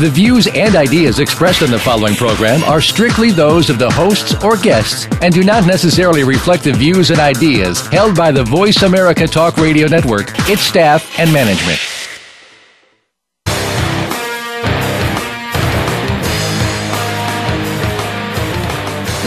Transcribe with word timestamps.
The 0.00 0.08
views 0.08 0.46
and 0.46 0.76
ideas 0.76 1.18
expressed 1.18 1.62
on 1.62 1.70
the 1.70 1.78
following 1.78 2.14
program 2.14 2.64
are 2.64 2.80
strictly 2.80 3.32
those 3.32 3.68
of 3.68 3.78
the 3.78 3.90
hosts 3.90 4.34
or 4.42 4.56
guests 4.56 5.06
and 5.20 5.34
do 5.34 5.44
not 5.44 5.66
necessarily 5.66 6.24
reflect 6.24 6.64
the 6.64 6.72
views 6.72 7.10
and 7.10 7.20
ideas 7.20 7.86
held 7.88 8.16
by 8.16 8.32
the 8.32 8.42
Voice 8.42 8.80
America 8.80 9.26
Talk 9.26 9.58
Radio 9.58 9.88
Network, 9.88 10.28
its 10.48 10.62
staff, 10.62 11.18
and 11.18 11.30
management. 11.30 11.78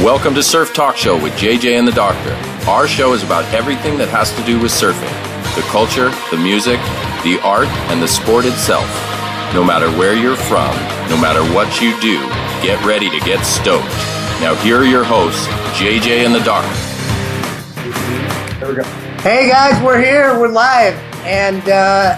Welcome 0.04 0.34
to 0.34 0.42
Surf 0.42 0.74
Talk 0.74 0.98
Show 0.98 1.22
with 1.22 1.34
JJ 1.34 1.78
and 1.78 1.88
the 1.88 1.92
Doctor. 1.92 2.32
Our 2.68 2.88
show 2.88 3.14
is 3.14 3.22
about 3.22 3.46
everything 3.54 4.00
that 4.00 4.10
has 4.10 4.36
to 4.36 4.44
do 4.44 4.60
with 4.60 4.72
surfing 4.72 5.14
the 5.54 5.62
culture, 5.70 6.10
the 6.32 6.38
music, 6.38 6.80
the 7.24 7.40
art, 7.44 7.68
and 7.92 8.02
the 8.02 8.08
sport 8.08 8.46
itself. 8.46 8.90
No 9.54 9.64
matter 9.64 9.88
where 10.00 10.16
you're 10.16 10.36
from, 10.36 10.76
no 11.12 11.18
matter 11.22 11.44
what 11.54 11.80
you 11.80 11.92
do, 12.02 12.18
get 12.66 12.84
ready 12.84 13.08
to 13.12 13.20
get 13.20 13.46
stoked. 13.46 13.86
Now, 14.42 14.56
here 14.56 14.80
are 14.80 14.84
your 14.84 15.04
hosts, 15.04 15.46
JJ 15.78 16.26
and 16.26 16.34
the 16.34 16.40
Doctor. 16.40 16.74
There 18.60 18.70
we 18.70 18.76
go. 18.76 18.84
Hey 19.22 19.48
guys, 19.48 19.80
we're 19.84 20.02
here. 20.02 20.40
We're 20.40 20.48
live. 20.48 20.96
And 21.24 21.70
uh, 21.70 22.18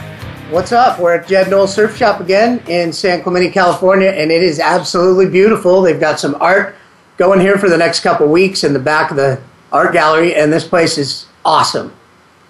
what's 0.49 0.71
up? 0.71 0.97
We're 0.97 1.16
at 1.16 1.28
Jed 1.28 1.50
Knoll 1.50 1.67
Surf 1.67 1.97
Shop 1.97 2.22
again 2.22 2.63
in 2.69 2.94
San 2.94 3.22
Clemente, 3.22 3.52
California, 3.52 4.11
and 4.11 4.31
it 4.31 4.41
is 4.41 4.61
absolutely 4.61 5.30
beautiful. 5.30 5.81
They've 5.81 6.00
got 6.00 6.22
some 6.22 6.36
art 6.39 6.73
going 7.17 7.41
here 7.41 7.58
for 7.58 7.67
the 7.67 7.78
next 7.78 8.00
couple 8.00 8.30
weeks 8.30 8.63
in 8.63 8.72
the 8.72 8.80
back 8.80 9.11
of 9.11 9.17
the 9.17 9.41
art 9.73 9.91
gallery, 9.91 10.36
and 10.36 10.53
this 10.53 10.66
place 10.66 10.97
is 10.97 11.28
awesome. 11.44 11.94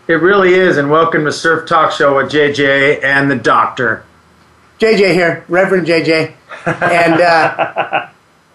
It 0.07 0.21
really 0.21 0.53
is, 0.53 0.77
and 0.77 0.91
welcome 0.91 1.25
to 1.25 1.31
Surf 1.31 1.67
Talk 1.67 1.91
Show 1.91 2.17
with 2.17 2.31
JJ 2.31 3.03
and 3.03 3.31
the 3.31 3.35
Doctor. 3.35 4.05
JJ 4.79 5.13
here, 5.13 5.45
Reverend 5.47 5.87
JJ. 5.87 6.33
And 6.65 7.21
uh, 7.21 8.07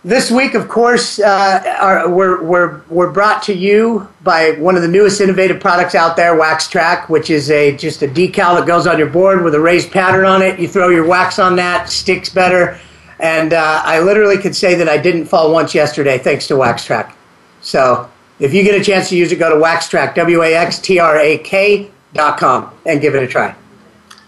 this 0.04 0.30
week, 0.30 0.54
of 0.54 0.68
course, 0.68 1.18
uh, 1.18 1.76
our, 1.80 2.08
we're, 2.08 2.42
we're, 2.42 2.80
we're 2.88 3.10
brought 3.10 3.42
to 3.44 3.54
you 3.54 4.08
by 4.22 4.52
one 4.52 4.76
of 4.76 4.82
the 4.82 4.88
newest 4.88 5.20
innovative 5.20 5.60
products 5.60 5.94
out 5.94 6.16
there, 6.16 6.34
WaxTrak, 6.34 7.08
which 7.08 7.30
is 7.30 7.50
a 7.50 7.76
just 7.76 8.02
a 8.02 8.08
decal 8.08 8.58
that 8.58 8.66
goes 8.66 8.86
on 8.86 8.98
your 8.98 9.08
board 9.08 9.42
with 9.42 9.54
a 9.54 9.60
raised 9.60 9.90
pattern 9.90 10.26
on 10.26 10.42
it. 10.42 10.58
You 10.58 10.68
throw 10.68 10.88
your 10.88 11.06
wax 11.06 11.38
on 11.38 11.56
that, 11.56 11.88
sticks 11.88 12.28
better. 12.28 12.78
And 13.18 13.52
uh, 13.52 13.82
I 13.84 14.00
literally 14.00 14.38
could 14.38 14.56
say 14.56 14.74
that 14.74 14.88
I 14.88 14.96
didn't 14.96 15.26
fall 15.26 15.52
once 15.52 15.74
yesterday 15.74 16.18
thanks 16.18 16.46
to 16.48 16.54
WaxTrak. 16.54 17.12
So 17.60 18.10
if 18.38 18.54
you 18.54 18.62
get 18.62 18.80
a 18.80 18.82
chance 18.82 19.10
to 19.10 19.16
use 19.16 19.32
it, 19.32 19.36
go 19.36 19.50
to 19.50 19.62
Waxtrak, 19.62 20.14
W 20.14 20.42
A 20.42 20.54
X 20.54 20.78
T 20.78 20.98
R 20.98 21.18
A 21.18 21.38
K 21.38 21.90
dot 22.14 22.38
com, 22.38 22.74
and 22.86 23.00
give 23.00 23.14
it 23.14 23.22
a 23.22 23.26
try. 23.26 23.54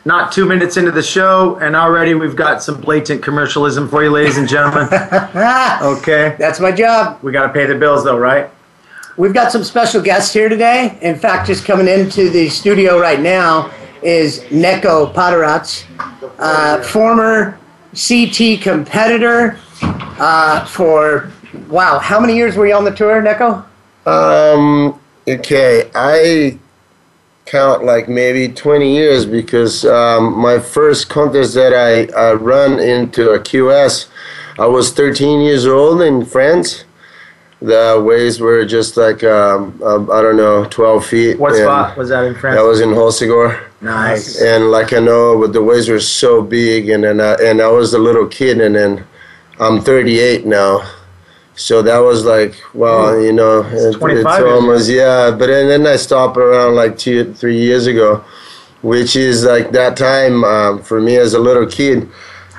Not 0.05 0.33
two 0.33 0.47
minutes 0.47 0.77
into 0.77 0.91
the 0.91 1.03
show, 1.03 1.57
and 1.57 1.77
already 1.77 2.15
we've 2.15 2.35
got 2.35 2.63
some 2.63 2.81
blatant 2.81 3.23
commercialism 3.23 3.89
for 3.89 4.03
you, 4.03 4.11
ladies 4.11 4.37
and 4.37 4.49
gentlemen. 4.49 4.89
okay. 5.83 6.35
That's 6.39 6.59
my 6.59 6.73
job. 6.73 7.23
We 7.23 7.31
got 7.31 7.47
to 7.47 7.53
pay 7.53 7.67
the 7.67 7.77
bills, 7.77 8.03
though, 8.03 8.19
right? 8.19 8.51
We've 9.17 9.35
got 9.35 9.53
some 9.53 9.63
special 9.63 10.03
guests 10.03 10.33
here 10.33 10.49
today. 10.49 10.99
In 11.03 11.17
fact, 11.17 11.47
just 11.47 11.65
coming 11.65 11.87
into 11.87 12.31
the 12.31 12.49
studio 12.49 12.99
right 12.99 13.21
now 13.21 13.71
is 14.03 14.45
Neco 14.51 15.13
Padaratz, 15.13 15.85
uh, 16.39 16.83
former 16.83 17.59
CT 17.95 18.61
competitor 18.61 19.59
uh, 19.83 20.65
for, 20.65 21.31
wow, 21.69 22.01
how 22.01 22.19
many 22.19 22.35
years 22.35 22.57
were 22.57 22.67
you 22.67 22.75
on 22.75 22.85
the 22.85 22.91
tour, 22.95 23.23
Neco? 23.23 23.65
Um. 24.05 24.99
Okay, 25.29 25.89
I 25.95 26.59
count 27.47 27.85
like 27.85 28.09
maybe 28.09 28.53
20 28.53 28.95
years 28.95 29.27
because 29.27 29.85
um, 29.85 30.39
my 30.39 30.59
first 30.59 31.09
contest 31.09 31.55
that 31.55 31.75
I 31.75 32.07
uh, 32.15 32.35
run 32.35 32.79
into 32.79 33.31
a 33.31 33.39
QS, 33.39 34.09
I 34.59 34.67
was 34.67 34.93
13 34.93 35.41
years 35.41 35.67
old 35.67 36.03
in 36.03 36.25
France. 36.25 36.85
The 37.61 38.03
waves 38.05 38.41
were 38.41 38.65
just 38.65 38.97
like 38.97 39.23
um, 39.23 39.81
um, 39.85 40.11
I 40.11 40.21
don't 40.21 40.37
know, 40.37 40.65
12 40.65 41.07
feet. 41.07 41.39
What 41.39 41.55
spot 41.55 41.97
was 41.97 42.09
that 42.09 42.25
in 42.25 42.35
France? 42.35 42.57
That 42.57 42.65
was 42.65 42.81
in 42.81 42.89
Hossegor. 42.91 43.61
nice. 43.81 44.43
And 44.43 44.73
like 44.73 44.93
I 44.93 44.99
know, 44.99 45.39
but 45.39 45.53
the 45.53 45.63
waves 45.63 45.89
were 45.89 46.01
so 46.01 46.43
big, 46.43 46.89
and 46.89 47.05
then 47.05 47.21
I, 47.21 47.35
and 47.35 47.61
I 47.61 47.69
was 47.69 47.95
a 47.95 47.99
little 47.99 48.27
kid, 48.27 48.61
and 48.61 48.75
then 48.75 49.05
I'm 49.61 49.81
38 49.81 50.45
now. 50.45 50.83
So 51.55 51.83
that 51.83 51.99
was 51.99 52.25
like, 52.25 52.55
wow, 52.73 53.17
you 53.19 53.33
know, 53.33 53.61
it- 53.63 53.93
25 53.95 54.41
it's 54.41 54.51
almost 54.51 54.89
yeah. 54.89 55.31
But 55.31 55.47
then, 55.47 55.69
then 55.69 55.87
I 55.87 55.97
stopped 55.97 56.37
around 56.37 56.75
like 56.75 56.97
two, 56.99 57.33
three 57.35 57.59
years 57.59 57.87
ago, 57.87 58.25
which 58.81 59.17
is 59.17 59.45
like 59.45 59.71
that 59.73 59.97
time 59.97 60.45
um, 60.45 60.83
for 60.83 61.01
me 61.01 61.17
as 61.17 61.35
a 61.35 61.39
little 61.39 61.67
kid. 61.67 62.09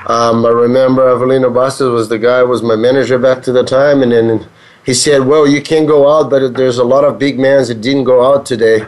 Um, 0.08 0.46
I 0.46 0.50
remember 0.50 1.04
Avelino 1.04 1.52
Bastos 1.52 1.94
was 1.94 2.09
the 2.09 2.20
guy 2.20 2.44
was 2.44 2.62
my 2.62 2.76
manager 2.76 3.18
back 3.18 3.42
to 3.44 3.52
the 3.52 3.64
time, 3.64 4.04
and 4.04 4.12
then 4.12 4.48
he 4.86 4.94
said, 4.94 5.25
"Well, 5.25 5.48
you 5.48 5.62
can 5.62 5.86
go 5.86 6.12
out, 6.12 6.30
but 6.30 6.56
there's 6.56 6.78
a 6.78 6.84
lot 6.84 7.06
of 7.06 7.18
big 7.18 7.40
mans 7.40 7.70
that 7.70 7.81
didn't 7.81 8.04
go 8.04 8.24
out 8.25 8.46
today." 8.46 8.86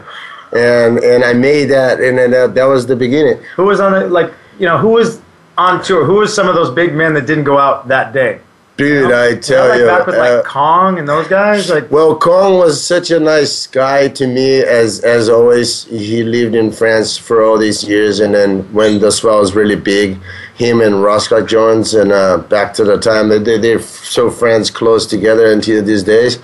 And 0.52 0.98
and 0.98 1.24
I 1.24 1.32
made 1.32 1.66
that, 1.66 2.00
and 2.00 2.18
then 2.18 2.30
that, 2.32 2.54
that 2.54 2.64
was 2.64 2.86
the 2.86 2.96
beginning. 2.96 3.42
Who 3.56 3.64
was 3.64 3.80
on 3.80 3.94
it? 3.94 4.10
Like, 4.10 4.32
you 4.58 4.66
know, 4.66 4.76
who 4.78 4.88
was 4.90 5.20
on 5.56 5.82
tour? 5.82 6.04
Who 6.04 6.16
was 6.16 6.34
some 6.34 6.48
of 6.48 6.54
those 6.54 6.70
big 6.70 6.94
men 6.94 7.14
that 7.14 7.26
didn't 7.26 7.44
go 7.44 7.58
out 7.58 7.88
that 7.88 8.12
day? 8.12 8.40
Dude, 8.76 9.10
I 9.10 9.36
tell 9.36 9.78
You 9.78 9.86
know, 9.86 9.92
like 9.92 9.98
you, 9.98 9.98
back 9.98 10.06
with 10.06 10.16
uh, 10.16 10.36
like 10.36 10.44
Kong 10.44 10.98
and 10.98 11.08
those 11.08 11.26
guys. 11.28 11.70
Like, 11.70 11.90
Well, 11.90 12.14
Kong 12.18 12.58
was 12.58 12.84
such 12.84 13.10
a 13.10 13.18
nice 13.18 13.66
guy 13.66 14.08
to 14.08 14.26
me, 14.26 14.60
as 14.60 15.00
as 15.00 15.30
always. 15.30 15.84
He 15.84 16.22
lived 16.22 16.54
in 16.54 16.70
France 16.70 17.16
for 17.16 17.42
all 17.42 17.56
these 17.58 17.84
years, 17.84 18.20
and 18.20 18.34
then 18.34 18.70
when 18.74 19.00
the 19.00 19.10
swell 19.10 19.40
was 19.40 19.54
really 19.54 19.76
big, 19.76 20.18
him 20.56 20.82
and 20.82 21.02
Ross 21.02 21.28
Clarke-Jones, 21.28 21.94
and 21.94 22.12
uh, 22.12 22.38
back 22.38 22.74
to 22.74 22.84
the 22.84 22.98
time 22.98 23.30
that 23.30 23.46
they 23.46 23.56
they're 23.56 23.80
so 23.80 24.30
friends, 24.30 24.70
close 24.70 25.06
together 25.06 25.50
until 25.50 25.82
these 25.82 26.02
days, 26.02 26.38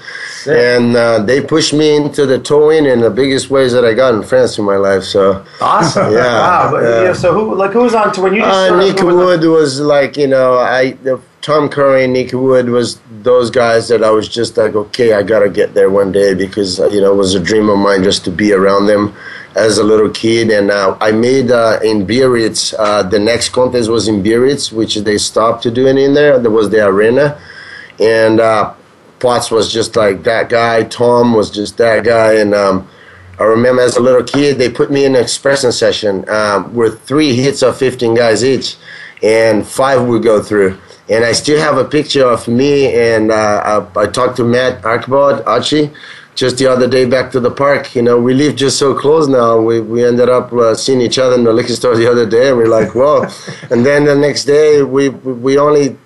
and 0.46 0.96
uh, 0.96 1.18
they 1.22 1.42
pushed 1.42 1.74
me 1.74 1.96
into 1.96 2.24
the 2.24 2.38
towing 2.38 2.86
in 2.86 3.00
the 3.00 3.10
biggest 3.10 3.50
ways 3.50 3.72
that 3.72 3.84
I 3.84 3.92
got 3.92 4.14
in 4.14 4.22
France 4.22 4.56
in 4.58 4.64
my 4.64 4.76
life. 4.76 5.02
So. 5.04 5.44
awesome. 5.60 6.12
Yeah, 6.14 6.72
Wow. 6.72 6.80
Yeah. 6.80 7.12
so 7.12 7.34
who? 7.34 7.54
Like, 7.54 7.72
who 7.72 7.80
was 7.80 7.94
on 7.94 8.10
tour 8.14 8.24
when 8.24 8.34
you 8.34 8.40
just? 8.40 8.70
Uh, 8.70 8.78
Nick 8.78 9.02
Wood 9.02 9.44
was 9.44 9.80
like 9.80 10.16
you 10.16 10.28
know 10.28 10.54
I 10.58 10.92
the, 10.92 11.20
Tom 11.42 11.68
Curren 11.68 12.04
and 12.04 12.12
Nick 12.12 12.32
Wood 12.32 12.68
was 12.68 13.00
those 13.22 13.50
guys 13.50 13.88
that 13.88 14.04
I 14.04 14.10
was 14.10 14.28
just 14.28 14.56
like 14.56 14.76
okay 14.76 15.12
I 15.12 15.24
gotta 15.24 15.50
get 15.50 15.74
there 15.74 15.90
one 15.90 16.12
day 16.12 16.34
because 16.34 16.78
uh, 16.78 16.88
you 16.88 17.00
know 17.00 17.12
it 17.12 17.16
was 17.16 17.34
a 17.34 17.40
dream 17.40 17.68
of 17.68 17.78
mine 17.78 18.04
just 18.04 18.24
to 18.26 18.30
be 18.30 18.52
around 18.52 18.86
them 18.86 19.14
as 19.56 19.78
a 19.78 19.84
little 19.84 20.08
kid. 20.08 20.50
And 20.50 20.70
uh, 20.70 20.96
I 21.00 21.10
made 21.10 21.50
uh, 21.50 21.80
in 21.82 22.06
Biarritz 22.06 22.74
uh, 22.78 23.02
the 23.02 23.18
next 23.18 23.48
contest 23.48 23.90
was 23.90 24.06
in 24.06 24.22
Biarritz 24.22 24.72
which 24.72 24.94
they 24.94 25.18
stopped 25.18 25.64
to 25.64 25.70
doing 25.72 25.98
in 25.98 26.14
there. 26.14 26.38
There 26.38 26.50
was 26.50 26.70
the 26.70 26.86
arena. 26.86 27.40
And 27.98 28.40
uh, 28.40 28.74
Pottz 29.18 29.50
was 29.50 29.72
just 29.72 29.96
like 29.96 30.22
that 30.22 30.48
guy. 30.48 30.84
Tom 30.84 31.34
was 31.34 31.50
just 31.50 31.76
that 31.78 32.04
guy. 32.04 32.34
And 32.34 32.54
um, 32.54 32.88
I 33.38 33.44
remember 33.44 33.82
as 33.82 33.96
a 33.96 34.00
little 34.00 34.22
kid, 34.22 34.58
they 34.58 34.70
put 34.70 34.92
me 34.92 35.04
in 35.04 35.16
an 35.16 35.22
expression 35.22 35.72
session 35.72 36.28
um, 36.28 36.72
with 36.74 37.02
three 37.02 37.34
hits 37.34 37.62
of 37.62 37.76
15 37.76 38.14
guys 38.14 38.44
each, 38.44 38.76
and 39.22 39.66
five 39.66 40.06
would 40.06 40.22
go 40.22 40.42
through. 40.42 40.78
And 41.12 41.26
I 41.26 41.32
still 41.32 41.60
have 41.60 41.76
a 41.76 41.84
picture 41.84 42.26
of 42.26 42.48
me, 42.48 42.94
and 42.94 43.30
uh, 43.30 43.84
I, 43.94 44.00
I 44.00 44.06
talked 44.06 44.36
to 44.36 44.44
Matt 44.44 44.82
Archibald, 44.82 45.42
Archie, 45.46 45.90
just 46.34 46.56
the 46.56 46.66
other 46.66 46.88
day 46.88 47.04
back 47.04 47.30
to 47.32 47.40
the 47.40 47.50
park. 47.50 47.94
You 47.94 48.00
know, 48.00 48.18
we 48.18 48.32
live 48.32 48.56
just 48.56 48.78
so 48.78 48.94
close 48.94 49.28
now. 49.28 49.60
We, 49.60 49.80
we 49.80 50.02
ended 50.06 50.30
up 50.30 50.50
uh, 50.54 50.74
seeing 50.74 51.02
each 51.02 51.18
other 51.18 51.34
in 51.34 51.44
the 51.44 51.52
liquor 51.52 51.74
store 51.74 51.96
the 51.96 52.10
other 52.10 52.26
day, 52.26 52.48
and 52.48 52.56
we're 52.56 52.66
like, 52.66 52.94
whoa. 52.94 53.26
and 53.70 53.84
then 53.84 54.06
the 54.06 54.16
next 54.16 54.46
day, 54.46 54.82
we, 54.82 55.10
we 55.10 55.58
only 55.58 55.98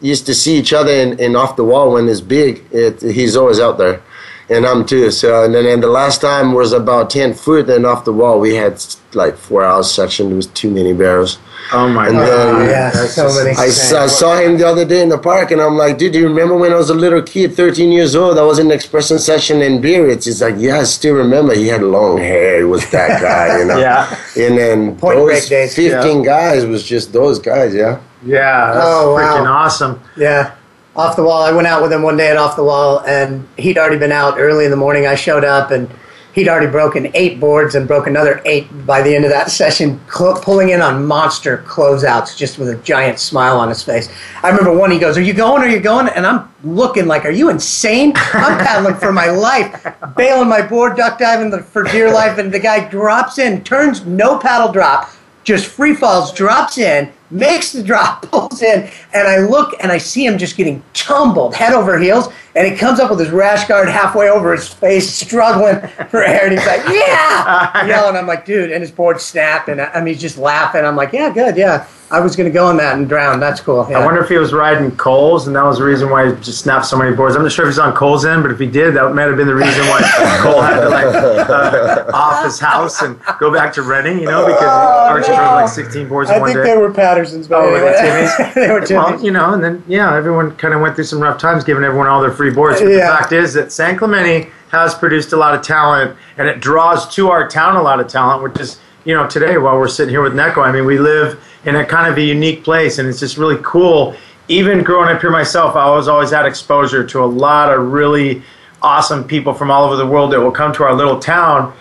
used 0.00 0.24
to 0.24 0.34
see 0.34 0.56
each 0.56 0.72
other 0.72 0.90
in, 0.90 1.20
in 1.20 1.36
off 1.36 1.56
the 1.56 1.64
wall 1.64 1.92
when 1.92 2.08
it's 2.08 2.22
big. 2.22 2.64
It, 2.70 3.02
he's 3.02 3.36
always 3.36 3.60
out 3.60 3.76
there 3.76 4.02
and 4.48 4.64
I'm 4.66 4.84
too. 4.86 5.10
So 5.10 5.44
and 5.44 5.54
then 5.54 5.66
and 5.66 5.82
the 5.82 5.88
last 5.88 6.20
time 6.20 6.52
was 6.52 6.72
about 6.72 7.10
ten 7.10 7.34
foot, 7.34 7.68
and 7.70 7.84
off 7.86 8.04
the 8.04 8.12
wall 8.12 8.38
we 8.40 8.54
had 8.54 8.82
like 9.14 9.36
four 9.36 9.64
hours 9.64 9.90
section. 9.90 10.28
There 10.28 10.36
was 10.36 10.46
too 10.48 10.70
many 10.70 10.92
barrels. 10.92 11.38
Oh 11.72 11.88
my 11.88 12.06
And 12.06 12.16
god. 12.16 12.26
then- 12.28 12.54
Oh, 12.54 12.62
yeah, 12.70 12.90
That's 12.90 13.14
so 13.14 13.24
just 13.24 13.42
many. 13.44 13.56
I, 13.56 13.66
s- 13.66 13.92
I 13.92 14.06
saw 14.06 14.36
him 14.38 14.56
the 14.56 14.68
other 14.68 14.84
day 14.84 15.02
in 15.02 15.08
the 15.08 15.18
park, 15.18 15.50
and 15.50 15.60
I'm 15.60 15.76
like, 15.76 15.98
dude, 15.98 16.12
do 16.12 16.20
you 16.20 16.28
remember 16.28 16.56
when 16.56 16.72
I 16.72 16.76
was 16.76 16.90
a 16.90 16.94
little 16.94 17.22
kid, 17.22 17.56
13 17.56 17.90
years 17.90 18.14
old? 18.14 18.38
I 18.38 18.42
was 18.42 18.60
in 18.60 18.68
the 18.68 18.74
expression 18.74 19.18
session 19.18 19.60
in 19.62 19.80
Biarritz. 19.82 20.26
He's 20.26 20.40
like, 20.40 20.54
yeah, 20.58 20.78
I 20.78 20.84
still 20.84 21.14
remember. 21.16 21.54
He 21.54 21.66
had 21.66 21.82
long 21.82 22.18
hair. 22.18 22.58
He 22.58 22.64
was 22.64 22.88
that 22.90 23.20
guy, 23.28 23.58
you 23.58 23.64
know. 23.64 23.78
Yeah. 23.78 24.16
And 24.36 24.56
then 24.56 24.96
Point 24.96 25.18
break 25.24 25.40
those 25.40 25.48
days, 25.48 25.74
15 25.74 26.22
guys 26.22 26.64
was 26.66 26.84
just 26.84 27.12
those 27.12 27.40
guys, 27.40 27.74
yeah. 27.74 27.98
Yeah. 28.24 28.72
That's 28.72 28.86
Oh, 28.86 29.14
wow. 29.14 29.20
freaking 29.36 29.50
awesome. 29.50 30.00
Yeah. 30.16 30.54
Off 30.96 31.14
the 31.14 31.22
wall. 31.22 31.42
I 31.42 31.52
went 31.52 31.66
out 31.66 31.82
with 31.82 31.92
him 31.92 32.02
one 32.02 32.16
day 32.16 32.30
at 32.30 32.38
Off 32.38 32.56
the 32.56 32.64
Wall, 32.64 33.00
and 33.06 33.46
he'd 33.58 33.76
already 33.76 33.98
been 33.98 34.12
out 34.12 34.38
early 34.38 34.64
in 34.64 34.70
the 34.70 34.78
morning. 34.78 35.06
I 35.06 35.14
showed 35.14 35.44
up, 35.44 35.70
and 35.70 35.90
he'd 36.32 36.48
already 36.48 36.70
broken 36.70 37.10
eight 37.14 37.38
boards 37.38 37.74
and 37.74 37.86
broke 37.86 38.06
another 38.06 38.40
eight 38.46 38.66
by 38.86 39.02
the 39.02 39.14
end 39.14 39.24
of 39.24 39.30
that 39.30 39.50
session, 39.62 40.00
cl- 40.10 40.40
pulling 40.40 40.70
in 40.70 40.80
on 40.80 41.04
monster 41.04 41.58
closeouts 41.66 42.36
just 42.36 42.58
with 42.58 42.68
a 42.68 42.76
giant 42.76 43.18
smile 43.18 43.58
on 43.58 43.68
his 43.68 43.82
face. 43.82 44.08
I 44.42 44.48
remember 44.48 44.72
one, 44.74 44.90
he 44.90 44.98
goes, 44.98 45.18
Are 45.18 45.22
you 45.22 45.34
going? 45.34 45.62
Are 45.62 45.68
you 45.68 45.80
going? 45.80 46.08
And 46.08 46.26
I'm 46.26 46.50
looking 46.64 47.06
like, 47.06 47.26
Are 47.26 47.30
you 47.30 47.50
insane? 47.50 48.12
I'm 48.16 48.58
paddling 48.64 48.94
for 48.94 49.12
my 49.12 49.28
life, 49.28 49.86
bailing 50.16 50.48
my 50.48 50.62
board, 50.62 50.96
duck 50.96 51.18
diving 51.18 51.58
for 51.62 51.82
dear 51.82 52.10
life. 52.10 52.38
And 52.38 52.52
the 52.52 52.60
guy 52.60 52.88
drops 52.88 53.38
in, 53.38 53.64
turns 53.64 54.06
no 54.06 54.38
paddle 54.38 54.72
drop, 54.72 55.10
just 55.46 55.66
free 55.66 55.94
falls, 55.94 56.32
drops 56.32 56.76
in, 56.76 57.10
makes 57.30 57.72
the 57.72 57.82
drop, 57.82 58.22
pulls 58.30 58.60
in, 58.62 58.90
and 59.14 59.28
I 59.28 59.38
look 59.38 59.74
and 59.80 59.90
I 59.92 59.98
see 59.98 60.26
him 60.26 60.36
just 60.36 60.56
getting 60.56 60.82
tumbled 60.92 61.54
head 61.54 61.72
over 61.72 61.98
heels, 61.98 62.28
and 62.56 62.70
he 62.70 62.76
comes 62.76 62.98
up 62.98 63.10
with 63.10 63.20
his 63.20 63.30
rash 63.30 63.66
guard 63.68 63.88
halfway 63.88 64.28
over 64.28 64.52
his 64.52 64.68
face, 64.68 65.08
struggling 65.08 65.80
for 66.10 66.22
air, 66.22 66.48
and 66.48 66.58
he's 66.58 66.66
like, 66.66 66.82
"Yeah!" 66.88 67.86
yelling. 67.86 68.16
I'm 68.16 68.26
like, 68.26 68.44
"Dude!" 68.44 68.72
And 68.72 68.82
his 68.82 68.90
board 68.90 69.20
snapped, 69.20 69.68
and 69.68 69.80
I, 69.80 69.86
I 69.86 70.00
mean, 70.00 70.14
he's 70.14 70.20
just 70.20 70.36
laughing. 70.36 70.84
I'm 70.84 70.96
like, 70.96 71.12
"Yeah, 71.12 71.32
good, 71.32 71.56
yeah." 71.56 71.86
I 72.08 72.20
was 72.20 72.36
going 72.36 72.48
to 72.48 72.52
go 72.52 72.66
on 72.66 72.76
that 72.76 72.96
and 72.96 73.08
drown. 73.08 73.40
That's 73.40 73.60
cool. 73.60 73.84
Yeah. 73.90 73.98
I 73.98 74.04
wonder 74.04 74.22
if 74.22 74.28
he 74.28 74.36
was 74.38 74.52
riding 74.52 74.92
Coles, 74.96 75.48
and 75.48 75.56
that 75.56 75.64
was 75.64 75.78
the 75.78 75.84
reason 75.84 76.08
why 76.08 76.28
he 76.32 76.40
just 76.40 76.60
snapped 76.60 76.86
so 76.86 76.96
many 76.96 77.14
boards. 77.16 77.34
I'm 77.34 77.42
not 77.42 77.50
sure 77.50 77.64
if 77.64 77.70
he's 77.70 77.80
on 77.80 77.94
Cole's 77.94 78.24
end, 78.24 78.42
but 78.44 78.52
if 78.52 78.60
he 78.60 78.66
did, 78.66 78.94
that 78.94 79.12
might 79.12 79.22
have 79.24 79.36
been 79.36 79.48
the 79.48 79.54
reason 79.56 79.84
why 79.88 80.00
Cole 80.40 80.60
had 80.60 80.80
to 80.82 80.88
like 80.88 81.04
uh, 81.06 82.10
off 82.14 82.44
his 82.44 82.60
house 82.60 83.02
and 83.02 83.18
go 83.40 83.52
back 83.52 83.72
to 83.74 83.82
renting, 83.82 84.20
you 84.20 84.26
know, 84.26 84.46
because 84.46 84.62
Oh, 84.62 85.06
Archie 85.08 85.32
no. 85.32 85.38
rode 85.40 85.54
like 85.54 85.68
16 85.68 86.08
boards 86.08 86.30
in 86.30 86.36
I 86.36 86.38
one 86.38 86.48
think 86.52 86.64
day. 86.64 86.74
they 86.74 86.78
were 86.80 86.92
Pattersons, 86.92 87.48
but 87.48 87.58
Oh, 87.62 87.72
were 87.72 87.80
they 87.80 87.98
anyway. 87.98 88.52
They 88.54 88.70
were 88.72 88.80
Timmy's. 88.80 88.90
Well, 88.90 89.24
you 89.24 89.32
know, 89.32 89.52
and 89.54 89.64
then 89.64 89.82
yeah, 89.88 90.14
everyone 90.14 90.54
kind 90.56 90.74
of 90.74 90.80
went 90.80 90.94
through 90.94 91.04
some 91.04 91.20
rough 91.20 91.40
times, 91.40 91.64
giving 91.64 91.82
everyone 91.82 92.06
all 92.06 92.20
their 92.20 92.30
free 92.32 92.50
boards. 92.52 92.80
But 92.80 92.88
Yeah. 92.90 93.10
the 93.10 93.16
fact 93.18 93.32
is 93.32 93.52
that 93.54 93.72
San 93.72 93.96
Clemente 93.98 94.48
has 94.70 94.94
produced 94.94 95.32
a 95.32 95.36
lot 95.36 95.54
of 95.54 95.62
talent, 95.62 96.16
and 96.38 96.46
it 96.46 96.60
draws 96.60 97.12
to 97.16 97.30
our 97.30 97.48
town 97.48 97.74
a 97.76 97.82
lot 97.82 97.98
of 97.98 98.06
talent, 98.08 98.42
which 98.44 98.60
is 98.60 98.78
you 99.06 99.14
know 99.14 99.26
today 99.26 99.56
while 99.56 99.78
we're 99.78 99.88
sitting 99.88 100.10
here 100.10 100.20
with 100.20 100.34
Neco. 100.34 100.60
I 100.60 100.70
mean, 100.70 100.84
we 100.84 100.98
live 100.98 101.42
in 101.64 101.76
a 101.76 101.86
kind 101.86 102.10
of 102.10 102.18
a 102.18 102.22
unique 102.22 102.64
place, 102.64 102.98
and 102.98 103.08
it's 103.08 103.20
just 103.20 103.38
really 103.38 103.58
cool. 103.62 104.14
Even 104.48 104.82
growing 104.82 105.08
up 105.08 105.20
here 105.22 105.30
myself, 105.30 105.74
I 105.76 105.88
was 105.90 106.08
always 106.08 106.30
had 106.30 106.44
exposure 106.44 107.06
to 107.06 107.24
a 107.24 107.26
lot 107.26 107.72
of 107.72 107.92
really 107.92 108.42
awesome 108.82 109.24
people 109.24 109.54
from 109.54 109.70
all 109.70 109.84
over 109.84 109.96
the 109.96 110.06
world 110.06 110.32
that 110.32 110.40
will 110.40 110.52
come 110.52 110.72
to 110.74 110.84
our 110.84 110.94
little 110.94 111.18
town 111.18 111.72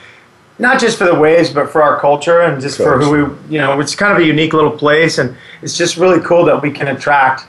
not 0.57 0.79
just 0.79 0.97
for 0.97 1.05
the 1.05 1.15
waves, 1.15 1.49
but 1.49 1.69
for 1.69 1.81
our 1.81 1.99
culture 1.99 2.41
and 2.41 2.61
just 2.61 2.77
for 2.77 2.97
who 2.97 3.11
we, 3.11 3.53
you 3.55 3.59
know, 3.59 3.79
it's 3.79 3.95
kind 3.95 4.13
of 4.13 4.19
a 4.19 4.25
unique 4.25 4.53
little 4.53 4.71
place, 4.71 5.17
and 5.17 5.35
it's 5.61 5.77
just 5.77 5.97
really 5.97 6.21
cool 6.21 6.45
that 6.45 6.61
we 6.61 6.71
can 6.71 6.87
attract 6.87 7.45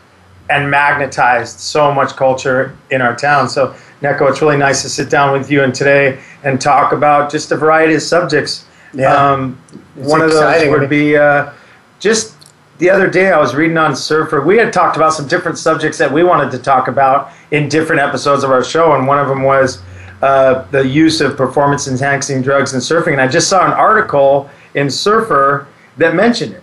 and 0.50 0.70
magnetize 0.70 1.52
so 1.52 1.92
much 1.92 2.16
culture 2.16 2.76
in 2.90 3.00
our 3.00 3.14
town. 3.14 3.48
So, 3.48 3.74
Neco, 4.00 4.26
it's 4.26 4.42
really 4.42 4.56
nice 4.56 4.82
to 4.82 4.88
sit 4.88 5.08
down 5.08 5.32
with 5.32 5.50
you 5.50 5.62
and 5.62 5.74
today 5.74 6.20
and 6.44 6.60
talk 6.60 6.92
about 6.92 7.30
just 7.30 7.52
a 7.52 7.56
variety 7.56 7.94
of 7.94 8.02
subjects. 8.02 8.65
Yeah. 8.94 9.14
Um, 9.14 9.56
one 9.94 10.20
of 10.20 10.30
those 10.30 10.68
would 10.68 10.88
be 10.88 11.16
uh, 11.16 11.52
just 11.98 12.36
the 12.78 12.90
other 12.90 13.08
day 13.08 13.30
I 13.30 13.38
was 13.38 13.54
reading 13.54 13.78
on 13.78 13.96
Surfer. 13.96 14.42
We 14.42 14.58
had 14.58 14.72
talked 14.72 14.96
about 14.96 15.12
some 15.12 15.26
different 15.26 15.58
subjects 15.58 15.98
that 15.98 16.12
we 16.12 16.22
wanted 16.22 16.50
to 16.52 16.58
talk 16.58 16.88
about 16.88 17.30
in 17.50 17.68
different 17.68 18.02
episodes 18.02 18.44
of 18.44 18.50
our 18.50 18.62
show, 18.62 18.94
and 18.94 19.06
one 19.06 19.18
of 19.18 19.28
them 19.28 19.42
was 19.42 19.80
uh, 20.22 20.66
the 20.70 20.86
use 20.86 21.20
of 21.20 21.36
performance 21.36 21.88
enhancing 21.88 22.42
drugs 22.42 22.74
in 22.74 22.80
surfing. 22.80 23.12
And 23.12 23.20
I 23.20 23.28
just 23.28 23.48
saw 23.48 23.66
an 23.66 23.72
article 23.72 24.50
in 24.74 24.90
Surfer 24.90 25.68
that 25.96 26.14
mentioned 26.14 26.54
it. 26.54 26.62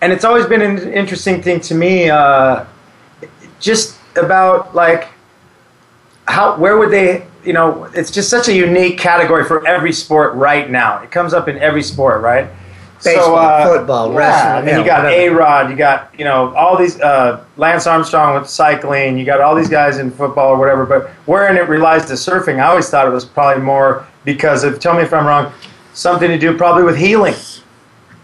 And 0.00 0.12
it's 0.12 0.24
always 0.24 0.46
been 0.46 0.62
an 0.62 0.92
interesting 0.92 1.42
thing 1.42 1.60
to 1.60 1.74
me, 1.74 2.08
uh, 2.08 2.64
just 3.58 3.96
about 4.16 4.74
like 4.74 5.08
how 6.26 6.56
where 6.56 6.76
would 6.78 6.90
they 6.90 7.26
you 7.48 7.54
know 7.54 7.84
it's 7.94 8.10
just 8.10 8.28
such 8.28 8.48
a 8.48 8.54
unique 8.54 8.98
category 8.98 9.42
for 9.42 9.66
every 9.66 9.92
sport 9.92 10.34
right 10.34 10.70
now. 10.70 11.02
It 11.02 11.10
comes 11.10 11.32
up 11.32 11.48
in 11.48 11.56
every 11.58 11.82
sport 11.82 12.20
right? 12.20 12.46
Baseball, 13.02 13.64
football, 13.64 14.10
yeah, 14.10 14.18
wrestling, 14.18 14.68
and 14.68 14.78
you 14.80 14.84
got 14.84 15.06
a 15.06 15.28
rod 15.28 15.70
you 15.70 15.76
got 15.76 16.12
you 16.18 16.24
know 16.24 16.54
all 16.54 16.76
these 16.76 17.00
uh, 17.00 17.42
lance 17.56 17.86
armstrong 17.86 18.38
with 18.38 18.50
cycling 18.50 19.16
you 19.16 19.24
got 19.24 19.40
all 19.40 19.54
these 19.54 19.68
guys 19.68 19.98
in 19.98 20.10
football 20.10 20.50
or 20.50 20.58
whatever 20.58 20.84
but 20.84 21.08
wherein 21.26 21.56
it 21.56 21.68
relies 21.68 22.06
to 22.06 22.14
surfing? 22.14 22.60
I 22.60 22.66
always 22.66 22.90
thought 22.90 23.06
it 23.06 23.10
was 23.10 23.24
probably 23.24 23.62
more 23.62 24.04
because 24.24 24.62
of 24.64 24.78
tell 24.78 24.94
me 24.94 25.02
if 25.02 25.14
i'm 25.14 25.26
wrong 25.26 25.52
something 25.94 26.28
to 26.28 26.38
do 26.38 26.56
probably 26.56 26.82
with 26.82 26.96
healing 26.96 27.34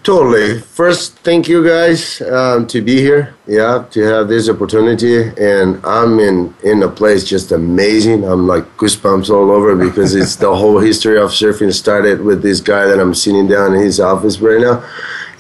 Totally. 0.05 0.61
First, 0.61 1.17
thank 1.21 1.49
you 1.49 1.67
guys 1.67 2.21
um, 2.21 2.67
to 2.67 2.83
be 2.83 3.01
here. 3.01 3.35
Yeah, 3.47 3.87
to 3.93 4.03
have 4.03 4.29
this 4.29 4.51
opportunity, 4.51 5.29
and 5.41 5.81
I'm 5.83 6.21
in 6.21 6.55
in 6.63 6.83
a 6.83 6.91
place 6.91 7.25
just 7.25 7.53
amazing. 7.53 8.23
I'm 8.23 8.47
like 8.47 8.65
goosebumps 8.77 9.31
all 9.31 9.51
over 9.51 9.75
because 9.87 10.15
it's 10.15 10.37
the 10.37 10.55
whole 10.55 10.79
history 10.79 11.19
of 11.19 11.31
surfing 11.31 11.73
started 11.73 12.21
with 12.21 12.43
this 12.43 12.61
guy 12.61 12.85
that 12.87 13.01
I'm 13.01 13.15
sitting 13.15 13.49
down 13.49 13.73
in 13.75 13.81
his 13.81 13.99
office 13.99 14.41
right 14.41 14.61
now, 14.61 14.85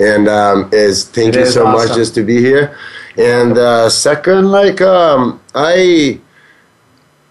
and 0.01 0.29
um, 0.29 0.71
is 0.73 1.05
thank 1.05 1.35
It 1.35 1.41
you 1.41 1.43
is 1.43 1.53
so 1.53 1.67
much 1.67 1.95
just 1.95 2.15
to 2.15 2.23
be 2.23 2.41
here. 2.41 2.75
And 3.19 3.59
uh, 3.59 3.91
second, 3.91 4.51
like 4.51 4.81
um, 4.81 5.43
I 5.55 6.21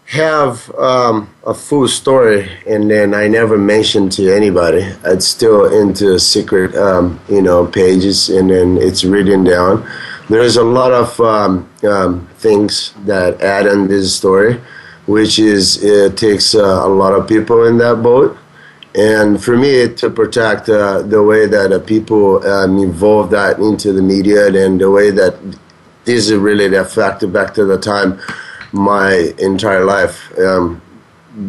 have 0.08 0.70
um, 0.76 1.34
a 1.46 1.54
full 1.54 1.88
story, 1.88 2.50
and 2.68 2.90
then 2.90 3.14
I 3.14 3.28
never 3.28 3.58
mentioned 3.58 4.12
to 4.14 4.34
anybody. 4.34 4.84
It's 5.06 5.28
still 5.28 5.66
into 5.82 6.20
secret, 6.20 6.76
um, 6.76 7.20
you 7.30 7.42
know, 7.42 7.66
pages, 7.66 8.30
and 8.30 8.50
then 8.50 8.78
it's 8.78 9.04
written 9.04 9.44
down. 9.44 9.90
There's 10.30 10.58
a 10.58 10.64
lot 10.64 10.92
of 10.92 11.20
um, 11.20 11.70
um, 11.84 12.28
things 12.38 12.94
that 13.06 13.42
add 13.42 13.68
on 13.68 13.88
this 13.88 14.16
story, 14.16 14.62
which 15.06 15.40
is 15.40 15.84
it 15.84 16.18
takes 16.18 16.56
uh, 16.56 16.60
a 16.62 16.88
lot 16.88 17.14
of 17.14 17.28
people 17.28 17.66
in 17.66 17.78
that 17.80 18.04
boat. 18.04 18.38
And 18.96 19.44
for 19.44 19.58
me, 19.58 19.92
to 19.96 20.10
protect 20.12 20.70
uh, 20.70 21.02
the 21.02 21.24
way 21.24 21.48
that 21.48 21.72
uh, 21.72 21.80
people 21.80 22.46
um, 22.46 22.78
involve 22.78 23.32
that 23.32 23.58
into 23.58 23.92
the 23.92 24.04
media 24.04 24.48
and 24.48 24.80
the 24.80 24.92
way 24.92 25.10
that 25.10 25.36
this 26.06 26.30
is 26.30 26.34
really 26.34 26.74
effect 26.76 27.32
back 27.34 27.54
to 27.56 27.66
the 27.66 27.80
time 27.80 28.20
my 28.74 29.34
entire 29.38 29.86
life, 29.86 30.38
um, 30.40 30.82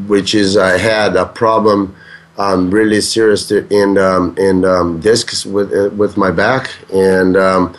which 0.07 0.35
is 0.35 0.57
I 0.57 0.79
had 0.79 1.17
a 1.17 1.27
problem 1.27 1.97
um, 2.37 2.71
really 2.71 3.01
serious 3.01 3.51
in 3.51 3.99
um, 3.99 4.37
in 4.39 4.65
um, 4.65 5.01
discs 5.01 5.47
with 5.47 5.73
uh, 5.73 5.91
with 5.95 6.17
my 6.17 6.31
back, 6.31 6.71
and 6.93 7.37
um, 7.37 7.77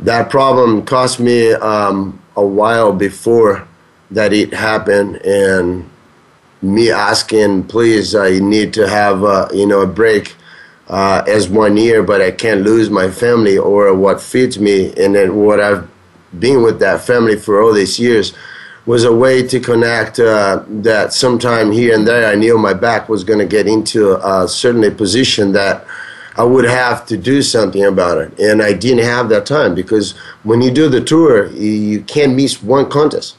that 0.00 0.30
problem 0.30 0.84
cost 0.84 1.20
me 1.20 1.52
um, 1.52 2.20
a 2.36 2.46
while 2.46 2.92
before 2.92 3.66
that 4.10 4.32
it 4.32 4.52
happened, 4.52 5.16
and 5.24 5.90
me 6.62 6.90
asking, 6.90 7.64
please, 7.64 8.14
I 8.14 8.38
need 8.38 8.72
to 8.74 8.88
have 8.88 9.24
uh, 9.24 9.48
you 9.52 9.66
know 9.66 9.80
a 9.80 9.86
break 9.86 10.36
uh, 10.88 11.24
as 11.26 11.48
one 11.48 11.76
year, 11.76 12.02
but 12.02 12.20
I 12.20 12.30
can't 12.30 12.62
lose 12.62 12.90
my 12.90 13.10
family 13.10 13.58
or 13.58 13.92
what 13.94 14.20
feeds 14.20 14.58
me, 14.58 14.92
and 14.96 15.14
then 15.14 15.34
what 15.34 15.60
I've 15.60 15.88
been 16.38 16.62
with 16.62 16.78
that 16.80 17.00
family 17.00 17.36
for 17.36 17.62
all 17.62 17.72
these 17.72 17.98
years 17.98 18.34
was 18.86 19.04
a 19.04 19.12
way 19.14 19.46
to 19.46 19.60
connect 19.60 20.18
uh, 20.18 20.62
that 20.68 21.12
sometime 21.12 21.72
here 21.72 21.94
and 21.94 22.06
there 22.06 22.30
I 22.30 22.34
knew 22.34 22.58
my 22.58 22.74
back 22.74 23.08
was 23.08 23.24
going 23.24 23.38
to 23.38 23.46
get 23.46 23.66
into 23.66 24.16
a 24.16 24.46
certain 24.46 24.94
position 24.94 25.52
that 25.52 25.86
I 26.36 26.42
would 26.42 26.64
have 26.64 27.06
to 27.06 27.16
do 27.16 27.42
something 27.42 27.84
about 27.84 28.18
it. 28.18 28.38
And 28.40 28.60
I 28.60 28.72
didn't 28.72 29.04
have 29.04 29.28
that 29.28 29.46
time 29.46 29.74
because 29.74 30.12
when 30.42 30.60
you 30.60 30.70
do 30.70 30.88
the 30.88 31.00
tour, 31.00 31.46
you, 31.52 32.02
can't 32.02 32.34
miss 32.34 32.62
one 32.62 32.90
contest. 32.90 33.36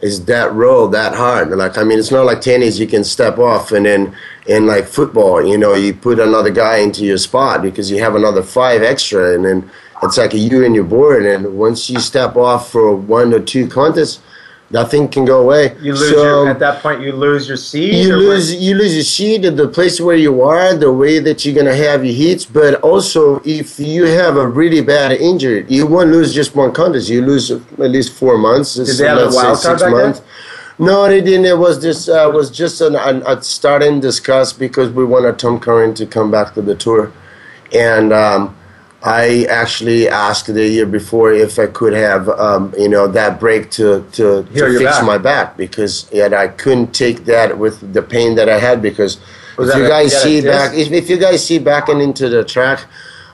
It's 0.00 0.20
that 0.20 0.52
roll 0.52 0.88
that 0.88 1.14
hard. 1.14 1.50
Like 1.50 1.76
I 1.76 1.84
mean, 1.84 1.98
it's 1.98 2.10
not 2.10 2.24
like 2.24 2.40
tennis. 2.40 2.78
You 2.78 2.86
can 2.86 3.04
step 3.04 3.38
off 3.38 3.72
and 3.72 3.84
then 3.84 4.16
in 4.46 4.66
like 4.66 4.86
football, 4.86 5.44
you 5.44 5.58
know, 5.58 5.74
you 5.74 5.92
put 5.92 6.18
another 6.18 6.50
guy 6.50 6.78
into 6.78 7.04
your 7.04 7.18
spot 7.18 7.62
because 7.62 7.90
you 7.90 8.00
have 8.00 8.14
another 8.14 8.42
five 8.42 8.82
extra, 8.82 9.34
and 9.34 9.44
then 9.44 9.70
it's 10.02 10.16
like 10.16 10.32
you 10.32 10.64
and 10.64 10.74
your 10.74 10.84
board. 10.84 11.26
And 11.26 11.58
once 11.58 11.90
you 11.90 11.98
step 11.98 12.36
off 12.36 12.70
for 12.70 12.94
one 12.94 13.34
or 13.34 13.40
two 13.40 13.66
contests, 13.66 14.20
nothing 14.70 15.08
can 15.08 15.24
go 15.24 15.40
away. 15.42 15.74
you 15.80 15.92
lose 15.92 16.10
So- 16.10 16.22
your, 16.22 16.48
at 16.50 16.58
that 16.58 16.82
point 16.82 17.00
you 17.00 17.12
lose 17.12 17.48
your 17.48 17.56
seed 17.56 17.94
you 18.04 18.14
or 18.14 18.16
what? 18.18 18.24
lose 18.24 18.54
you 18.54 18.74
lose 18.74 18.94
your 18.94 19.04
seat 19.04 19.44
at 19.44 19.56
the 19.56 19.68
place 19.68 20.00
where 20.00 20.16
you 20.16 20.42
are, 20.42 20.74
the 20.74 20.92
way 20.92 21.18
that 21.20 21.44
you're 21.44 21.54
gonna 21.54 21.74
have 21.74 22.04
your 22.04 22.14
hits, 22.14 22.44
but 22.44 22.74
also 22.82 23.40
if 23.44 23.78
you 23.80 24.04
have 24.04 24.36
a 24.36 24.46
really 24.46 24.80
bad 24.80 25.12
injury, 25.12 25.64
you 25.68 25.86
won't 25.86 26.10
lose 26.10 26.34
just 26.34 26.54
one 26.54 26.72
contest. 26.72 27.08
You 27.08 27.22
lose 27.24 27.50
at 27.50 27.62
least 27.78 28.12
four 28.12 28.36
months. 28.36 28.74
Did 28.74 28.86
they 28.86 29.06
have 29.06 29.18
a 29.18 29.34
wild 29.34 29.58
card 29.62 29.78
six 29.78 29.82
back 29.82 29.92
then? 29.92 30.02
months. 30.02 30.22
No, 30.80 31.08
they 31.08 31.20
didn't. 31.20 31.44
It 31.46 31.58
was 31.58 31.80
just 31.82 32.08
uh, 32.08 32.30
was 32.32 32.50
just 32.50 32.80
an, 32.80 32.94
an, 32.94 33.22
a 33.26 33.42
starting 33.42 33.98
discuss 34.00 34.52
because 34.52 34.90
we 34.90 35.04
wanted 35.04 35.36
Tom 35.38 35.58
Curren 35.58 35.92
to 35.94 36.06
come 36.06 36.30
back 36.30 36.54
to 36.54 36.62
the 36.62 36.76
tour, 36.76 37.10
and 37.72 38.12
um, 38.12 38.56
I 39.08 39.44
actually 39.44 40.06
asked 40.06 40.52
the 40.52 40.68
year 40.68 40.84
before 40.84 41.32
if 41.32 41.58
I 41.58 41.66
could 41.66 41.94
have 41.94 42.28
um, 42.28 42.74
you 42.76 42.90
know 42.90 43.08
that 43.08 43.40
break 43.40 43.70
to 43.72 44.04
to, 44.12 44.42
to 44.42 44.78
fix 44.78 44.98
back. 44.98 45.04
my 45.04 45.16
back 45.16 45.56
because 45.56 46.10
yet 46.12 46.34
I 46.34 46.48
couldn't 46.48 46.92
take 46.92 47.24
that 47.24 47.58
with 47.58 47.92
the 47.94 48.02
pain 48.02 48.34
that 48.34 48.48
I 48.50 48.58
had 48.58 48.82
because 48.82 49.18
Was 49.56 49.70
if 49.70 49.76
you 49.76 49.86
a- 49.86 49.88
guys 49.88 50.22
see 50.22 50.42
back 50.42 50.74
if, 50.74 50.92
if 50.92 51.08
you 51.08 51.16
guys 51.16 51.46
see 51.46 51.58
back 51.58 51.88
and 51.88 52.02
into 52.02 52.28
the 52.28 52.44
track 52.44 52.84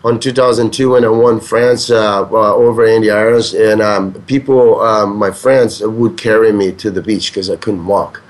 on 0.04 0.20
2002 0.20 0.90
when 0.90 1.04
I 1.04 1.08
won 1.08 1.40
France 1.40 1.90
uh, 1.90 2.22
uh, 2.22 2.54
over 2.54 2.86
Andy 2.86 3.10
Irons 3.10 3.52
and 3.54 3.82
um, 3.82 4.12
people 4.26 4.80
um, 4.80 5.16
my 5.16 5.32
friends 5.32 5.80
would 5.80 6.16
carry 6.16 6.52
me 6.52 6.70
to 6.72 6.90
the 6.90 7.02
beach 7.02 7.32
because 7.32 7.50
I 7.50 7.56
couldn't 7.56 7.86
walk 7.86 8.22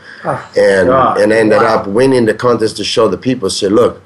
and 0.57 0.89
God, 0.89 1.21
and 1.21 1.33
ended 1.33 1.59
wow. 1.59 1.81
up 1.81 1.87
winning 1.87 2.25
the 2.25 2.35
contest 2.35 2.79
to 2.79 2.85
show 2.85 3.09
the 3.09 3.19
people. 3.19 3.51
Said, 3.51 3.73
look. 3.73 4.01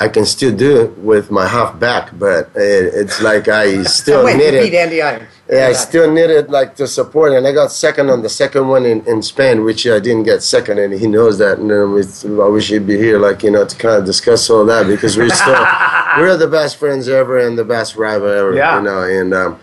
I 0.00 0.08
can 0.08 0.24
still 0.26 0.54
do 0.54 0.80
it 0.82 0.98
with 0.98 1.30
my 1.30 1.46
half 1.46 1.78
back, 1.78 2.10
but 2.18 2.50
it, 2.56 2.92
it's 2.94 3.22
like 3.22 3.46
I 3.48 3.82
still 4.00 4.24
Wait, 4.24 4.36
need 4.36 4.52
you 4.54 4.58
it. 4.60 4.70
beat 4.70 4.76
Andy 4.76 5.00
Irons. 5.02 5.28
Yeah, 5.48 5.66
I 5.68 5.72
still 5.74 6.10
needed 6.10 6.50
like 6.50 6.74
the 6.76 6.86
support, 6.86 7.32
and 7.32 7.46
I 7.46 7.52
got 7.52 7.70
second 7.70 8.08
on 8.10 8.22
the 8.22 8.28
second 8.30 8.66
one 8.66 8.86
in, 8.86 9.06
in 9.06 9.22
Spain, 9.22 9.62
which 9.62 9.86
I 9.86 10.00
didn't 10.00 10.24
get 10.24 10.42
second, 10.42 10.78
and 10.78 10.92
he 10.94 11.06
knows 11.06 11.38
that. 11.38 11.58
And 11.58 11.70
um, 11.70 11.98
it's, 11.98 12.24
I 12.24 12.28
wish 12.48 12.68
he'd 12.70 12.86
be 12.86 12.96
here, 12.96 13.18
like 13.18 13.42
you 13.42 13.50
know, 13.50 13.64
to 13.64 13.76
kind 13.76 13.96
of 13.96 14.04
discuss 14.04 14.48
all 14.50 14.64
that 14.66 14.86
because 14.86 15.16
we're 15.16 15.28
still 15.28 15.54
we're 16.18 16.36
the 16.38 16.48
best 16.48 16.76
friends 16.78 17.08
ever 17.08 17.38
and 17.46 17.56
the 17.58 17.64
best 17.64 17.94
rival 17.96 18.28
ever. 18.28 18.54
Yeah. 18.54 18.78
you 18.78 18.84
know, 18.84 19.02
and 19.02 19.34
um, 19.34 19.60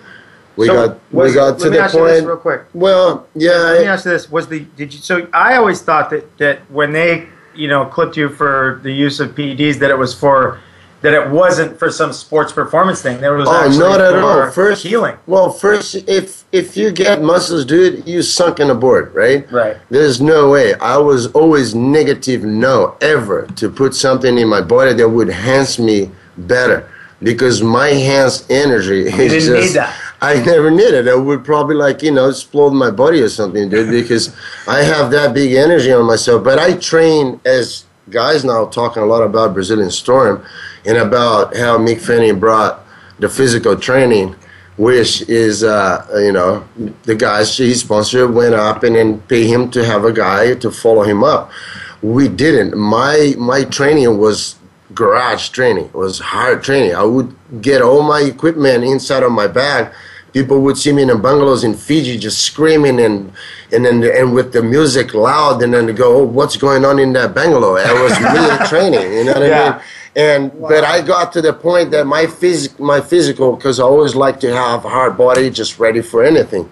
we 0.56 0.68
So, 0.68 0.74
got 0.88 1.00
we 1.12 1.24
was- 1.24 1.34
got 1.36 1.60
to 1.60 1.70
me 1.72 1.78
the 1.78 1.84
ask 1.84 1.96
you 1.96 2.06
this 2.06 2.20
point. 2.20 2.28
real 2.28 2.38
quick. 2.38 2.62
Well, 2.74 3.28
yeah, 3.36 3.52
Let 3.52 3.82
me 3.82 3.88
I- 3.88 3.94
ask 3.94 4.06
you 4.06 4.12
this: 4.12 4.30
Was 4.32 4.48
the 4.48 4.60
did 4.78 4.94
you? 4.94 5.00
So 5.00 5.28
I 5.34 5.56
always 5.58 5.82
thought 5.82 6.10
that 6.12 6.38
that 6.38 6.60
when 6.72 6.94
they 6.94 7.28
you 7.56 7.68
know 7.68 7.86
clipped 7.86 8.18
you 8.18 8.30
for 8.30 8.80
the 8.84 8.92
use 8.92 9.20
of 9.20 9.36
PEDs, 9.36 9.80
that 9.80 9.90
it 9.90 9.98
was 9.98 10.14
for 10.14 10.60
that 11.02 11.14
it 11.14 11.32
wasn't 11.32 11.80
for 11.80 11.90
some 11.90 12.14
sports 12.14 12.52
performance 12.52 13.02
thing. 13.02 13.20
That 13.22 13.34
it 13.34 13.36
was 13.36 13.50
Oh, 13.50 13.66
actually 13.66 13.80
not 13.80 14.02
at 14.02 14.16
all. 14.20 14.52
First, 14.52 14.84
healing. 14.84 15.18
Well, 15.26 15.50
first, 15.52 15.96
if 16.08 16.44
if 16.52 16.78
you 16.78 16.92
get 16.92 17.22
muscles, 17.24 17.66
dude, 17.66 18.08
you 18.08 18.22
sunk 18.22 18.60
in 18.60 18.70
a 18.70 18.76
board, 18.76 19.14
right? 19.16 19.52
Right. 19.52 19.78
There's 19.90 20.22
no 20.22 20.50
way. 20.52 20.76
I 20.76 20.98
was 20.98 21.28
always 21.28 21.74
negative, 21.74 22.44
no, 22.44 22.98
ever 23.02 23.48
to 23.56 23.70
put 23.70 23.96
something 23.96 24.38
in 24.38 24.48
my 24.48 24.62
body 24.62 24.94
that 24.94 25.10
would 25.10 25.30
enhance 25.30 25.80
me 25.80 26.12
better, 26.38 26.88
because 27.24 27.64
my 27.64 27.90
hands 27.90 28.46
energy 28.50 29.08
is 29.08 29.16
didn't 29.16 29.72
just. 29.74 29.76
I 30.22 30.36
never 30.36 30.70
it. 30.70 31.08
I 31.08 31.16
would 31.16 31.44
probably 31.44 31.76
like 31.76 32.04
you 32.04 32.12
know 32.12 32.30
explode 32.30 32.72
my 32.72 32.92
body 32.92 33.22
or 33.22 33.30
something, 33.30 33.70
dude, 33.70 33.90
because 33.90 34.36
I 34.68 34.84
have 34.84 35.10
that 35.12 35.34
big 35.34 35.54
energy 35.54 35.92
on 35.92 36.06
myself. 36.06 36.44
But 36.44 36.60
I 36.60 36.78
train 36.78 37.40
as 37.44 37.86
guys 38.10 38.46
now 38.46 38.66
talking 38.66 39.02
a 39.02 39.06
lot 39.06 39.24
about 39.24 39.54
Brazilian 39.56 39.90
Storm 39.90 40.46
and 40.86 40.98
about 40.98 41.56
how 41.56 41.78
Mick 41.80 42.02
Fanning 42.02 42.40
brought 42.40 42.86
the 43.18 43.30
physical 43.30 43.76
training, 43.76 44.36
which 44.78 45.22
is 45.24 45.64
uh, 45.64 46.06
you 46.24 46.32
know 46.32 46.68
the 47.04 47.16
guys 47.16 47.58
he 47.58 47.74
sponsored 47.74 48.32
went 48.32 48.54
up 48.54 48.84
and 48.84 48.96
then 48.96 49.22
pay 49.22 49.48
him 49.48 49.72
to 49.72 49.84
have 49.84 50.06
a 50.06 50.14
guy 50.14 50.54
to 50.56 50.70
follow 50.70 51.02
him 51.02 51.24
up. 51.24 51.52
We 52.04 52.28
didn't. 52.28 52.78
My 52.78 53.34
my 53.40 53.64
training 53.64 54.20
was 54.20 54.56
garage 54.94 55.50
training. 55.50 55.86
It 55.86 55.94
was 55.96 56.20
hard 56.20 56.64
training. 56.64 56.94
I 56.94 57.04
would 57.04 57.36
get 57.62 57.82
all 57.82 58.04
my 58.04 58.22
equipment 58.22 58.84
inside 58.84 59.24
of 59.24 59.32
my 59.32 59.48
bag. 59.48 59.92
People 60.34 60.62
would 60.62 60.78
see 60.78 60.94
me 60.94 61.02
in 61.02 61.10
the 61.10 61.18
bungalows 61.18 61.64
in 61.64 61.74
Fiji 61.74 62.18
just 62.18 62.42
screaming 62.42 63.00
and 63.02 63.34
and 63.72 63.86
then 63.86 64.04
and 64.04 64.34
with 64.34 64.54
the 64.54 64.64
music 64.64 65.14
loud 65.14 65.62
and 65.62 65.74
then 65.74 65.86
they 65.88 65.94
go, 65.94 66.18
oh, 66.20 66.24
what's 66.24 66.58
going 66.58 66.86
on 66.86 67.00
in 67.00 67.14
that 67.14 67.34
bungalow? 67.34 67.76
It 67.76 68.02
was 68.02 68.20
really 68.20 68.68
training. 68.68 69.14
You 69.14 69.24
know 69.26 69.34
what 69.34 69.44
I 69.54 69.72
mean? 69.72 69.82
And 70.16 70.52
but 70.62 70.84
I 70.84 71.02
got 71.02 71.32
to 71.34 71.42
the 71.42 71.54
point 71.54 71.92
that 71.92 72.06
my 72.06 72.26
phys- 72.26 72.78
my 72.80 73.00
physical, 73.02 73.56
because 73.56 73.80
I 73.80 73.84
always 73.84 74.16
like 74.16 74.40
to 74.42 74.54
have 74.54 74.84
a 74.84 74.90
hard 74.90 75.18
body, 75.18 75.50
just 75.50 75.80
ready 75.80 76.02
for 76.02 76.24
anything. 76.24 76.70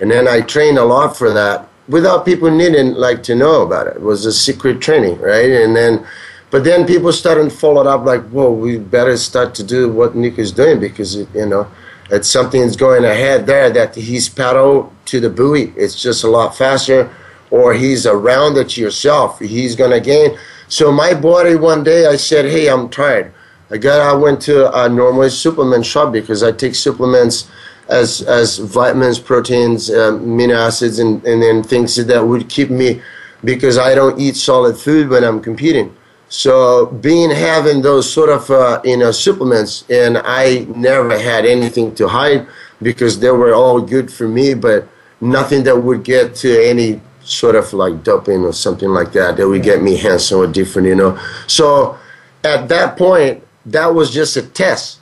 And 0.00 0.10
then 0.10 0.26
I 0.28 0.40
trained 0.40 0.78
a 0.78 0.84
lot 0.84 1.16
for 1.16 1.32
that 1.32 1.68
without 1.88 2.24
people 2.24 2.50
needing 2.50 2.94
like 2.94 3.22
to 3.24 3.34
know 3.34 3.62
about 3.62 3.86
it. 3.88 3.96
It 3.96 4.02
was 4.02 4.24
a 4.26 4.32
secret 4.32 4.80
training, 4.80 5.18
right? 5.20 5.50
And 5.50 5.74
then, 5.74 6.06
but 6.50 6.64
then 6.64 6.86
people 6.86 7.12
started 7.12 7.44
to 7.44 7.50
follow 7.50 7.80
it 7.80 7.86
up 7.86 8.04
like, 8.04 8.22
whoa, 8.28 8.52
we 8.52 8.78
better 8.78 9.16
start 9.16 9.54
to 9.56 9.64
do 9.64 9.90
what 9.90 10.14
Nick 10.14 10.38
is 10.38 10.52
doing 10.52 10.80
because 10.80 11.16
it, 11.16 11.28
you 11.34 11.46
know, 11.46 11.66
it's 12.10 12.30
something 12.30 12.60
that's 12.60 12.76
going 12.76 13.04
ahead 13.04 13.46
there 13.46 13.70
that 13.70 13.94
he's 13.94 14.28
paddle 14.28 14.92
to 15.06 15.20
the 15.20 15.28
buoy. 15.30 15.72
It's 15.76 16.00
just 16.00 16.24
a 16.24 16.28
lot 16.28 16.56
faster, 16.56 17.14
or 17.50 17.74
he's 17.74 18.06
around 18.06 18.56
it 18.56 18.76
yourself. 18.76 19.38
He's 19.38 19.76
gonna 19.76 20.00
gain. 20.00 20.38
So 20.68 20.92
my 20.92 21.14
body 21.14 21.56
one 21.56 21.84
day, 21.84 22.06
I 22.06 22.16
said, 22.16 22.44
hey, 22.44 22.68
I'm 22.68 22.88
tired. 22.88 23.32
I 23.70 23.76
got. 23.76 24.00
I 24.00 24.14
went 24.14 24.40
to 24.42 24.74
a 24.84 24.88
normal 24.88 25.28
supplement 25.28 25.84
shop 25.84 26.12
because 26.12 26.42
I 26.42 26.52
take 26.52 26.74
supplements 26.74 27.50
as 27.88 28.22
as 28.22 28.58
vitamins, 28.58 29.18
proteins, 29.18 29.90
um, 29.90 30.20
amino 30.20 30.56
acids, 30.56 30.98
and 30.98 31.22
and 31.26 31.42
then 31.42 31.62
things 31.62 31.96
that 31.96 32.26
would 32.26 32.48
keep 32.48 32.70
me 32.70 33.02
because 33.44 33.76
I 33.76 33.94
don't 33.94 34.18
eat 34.18 34.36
solid 34.36 34.78
food 34.78 35.08
when 35.08 35.22
I'm 35.24 35.40
competing. 35.40 35.94
So 36.28 36.86
being 36.86 37.30
having 37.30 37.82
those 37.82 38.10
sort 38.12 38.28
of 38.28 38.50
uh, 38.50 38.80
you 38.84 38.96
know 38.96 39.12
supplements, 39.12 39.84
and 39.90 40.18
I 40.18 40.66
never 40.74 41.18
had 41.18 41.46
anything 41.46 41.94
to 41.96 42.08
hide 42.08 42.46
because 42.82 43.20
they 43.20 43.30
were 43.30 43.54
all 43.54 43.80
good 43.80 44.12
for 44.12 44.28
me, 44.28 44.54
but 44.54 44.86
nothing 45.20 45.64
that 45.64 45.82
would 45.82 46.04
get 46.04 46.34
to 46.36 46.68
any 46.68 47.00
sort 47.22 47.56
of 47.56 47.72
like 47.72 48.02
doping 48.04 48.44
or 48.44 48.52
something 48.52 48.90
like 48.90 49.12
that 49.12 49.36
that 49.36 49.48
would 49.48 49.62
get 49.62 49.82
me 49.82 49.96
handsome 49.96 50.40
or 50.40 50.46
different, 50.46 50.88
you 50.88 50.94
know. 50.94 51.18
So 51.46 51.98
at 52.44 52.68
that 52.68 52.96
point, 52.96 53.42
that 53.66 53.86
was 53.86 54.10
just 54.10 54.36
a 54.36 54.42
test 54.42 55.00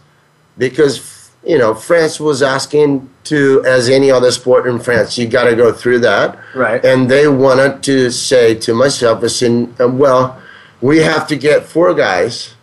because 0.58 1.30
you 1.44 1.58
know 1.58 1.74
France 1.74 2.20
was 2.20 2.42
asking 2.42 3.10
to, 3.26 3.64
as 3.66 3.88
any 3.88 4.10
other 4.10 4.30
sport 4.30 4.66
in 4.66 4.78
France, 4.78 5.18
you 5.18 5.26
got 5.26 5.44
to 5.44 5.56
go 5.56 5.72
through 5.72 5.98
that, 6.00 6.38
Right. 6.54 6.84
And 6.84 7.10
they 7.10 7.28
wanted 7.28 7.82
to 7.84 8.10
say 8.10 8.54
to 8.54 8.74
myself, 8.74 9.22
I 9.22 9.26
said, 9.26 9.76
well, 9.78 10.40
we 10.80 10.98
have 10.98 11.26
to 11.28 11.36
get 11.36 11.64
four 11.64 11.94
guys, 11.94 12.54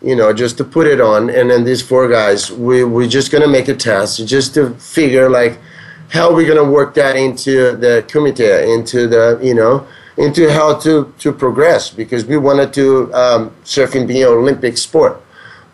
you 0.00 0.16
know, 0.16 0.32
just 0.32 0.56
to 0.58 0.64
put 0.64 0.86
it 0.86 1.00
on, 1.00 1.30
and 1.30 1.50
then 1.50 1.64
these 1.64 1.82
four 1.82 2.08
guys, 2.08 2.50
we 2.50 2.84
we're 2.84 3.08
just 3.08 3.30
gonna 3.30 3.48
make 3.48 3.68
a 3.68 3.74
test 3.74 4.26
just 4.26 4.54
to 4.54 4.70
figure 4.74 5.28
like 5.28 5.58
how 6.10 6.34
we're 6.34 6.48
gonna 6.48 6.70
work 6.70 6.94
that 6.94 7.16
into 7.16 7.76
the 7.76 8.04
committee, 8.08 8.72
into 8.72 9.06
the 9.06 9.38
you 9.42 9.54
know, 9.54 9.86
into 10.16 10.50
how 10.52 10.74
to 10.78 11.12
to 11.18 11.32
progress 11.32 11.90
because 11.90 12.24
we 12.24 12.36
wanted 12.36 12.72
to 12.74 13.12
um, 13.14 13.50
surfing 13.64 14.06
be 14.06 14.22
an 14.22 14.28
Olympic 14.28 14.78
sport. 14.78 15.20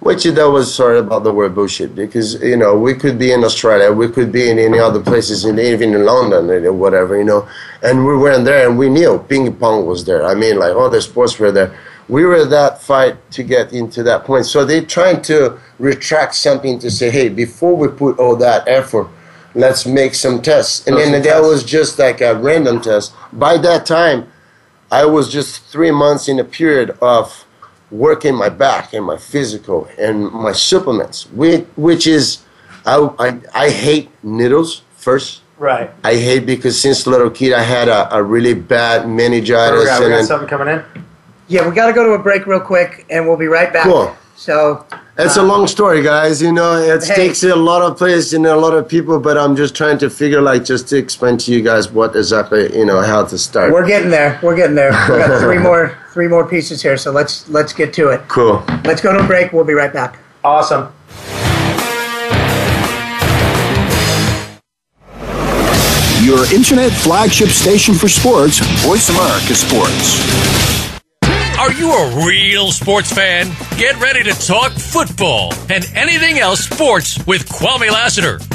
Which 0.04 0.25
that 0.25 0.50
was 0.50 0.73
sorry 0.73 0.99
about 0.99 1.25
the 1.25 1.32
word 1.32 1.54
bullshit 1.54 1.94
because 1.94 2.34
you 2.42 2.58
know 2.58 2.78
we 2.78 2.92
could 2.92 3.18
be 3.18 3.32
in 3.32 3.42
Australia, 3.42 3.90
we 3.90 4.08
could 4.08 4.30
be 4.30 4.50
in 4.50 4.58
any 4.58 4.78
other 4.78 5.00
places, 5.00 5.46
and 5.46 5.58
even 5.58 5.94
in 5.94 6.04
London 6.04 6.50
or 6.50 6.75
whatever, 6.75 7.16
you 7.16 7.25
know, 7.25 7.49
and 7.82 8.04
we 8.06 8.14
weren't 8.14 8.44
there, 8.44 8.68
and 8.68 8.78
we 8.78 8.90
knew 8.90 9.18
ping 9.30 9.50
pong 9.56 9.87
was 9.87 10.04
there. 10.04 10.23
I 10.23 10.34
mean, 10.34 10.58
like 10.58 10.76
all 10.76 10.90
the 10.90 11.00
sports 11.00 11.38
were 11.38 11.50
there. 11.50 11.75
We 12.11 12.26
were 12.26 12.44
that 12.44 12.82
fight 12.82 13.16
to 13.30 13.42
get 13.42 13.73
into 13.73 14.02
that 14.02 14.25
point. 14.25 14.44
So 14.44 14.66
they're 14.66 14.84
trying 14.84 15.23
to 15.23 15.58
retract 15.78 16.34
something 16.34 16.78
to 16.80 16.90
say, 16.90 17.11
hey, 17.11 17.30
before 17.30 17.75
we 17.75 17.88
put 17.88 18.18
all 18.18 18.37
that 18.37 18.68
effort, 18.68 19.08
let's 19.54 19.87
make 19.87 20.14
some 20.14 20.42
tests. 20.42 20.87
And 20.87 20.96
Those 20.96 21.04
then 21.04 21.23
that 21.23 21.25
tests. 21.25 21.49
was 21.49 21.64
just 21.64 21.99
like 21.99 22.20
a 22.20 22.34
random 22.34 22.82
test. 22.82 23.14
By 23.32 23.56
that 23.56 23.87
time, 23.87 24.30
I 24.92 25.06
was 25.06 25.32
just 25.32 25.62
three 25.62 25.90
months 25.90 26.28
in 26.28 26.38
a 26.38 26.44
period 26.44 26.90
of 27.00 27.43
working 27.94 28.34
my 28.34 28.48
back 28.48 28.92
and 28.92 29.04
my 29.04 29.16
physical 29.16 29.88
and 29.98 30.30
my 30.32 30.52
supplements, 30.52 31.26
which, 31.30 31.64
which 31.76 32.06
is, 32.06 32.44
I, 32.84 32.96
I, 33.18 33.40
I 33.54 33.70
hate 33.70 34.10
needles 34.22 34.82
first. 34.96 35.42
Right. 35.58 35.90
I 36.02 36.16
hate 36.16 36.44
because 36.44 36.80
since 36.80 37.06
little 37.06 37.30
kid 37.30 37.52
I 37.52 37.62
had 37.62 37.88
a, 37.88 38.12
a 38.16 38.22
really 38.22 38.54
bad 38.54 39.08
meningitis. 39.08 39.70
Oh, 39.72 39.78
we 39.78 39.86
got, 39.86 40.02
we 40.02 40.08
got 40.08 40.16
then- 40.16 40.26
something 40.26 40.48
coming 40.48 40.68
in. 40.68 40.82
Yeah, 41.46 41.68
we 41.68 41.74
got 41.74 41.88
to 41.88 41.92
go 41.92 42.02
to 42.04 42.12
a 42.12 42.18
break 42.18 42.46
real 42.46 42.58
quick, 42.58 43.04
and 43.10 43.28
we'll 43.28 43.36
be 43.36 43.46
right 43.46 43.70
back. 43.70 43.84
Cool. 43.84 44.16
So, 44.36 44.84
It's 45.16 45.36
a 45.36 45.40
uh, 45.40 45.44
long 45.44 45.66
story, 45.68 46.02
guys. 46.02 46.42
You 46.42 46.52
know, 46.52 46.76
it 46.76 47.04
Hey. 47.04 47.14
takes 47.14 47.42
a 47.44 47.54
lot 47.54 47.82
of 47.82 47.96
place 47.96 48.32
and 48.32 48.44
a 48.46 48.56
lot 48.56 48.74
of 48.74 48.88
people, 48.88 49.20
but 49.20 49.38
I'm 49.38 49.54
just 49.54 49.74
trying 49.76 49.98
to 49.98 50.10
figure, 50.10 50.40
like, 50.40 50.64
just 50.64 50.88
to 50.88 50.96
explain 50.98 51.38
to 51.38 51.52
you 51.52 51.62
guys 51.62 51.90
what 51.90 52.16
exactly, 52.16 52.76
you 52.76 52.84
know, 52.84 53.00
how 53.00 53.24
to 53.24 53.38
start. 53.38 53.72
we're 53.72 53.86
getting 53.86 54.10
there. 54.10 54.38
We're 54.42 54.56
getting 54.56 54.74
there. 54.74 54.90
We 54.90 55.18
got 55.18 55.40
three 55.40 55.58
more 55.68 55.96
three 56.12 56.28
more 56.28 56.46
pieces 56.46 56.82
here, 56.82 56.96
so 56.96 57.10
let's 57.10 57.48
let's 57.48 57.72
get 57.72 57.92
to 57.94 58.08
it. 58.08 58.20
Cool. 58.28 58.64
Let's 58.84 59.00
go 59.00 59.12
to 59.12 59.20
a 59.20 59.26
break. 59.26 59.52
We'll 59.52 59.64
be 59.64 59.72
right 59.74 59.92
back. 59.92 60.18
Awesome. 60.42 60.92
Your 66.22 66.50
internet 66.54 66.90
flagship 66.90 67.48
station 67.48 67.94
for 67.94 68.08
sports, 68.08 68.58
Voice 68.82 69.10
America 69.10 69.54
Sports. 69.54 70.63
Are 71.64 71.73
you 71.73 71.90
a 71.90 72.26
real 72.26 72.73
sports 72.73 73.11
fan? 73.11 73.47
Get 73.78 73.99
ready 73.99 74.23
to 74.23 74.38
talk 74.47 74.73
football 74.73 75.50
and 75.71 75.90
anything 75.94 76.38
else 76.38 76.66
sports 76.66 77.18
with 77.26 77.49
Kwame 77.49 77.90
Lassiter, 77.90 78.38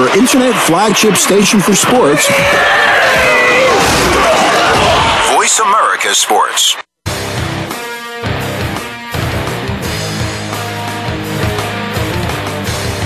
Your 0.00 0.08
internet 0.16 0.54
flagship 0.54 1.14
station 1.14 1.60
for 1.60 1.74
sports. 1.74 2.26
Voice 5.34 5.58
America 5.58 6.14
Sports. 6.14 6.74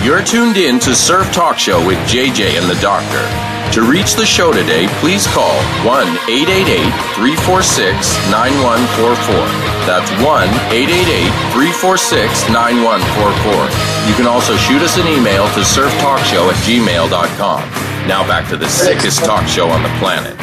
You're 0.05 0.23
tuned 0.23 0.57
in 0.57 0.79
to 0.79 0.95
Surf 0.95 1.33
Talk 1.33 1.59
Show 1.59 1.85
with 1.85 1.99
JJ 2.07 2.61
and 2.61 2.71
the 2.71 2.81
Doctor. 2.81 3.54
To 3.75 3.83
reach 3.83 4.14
the 4.14 4.25
show 4.25 4.52
today, 4.52 4.87
please 5.02 5.26
call 5.26 5.59
1 5.83 6.07
888 6.31 6.78
346 7.19 7.83
9144. 8.31 9.35
That's 9.83 10.07
1 10.23 10.47
888 10.71 11.26
346 11.50 12.54
9144. 12.54 14.07
You 14.07 14.14
can 14.14 14.31
also 14.31 14.54
shoot 14.54 14.78
us 14.78 14.95
an 14.95 15.11
email 15.11 15.50
to 15.59 15.66
surftalkshow 15.66 16.54
at 16.54 16.59
gmail.com. 16.62 17.66
Now 18.07 18.23
back 18.31 18.49
to 18.50 18.57
the 18.57 18.69
sickest 18.69 19.25
talk 19.25 19.49
show 19.49 19.66
on 19.66 19.83
the 19.83 19.90
planet. 19.99 20.38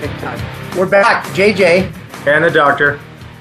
Big 0.00 0.14
time. 0.22 0.38
We're 0.78 0.86
back. 0.86 1.24
JJ. 1.34 1.90
And 2.28 2.44
the 2.44 2.52
doctor. 2.52 3.00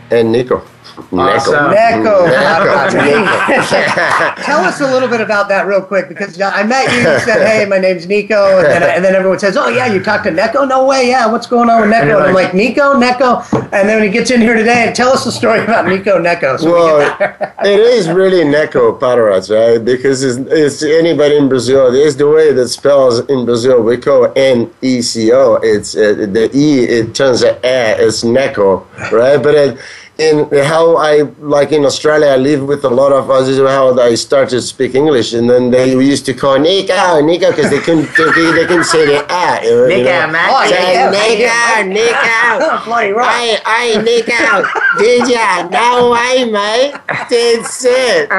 And 0.09 0.31
Nico. 0.31 0.65
Awesome. 1.11 1.71
Neco. 1.71 2.25
Neco. 2.25 2.89
Tell 4.43 4.63
us 4.63 4.81
a 4.81 4.85
little 4.91 5.07
bit 5.07 5.21
about 5.21 5.47
that 5.49 5.67
real 5.67 5.81
quick 5.81 6.09
because 6.09 6.39
I 6.41 6.63
met 6.63 6.91
you. 6.91 6.97
You 6.97 7.19
said, 7.19 7.45
"Hey, 7.45 7.65
my 7.65 7.77
name's 7.77 8.07
Nico," 8.07 8.57
and 8.57 8.65
then, 8.67 8.83
and 8.83 9.05
then 9.05 9.15
everyone 9.15 9.39
says, 9.39 9.55
"Oh 9.57 9.67
yeah, 9.69 9.85
you 9.91 10.01
talked 10.03 10.23
to 10.25 10.31
Neco? 10.31 10.65
No 10.65 10.85
way, 10.85 11.07
yeah. 11.09 11.27
What's 11.31 11.47
going 11.47 11.69
on 11.69 11.81
with 11.81 11.89
Neco?" 11.91 12.01
And, 12.01 12.09
you're 12.09 12.21
I'm 12.27 12.33
like- 12.33 12.45
like, 12.47 12.53
"Nico, 12.55 12.93
Neco," 12.97 13.41
and 13.53 13.87
then 13.87 13.99
when 13.99 14.03
he 14.03 14.09
gets 14.09 14.31
in 14.31 14.41
here 14.41 14.55
today, 14.55 14.87
and 14.87 14.95
tell 14.95 15.09
us 15.09 15.23
the 15.25 15.31
story 15.31 15.63
about 15.63 15.85
Nico 15.87 16.17
Neco. 16.19 16.57
So 16.57 16.71
Well, 16.71 17.17
get 17.19 17.39
that. 17.39 17.55
it 17.65 17.79
is 17.79 18.09
really 18.09 18.43
Neco 18.43 18.97
Padaratz, 18.97 19.49
right? 19.53 19.83
Because 19.83 20.23
it's, 20.23 20.37
it's 20.51 20.83
anybody 20.83 21.37
in 21.37 21.47
Brazil. 21.49 21.93
It's 21.93 22.15
the 22.15 22.27
way 22.29 22.53
that 22.53 22.67
spells 22.69 23.19
in 23.27 23.45
Brazil. 23.45 23.81
We 23.81 23.97
call 23.97 24.31
N 24.35 24.71
E 24.81 25.01
C 25.01 25.31
O. 25.31 25.55
It's 25.61 25.95
uh, 25.95 26.13
the 26.13 26.49
E. 26.53 26.83
It 26.85 27.13
turns 27.15 27.41
to 27.41 27.59
A. 27.63 27.95
It's 27.99 28.23
Neco, 28.23 28.85
right? 29.11 29.37
But 29.41 29.55
it, 29.55 29.77
in 30.17 30.49
how 30.65 30.97
I 30.97 31.21
like 31.39 31.71
in 31.71 31.85
Australia, 31.85 32.27
I 32.27 32.37
live 32.37 32.63
with 32.63 32.83
a 32.85 32.89
lot 32.89 33.11
of 33.11 33.29
us. 33.29 33.47
This 33.47 33.57
is 33.57 33.67
how 33.67 33.97
I 33.99 34.15
started 34.15 34.49
to 34.51 34.61
speak 34.61 34.95
English, 34.95 35.33
and 35.33 35.49
then 35.49 35.69
they 35.69 35.91
used 35.91 36.25
to 36.25 36.33
call 36.33 36.57
Nico, 36.57 37.21
Nico, 37.21 37.51
because 37.51 37.69
they 37.69 37.79
couldn't 37.79 38.09
they, 38.17 38.51
they 38.51 38.65
couldn't 38.65 38.85
say 38.85 39.05
the 39.05 39.25
A. 39.31 39.63
You 39.63 39.69
know, 39.69 39.85
you 39.87 40.03
know? 40.03 40.33
Oh, 40.49 40.67
Say, 40.67 40.93
yeah, 40.93 41.11
yeah, 41.33 41.83
Nico, 41.83 42.59
Nico. 42.59 42.85
Bloody 42.85 43.11
rock. 43.11 43.31
Hey, 43.31 43.57
hey, 43.65 44.01
Nico, 44.01 44.65
did 44.97 45.29
ya? 45.29 45.67
No 45.69 46.11
way, 46.11 46.49
mate. 46.49 46.93
That's 47.07 47.85
it. 47.85 48.29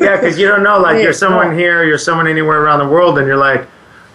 Yeah, 0.00 0.16
because 0.16 0.38
you 0.38 0.48
don't 0.48 0.62
know, 0.62 0.78
like 0.80 1.02
you're 1.02 1.12
someone 1.12 1.56
here, 1.56 1.84
you're 1.84 1.98
someone 1.98 2.26
anywhere 2.26 2.62
around 2.62 2.80
the 2.80 2.88
world, 2.88 3.18
and 3.18 3.26
you're 3.26 3.36
like, 3.36 3.66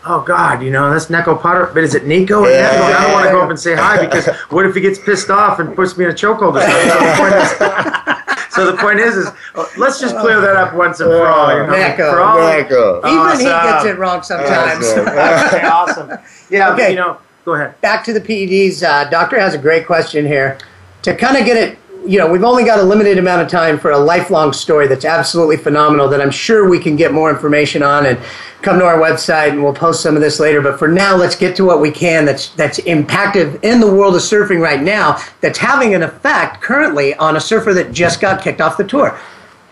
oh 0.07 0.21
God, 0.21 0.61
you 0.63 0.71
know, 0.71 0.91
that's 0.91 1.09
Neco 1.09 1.35
Potter, 1.35 1.69
but 1.73 1.83
is 1.83 1.95
it 1.95 2.05
Nico 2.05 2.41
or 2.43 2.49
Yeah. 2.49 2.63
Neco? 2.71 2.83
I 2.83 3.03
don't 3.03 3.11
want 3.13 3.25
to 3.25 3.31
go 3.31 3.41
up 3.41 3.49
and 3.49 3.59
say 3.59 3.75
hi 3.75 4.05
because 4.05 4.27
what 4.49 4.65
if 4.65 4.75
he 4.75 4.81
gets 4.81 4.99
pissed 4.99 5.29
off 5.29 5.59
and 5.59 5.75
puts 5.75 5.97
me 5.97 6.05
in 6.05 6.11
a 6.11 6.13
chokehold 6.13 6.55
or 6.55 6.61
something? 6.61 6.87
So 6.89 7.05
the 7.05 7.17
point 7.17 7.35
is, 7.35 8.47
so 8.55 8.71
the 8.71 8.77
point 8.77 8.99
is, 8.99 9.15
is 9.17 9.77
let's 9.77 9.99
just 9.99 10.17
clear 10.17 10.41
that 10.41 10.55
up 10.55 10.73
once 10.73 10.99
and 10.99 11.09
for 11.11 11.27
all. 11.27 11.51
You 11.51 11.67
know? 11.67 11.71
Neco. 11.73 12.11
For 12.11 12.21
all 12.21 12.37
Neco. 12.39 12.99
Even 13.07 13.39
he 13.39 13.45
gets 13.45 13.85
it 13.85 13.97
wrong 13.97 14.23
sometimes. 14.23 14.85
okay, 14.87 15.65
awesome. 15.67 16.11
Yeah, 16.49 16.73
Okay. 16.73 16.89
you 16.91 16.95
know, 16.95 17.17
go 17.45 17.53
ahead. 17.53 17.79
back 17.81 18.03
to 18.05 18.13
the 18.13 18.21
PEDs. 18.21 18.81
Uh, 18.83 19.09
Doctor 19.09 19.39
has 19.39 19.53
a 19.53 19.57
great 19.59 19.85
question 19.85 20.25
here. 20.25 20.57
To 21.03 21.15
kind 21.15 21.37
of 21.37 21.45
get 21.45 21.55
it, 21.57 21.77
you 22.07 22.17
know, 22.17 22.31
we've 22.31 22.43
only 22.43 22.63
got 22.63 22.79
a 22.79 22.83
limited 22.83 23.17
amount 23.17 23.41
of 23.41 23.49
time 23.49 23.77
for 23.77 23.91
a 23.91 23.97
lifelong 23.97 24.53
story 24.53 24.87
that's 24.87 25.03
absolutely 25.03 25.57
phenomenal 25.57 26.07
that 26.09 26.21
I'm 26.21 26.31
sure 26.31 26.69
we 26.69 26.79
can 26.79 26.95
get 26.95 27.11
more 27.11 27.29
information 27.29 27.83
on 27.83 28.05
and 28.05 28.17
come 28.61 28.79
to 28.79 28.85
our 28.85 28.97
website 28.97 29.49
and 29.49 29.61
we'll 29.61 29.73
post 29.73 30.01
some 30.01 30.15
of 30.15 30.21
this 30.21 30.39
later. 30.39 30.61
But 30.61 30.79
for 30.79 30.87
now, 30.87 31.15
let's 31.17 31.35
get 31.35 31.55
to 31.57 31.65
what 31.65 31.81
we 31.81 31.91
can 31.91 32.25
that's 32.25 32.49
that's 32.49 32.79
impactive 32.79 33.61
in 33.63 33.81
the 33.81 33.93
world 33.93 34.15
of 34.15 34.21
surfing 34.21 34.61
right 34.61 34.81
now 34.81 35.21
that's 35.41 35.59
having 35.59 35.93
an 35.95 36.03
effect 36.03 36.61
currently 36.61 37.13
on 37.15 37.35
a 37.35 37.41
surfer 37.41 37.73
that 37.73 37.91
just 37.91 38.21
got 38.21 38.41
kicked 38.41 38.61
off 38.61 38.77
the 38.77 38.87
tour. 38.87 39.19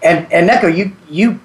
And 0.03 0.31
and 0.31 0.45
Neco, 0.47 0.67
you 0.67 0.95
you 1.09 1.39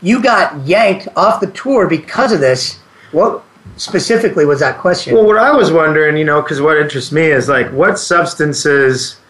you 0.00 0.22
got 0.22 0.66
yanked 0.66 1.08
off 1.16 1.40
the 1.40 1.50
tour 1.52 1.86
because 1.86 2.32
of 2.32 2.40
this. 2.40 2.78
What 3.12 3.42
specifically 3.76 4.46
was 4.46 4.60
that 4.60 4.78
question? 4.78 5.14
Well, 5.14 5.26
what 5.26 5.36
I 5.36 5.52
was 5.52 5.70
wondering, 5.70 6.16
you 6.16 6.24
know, 6.24 6.40
because 6.40 6.60
what 6.62 6.78
interests 6.78 7.12
me 7.12 7.26
is 7.26 7.48
like 7.48 7.70
what 7.72 7.98
substances 7.98 9.20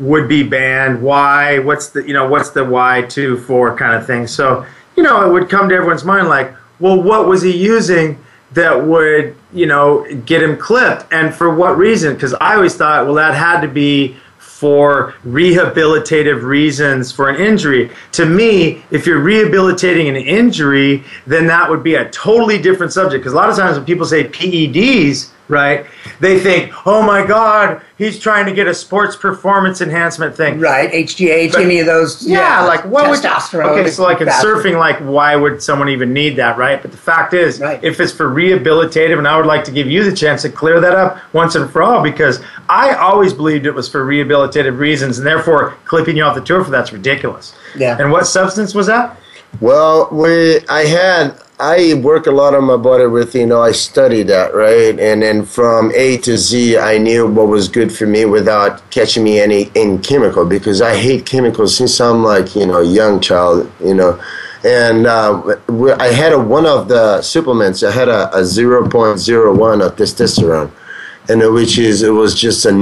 would 0.00 0.28
be 0.28 0.42
banned, 0.42 1.02
why, 1.02 1.58
what's 1.60 1.90
the, 1.90 2.02
you 2.06 2.14
know, 2.14 2.28
what's 2.28 2.50
the 2.50 2.64
why 2.64 3.02
to 3.02 3.36
for 3.40 3.76
kind 3.76 3.94
of 3.94 4.06
thing. 4.06 4.26
So, 4.26 4.66
you 4.96 5.02
know, 5.02 5.24
it 5.28 5.32
would 5.32 5.48
come 5.48 5.68
to 5.68 5.74
everyone's 5.74 6.04
mind 6.04 6.28
like, 6.28 6.54
well, 6.80 7.00
what 7.00 7.28
was 7.28 7.42
he 7.42 7.56
using 7.56 8.18
that 8.52 8.84
would, 8.84 9.36
you 9.52 9.66
know, 9.66 10.04
get 10.26 10.42
him 10.42 10.56
clipped, 10.56 11.12
and 11.12 11.32
for 11.32 11.54
what 11.54 11.76
reason? 11.76 12.14
Because 12.14 12.34
I 12.34 12.54
always 12.54 12.74
thought, 12.74 13.04
well, 13.04 13.14
that 13.14 13.34
had 13.34 13.60
to 13.60 13.68
be 13.68 14.16
for 14.38 15.14
rehabilitative 15.24 16.42
reasons 16.42 17.12
for 17.12 17.30
an 17.30 17.40
injury. 17.40 17.90
To 18.12 18.26
me, 18.26 18.82
if 18.90 19.06
you're 19.06 19.20
rehabilitating 19.20 20.08
an 20.08 20.16
injury, 20.16 21.04
then 21.26 21.46
that 21.46 21.70
would 21.70 21.82
be 21.82 21.94
a 21.94 22.10
totally 22.10 22.60
different 22.60 22.92
subject. 22.92 23.22
Because 23.22 23.32
a 23.32 23.36
lot 23.36 23.48
of 23.48 23.56
times 23.56 23.76
when 23.78 23.86
people 23.86 24.04
say 24.04 24.24
PEDs, 24.24 25.30
right, 25.50 25.84
they 26.20 26.38
think, 26.40 26.72
oh 26.86 27.02
my 27.02 27.26
God, 27.26 27.82
he's 27.98 28.18
trying 28.18 28.46
to 28.46 28.52
get 28.52 28.66
a 28.66 28.74
sports 28.74 29.16
performance 29.16 29.80
enhancement 29.80 30.34
thing. 30.36 30.60
Right, 30.60 30.90
HGH, 30.90 31.52
But- 31.52 31.62
any 31.62 31.80
of 31.80 31.86
those. 31.86 32.26
Yeah, 32.26 32.62
like 32.62 32.84
what 32.86 33.10
would 33.10 33.18
testosterone? 33.20 33.78
Okay, 33.78 33.90
so 33.90 34.04
like 34.04 34.20
in 34.20 34.28
fast- 34.28 34.44
surfing, 34.46 34.78
like 34.78 34.98
why 35.00 35.36
would 35.36 35.62
someone 35.62 35.88
even 35.88 36.12
need 36.12 36.36
that, 36.36 36.56
right? 36.56 36.80
But 36.80 36.92
the 36.92 36.96
fact 36.96 37.34
is, 37.34 37.60
Right. 37.60 37.82
if 37.82 38.00
it's 38.00 38.12
for 38.12 38.28
rehabilitative, 38.30 39.18
and 39.18 39.26
I 39.28 39.36
would 39.36 39.46
like 39.46 39.64
to 39.64 39.70
give 39.72 39.86
you 39.88 40.04
the 40.08 40.14
chance 40.16 40.42
to 40.42 40.48
clear 40.48 40.80
that 40.80 40.94
up 40.94 41.18
once 41.32 41.54
and 41.56 41.70
for 41.70 41.82
all, 41.82 42.02
because 42.02 42.40
I 42.68 42.94
always 42.94 43.32
believed 43.32 43.66
it 43.66 43.74
was 43.74 43.88
for 43.88 44.04
rehabilitative 44.06 44.78
reasons, 44.78 45.18
and 45.18 45.26
therefore 45.26 45.74
clipping 45.84 46.16
you 46.16 46.22
off 46.22 46.34
the 46.36 46.40
tour 46.40 46.64
for 46.64 46.70
that's 46.70 46.92
ridiculous. 46.92 47.52
Yeah. 47.76 47.96
And 47.98 48.12
what 48.12 48.26
substance 48.26 48.74
was 48.74 48.86
that? 48.86 49.16
Well, 49.60 50.08
we 50.12 50.60
I 50.68 50.82
had 50.84 51.34
I 51.60 51.92
work 51.94 52.26
a 52.26 52.30
lot 52.30 52.54
on 52.54 52.64
my 52.64 52.78
body 52.78 53.06
with 53.06 53.34
you 53.34 53.44
know 53.44 53.60
I 53.60 53.72
studied 53.72 54.28
that 54.28 54.54
right, 54.54 54.98
and 54.98 55.22
then 55.22 55.44
from 55.44 55.92
A 55.94 56.16
to 56.18 56.38
Z 56.38 56.78
I 56.78 56.96
knew 56.96 57.26
what 57.26 57.48
was 57.48 57.68
good 57.68 57.92
for 57.92 58.06
me 58.06 58.24
without 58.24 58.90
catching 58.90 59.24
me 59.24 59.38
any 59.40 59.70
in 59.74 60.00
chemical 60.00 60.46
because 60.46 60.80
I 60.80 60.96
hate 60.96 61.26
chemicals 61.26 61.76
since 61.76 62.00
I'm 62.00 62.24
like 62.24 62.56
you 62.56 62.64
know 62.64 62.80
young 62.80 63.20
child 63.20 63.70
you 63.84 63.92
know, 63.92 64.18
and 64.64 65.06
uh, 65.06 65.56
I 65.98 66.06
had 66.06 66.32
a, 66.32 66.38
one 66.38 66.64
of 66.64 66.88
the 66.88 67.20
supplements 67.20 67.82
I 67.82 67.90
had 67.90 68.08
a, 68.08 68.34
a 68.34 68.42
zero 68.42 68.88
point 68.88 69.18
zero 69.18 69.54
one 69.54 69.82
of 69.82 69.96
testosterone. 69.96 70.70
And 71.28 71.42
uh, 71.42 71.52
which 71.52 71.78
is 71.78 72.02
it 72.02 72.10
was 72.10 72.34
just 72.34 72.64
a, 72.64 72.72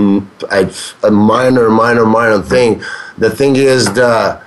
a 1.03 1.11
minor, 1.11 1.69
minor, 1.69 2.07
minor 2.07 2.41
thing. 2.41 2.83
The 3.19 3.29
thing 3.29 3.57
is 3.57 3.93
the 3.93 4.41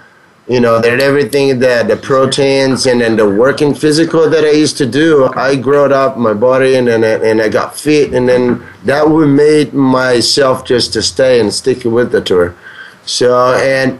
you 0.48 0.60
know 0.60 0.80
that 0.80 1.00
everything 1.00 1.60
that 1.60 1.88
the 1.88 1.96
proteins 1.96 2.86
and 2.86 3.02
then 3.02 3.16
the 3.16 3.30
working 3.30 3.74
physical 3.74 4.30
that 4.30 4.44
I 4.44 4.52
used 4.52 4.78
to 4.78 4.86
do 4.86 5.32
I 5.36 5.56
growed 5.56 5.92
up 5.92 6.18
my 6.18 6.34
body 6.34 6.76
and 6.76 6.88
then 6.88 7.04
and 7.04 7.42
I 7.42 7.50
got 7.50 7.78
fit 7.78 8.14
and 8.14 8.28
then 8.28 8.66
that 8.86 9.08
would 9.10 9.28
made 9.28 9.74
myself 9.74 10.66
just 10.66 10.94
to 10.94 11.02
stay 11.02 11.40
and 11.40 11.54
stick 11.54 11.84
with 11.86 12.12
the 12.12 12.22
tour. 12.22 12.56
So 13.06 13.54
and 13.54 14.00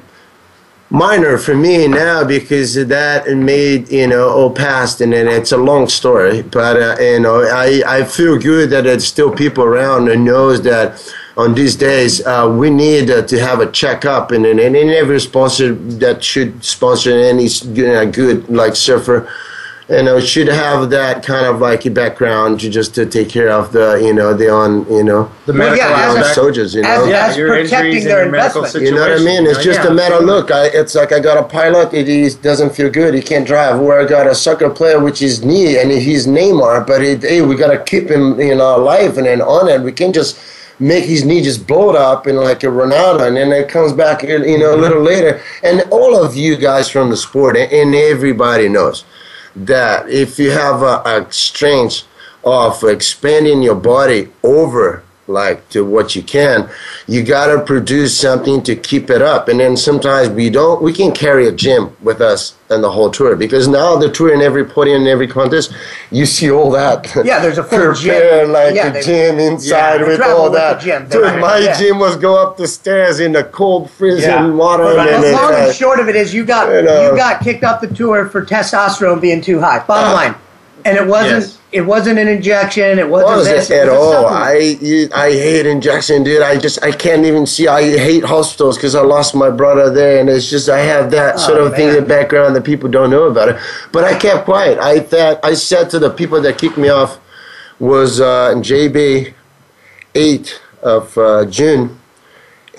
minor 0.90 1.38
for 1.38 1.56
me 1.56 1.88
now 1.88 2.24
because 2.24 2.74
that 2.74 3.26
made 3.38 3.90
you 3.90 4.08
know 4.08 4.30
all 4.30 4.52
past 4.52 5.00
and 5.00 5.14
then 5.14 5.26
it's 5.26 5.54
a 5.54 5.58
long 5.58 5.88
story 5.88 6.42
but 6.42 6.76
uh, 6.76 7.02
you 7.02 7.20
know 7.20 7.44
I, 7.44 7.82
I 7.88 8.04
feel 8.04 8.38
good 8.38 8.72
that 8.72 8.86
it's 8.86 9.06
still 9.06 9.32
people 9.32 9.64
around 9.64 10.10
and 10.10 10.26
knows 10.26 10.62
that 10.64 11.02
on 11.38 11.54
these 11.54 11.76
days 11.76 12.26
uh, 12.26 12.48
we 12.60 12.70
need 12.70 13.10
uh, 13.10 13.22
to 13.24 13.40
have 13.40 13.60
a 13.60 13.72
checkup 13.72 14.32
and, 14.32 14.46
and, 14.46 14.60
and 14.60 14.76
every 14.92 15.20
sponsor 15.20 15.74
that 15.74 16.24
should 16.24 16.64
sponsor 16.64 17.12
any 17.12 17.48
you 17.48 17.88
know, 17.88 18.10
good 18.12 18.48
like 18.50 18.76
surfer 18.76 19.30
you 19.90 20.04
know, 20.04 20.22
should 20.22 20.48
have 20.48 20.90
that 20.92 21.22
kind 21.22 21.46
of 21.46 21.60
like 21.60 21.86
a 21.86 21.90
background 21.92 22.62
to 22.62 22.70
just 22.70 22.96
to 22.96 23.06
take 23.06 23.28
care 23.28 23.50
of 23.50 23.74
the, 23.74 24.00
you 24.02 24.14
know, 24.14 24.34
the 24.34 24.50
on, 24.50 24.90
you 24.90 25.04
know, 25.04 25.30
The 25.46 25.52
Well, 25.52 25.72
medical 25.72 25.90
yeah, 25.90 26.16
as 26.18 26.34
soldiers, 26.34 26.74
you 26.76 26.84
know. 26.84 27.04
as- 27.04 27.10
yeah, 27.10 27.28
as 27.28 27.36
your 27.38 27.50
protecting 27.50 27.88
injuries 27.88 28.04
their 28.06 28.22
and 28.24 28.32
your 28.32 28.40
medical 28.42 28.62
investment. 28.62 28.86
You 28.86 28.96
know 28.96 29.02
what 29.02 29.12
I 29.20 29.24
mean? 29.24 29.46
It's 29.48 29.62
just 29.62 29.82
Yeah, 29.84 29.88
a 29.90 29.94
matter. 29.94 30.14
absolutely. 30.16 30.34
Look, 30.34 30.52
I, 30.52 30.66
it's 30.68 30.96
like 30.96 31.12
I 31.12 31.20
got 31.20 31.38
a 31.38 31.44
pilot. 31.44 31.94
It 31.94 32.08
he 32.08 32.30
doesn't 32.42 32.74
feel 32.74 32.90
good. 32.90 33.14
He 33.14 33.22
can't 33.22 33.46
drive. 33.46 33.82
Or 33.82 34.00
I 34.00 34.06
got 34.06 34.28
a 34.28 34.36
soccer 34.36 34.70
player, 34.70 35.00
which 35.02 35.22
is 35.22 35.44
knee, 35.44 35.78
and 35.78 35.92
he's 35.92 36.26
Neymar. 36.26 36.88
But 36.88 37.04
it, 37.04 37.22
hey, 37.24 37.42
we 37.42 37.56
gotta 37.58 37.80
keep 37.80 38.10
him 38.10 38.40
in 38.40 38.62
our 38.62 38.80
life 38.80 39.18
and 39.18 39.26
then 39.26 39.42
on 39.42 39.68
it. 39.68 39.82
We 39.82 39.92
can't 39.92 40.16
just 40.16 40.38
make 40.82 41.06
his 41.06 41.24
knee 41.24 41.42
just 41.42 41.68
blow 41.68 41.92
up 41.92 42.26
and 42.26 42.38
like 42.38 42.64
a 42.64 42.68
Ronaldo, 42.68 43.28
and 43.28 43.38
then 43.38 43.52
it 43.52 43.70
comes 43.70 43.94
back, 43.94 44.24
you 44.24 44.58
know, 44.58 44.76
a 44.76 44.78
little 44.78 44.98
mm-hmm. 44.98 45.06
later. 45.06 45.42
And 45.64 45.84
all 45.92 46.22
of 46.22 46.36
you 46.36 46.58
guys 46.58 46.90
from 46.90 47.10
the 47.10 47.18
sport, 47.18 47.56
and- 47.56 47.72
and 47.72 47.96
everybody 47.96 48.68
knows 48.68 49.06
that 49.56 50.10
if 50.10 50.40
you 50.40 50.52
have 50.52 50.82
a, 50.82 51.02
a 51.06 51.32
strength 51.32 52.04
of 52.44 52.84
expanding 52.84 53.62
your 53.62 53.76
body 53.76 54.30
over 54.44 55.04
like 55.32 55.68
to 55.70 55.84
what 55.86 56.16
you 56.16 56.22
can 56.22 56.70
you 57.08 57.24
got 57.24 57.48
to 57.48 57.60
produce 57.64 58.16
something 58.18 58.62
to 58.62 58.76
keep 58.76 59.10
it 59.10 59.22
up 59.22 59.48
and 59.48 59.60
then 59.60 59.76
sometimes 59.78 60.30
we 60.30 60.50
don't 60.50 60.82
we 60.82 60.92
can 60.94 61.12
carry 61.12 61.48
a 61.48 61.52
gym 61.52 61.96
with 62.02 62.22
us 62.22 62.54
and 62.70 62.84
the 62.84 62.92
whole 62.92 63.10
tour 63.10 63.36
because 63.36 63.68
now 63.68 63.96
the 63.98 64.10
tour 64.12 64.34
in 64.34 64.42
every 64.42 64.64
podium 64.66 65.02
in 65.02 65.08
every 65.08 65.28
contest 65.28 65.74
you 66.12 66.26
see 66.26 66.50
all 66.52 66.70
that 66.72 67.06
Yeah, 67.26 67.40
there's 67.40 67.58
a 67.58 67.64
full 67.64 67.80
prepare 67.80 68.44
gym. 68.46 68.52
like 68.52 68.76
Yeah, 68.76 68.88
a 68.88 68.94
they- 68.94 69.02
gym 69.02 69.40
inside 69.40 70.00
they 70.00 70.04
with 70.08 70.22
all 70.22 70.44
with 70.44 70.54
that 70.54 70.80
gym. 70.82 71.04
dude 71.10 71.24
They're- 71.24 71.40
my 71.40 71.58
yeah. 71.58 71.78
gym 71.78 72.00
was 72.00 72.16
go 72.16 72.36
up 72.42 72.58
the 72.58 72.68
stairs 72.68 73.20
in 73.20 73.32
the 73.32 73.44
cold 73.44 73.90
freezing 73.90 74.30
Yeah. 74.30 74.48
water 74.48 74.84
But 74.84 75.08
and 75.10 75.24
then 75.24 75.34
long 75.34 75.54
and 75.54 75.70
uh, 75.70 75.74
short 75.74 76.00
of 76.00 76.08
it 76.10 76.16
is 76.16 76.34
you 76.34 76.46
got 76.46 76.72
You 76.74 76.82
know. 76.84 77.12
you 77.12 77.18
got 77.18 77.42
kicked 77.42 77.64
off 77.64 77.82
the 77.82 77.88
tour 77.88 78.26
for 78.30 78.46
testosterone 78.46 79.20
being 79.22 79.42
too 79.42 79.60
high. 79.60 79.80
Bottom 79.80 80.10
Ah. 80.12 80.14
line, 80.14 80.36
and 80.86 80.98
it 80.98 81.06
wasn't 81.08 81.42
Yes. 81.44 81.58
It 81.72 81.82
wasn't 81.82 82.20
an 82.20 82.28
injection. 82.28 83.00
It 83.00 83.10
wasn't 83.10 83.38
was 83.38 83.46
this 83.46 83.70
it 83.70 83.76
it 83.78 83.88
at 83.88 83.92
was 83.92 84.14
a 84.14 84.18
all? 84.18 84.28
I 84.28 85.10
I 85.14 85.32
hate 85.32 85.66
injection, 85.66 86.24
dude. 86.24 86.42
I 86.42 86.58
just 86.58 86.84
I 86.84 86.92
can't 86.92 87.26
even 87.26 87.46
see. 87.46 87.68
I 87.68 87.82
hate 87.98 88.24
hospitals 88.26 88.78
because 88.78 88.94
I 88.96 89.02
lost 89.02 89.34
my 89.36 89.50
brother 89.50 89.90
there, 89.90 90.20
and 90.20 90.30
it's 90.30 90.50
just 90.50 90.70
I 90.70 90.80
have 90.80 91.12
that 91.12 91.40
sort 91.40 91.60
Oh, 91.60 91.66
of 91.68 91.76
thing 91.76 91.90
in 91.90 91.96
the 91.96 92.02
background 92.02 92.56
that 92.56 92.64
people 92.66 92.90
don't 92.90 93.10
know 93.10 93.24
about 93.24 93.50
it. 93.50 93.58
But 93.92 94.04
I 94.04 94.18
kept 94.18 94.46
quiet. 94.46 94.80
I 94.80 95.00
thought 95.00 95.40
I 95.44 95.54
said 95.54 95.90
to 95.92 96.00
the 96.00 96.10
people 96.10 96.42
that 96.42 96.58
kicked 96.58 96.78
me 96.78 96.90
off 96.90 97.20
was 97.80 98.20
uh, 98.20 98.54
JB 98.58 99.34
eight 100.16 100.62
of 100.84 101.18
uh, 101.18 101.46
June, 101.46 101.98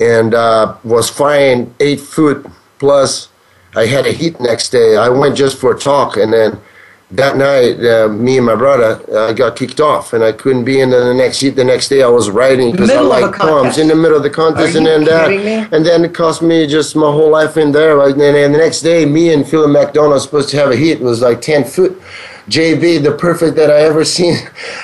and 0.01 0.35
uh, 0.35 0.77
was 0.85 1.09
flying 1.09 1.75
eight 1.81 2.01
foot 2.01 2.47
plus. 2.79 3.29
I 3.75 3.87
had 3.87 4.05
a 4.05 4.13
heat 4.13 4.39
next 4.39 4.69
day. 4.69 4.97
I 4.99 5.09
went 5.09 5.35
just 5.35 5.57
for 5.59 5.75
a 5.75 5.79
talk, 5.79 6.19
and 6.19 6.31
then 6.31 6.61
that 7.13 7.37
night, 7.37 7.79
uh, 7.85 8.09
me 8.09 8.39
and 8.39 8.47
my 8.47 8.55
brother 8.55 8.99
uh, 9.15 9.33
got 9.33 9.55
kicked 9.55 9.81
off, 9.81 10.15
and 10.15 10.25
I 10.25 10.33
couldn't 10.33 10.65
be 10.65 10.81
in 10.81 10.91
the 10.91 11.13
next 11.13 11.41
heat. 11.41 11.51
The 11.51 11.65
next 11.65 11.89
day, 11.89 12.03
I 12.03 12.09
was 12.09 12.31
riding 12.31 12.73
because 12.73 12.91
I 12.91 12.95
Middle 12.95 13.13
of 13.13 13.23
a 13.23 13.27
like 13.27 13.35
poems 13.39 13.77
in 13.77 13.89
the 13.89 13.95
middle 13.95 14.17
of 14.17 14.23
the 14.23 14.31
contest, 14.31 14.75
Are 14.75 14.79
and 14.79 14.87
then 14.87 15.05
that, 15.05 15.29
me? 15.29 15.69
and 15.77 15.85
then 15.85 16.05
it 16.07 16.15
cost 16.15 16.41
me 16.41 16.67
just 16.67 16.97
my 16.97 17.11
whole 17.11 17.31
life 17.31 17.59
in 17.59 17.71
there. 17.71 17.97
Right? 17.97 18.13
And 18.13 18.21
then 18.21 18.53
the 18.53 18.59
next 18.59 18.81
day, 18.81 19.05
me 19.05 19.33
and 19.35 19.47
Philip 19.47 19.71
McDonald 19.71 20.15
was 20.15 20.23
supposed 20.23 20.49
to 20.51 20.57
have 20.57 20.71
a 20.71 20.77
heat. 20.77 20.93
It 20.93 21.01
was 21.03 21.21
like 21.21 21.43
ten 21.43 21.65
foot. 21.65 22.01
JB, 22.49 23.05
the 23.05 23.13
perfect 23.13 23.55
that 23.57 23.71
I 23.71 23.83
ever 23.83 24.05
seen, 24.17 24.37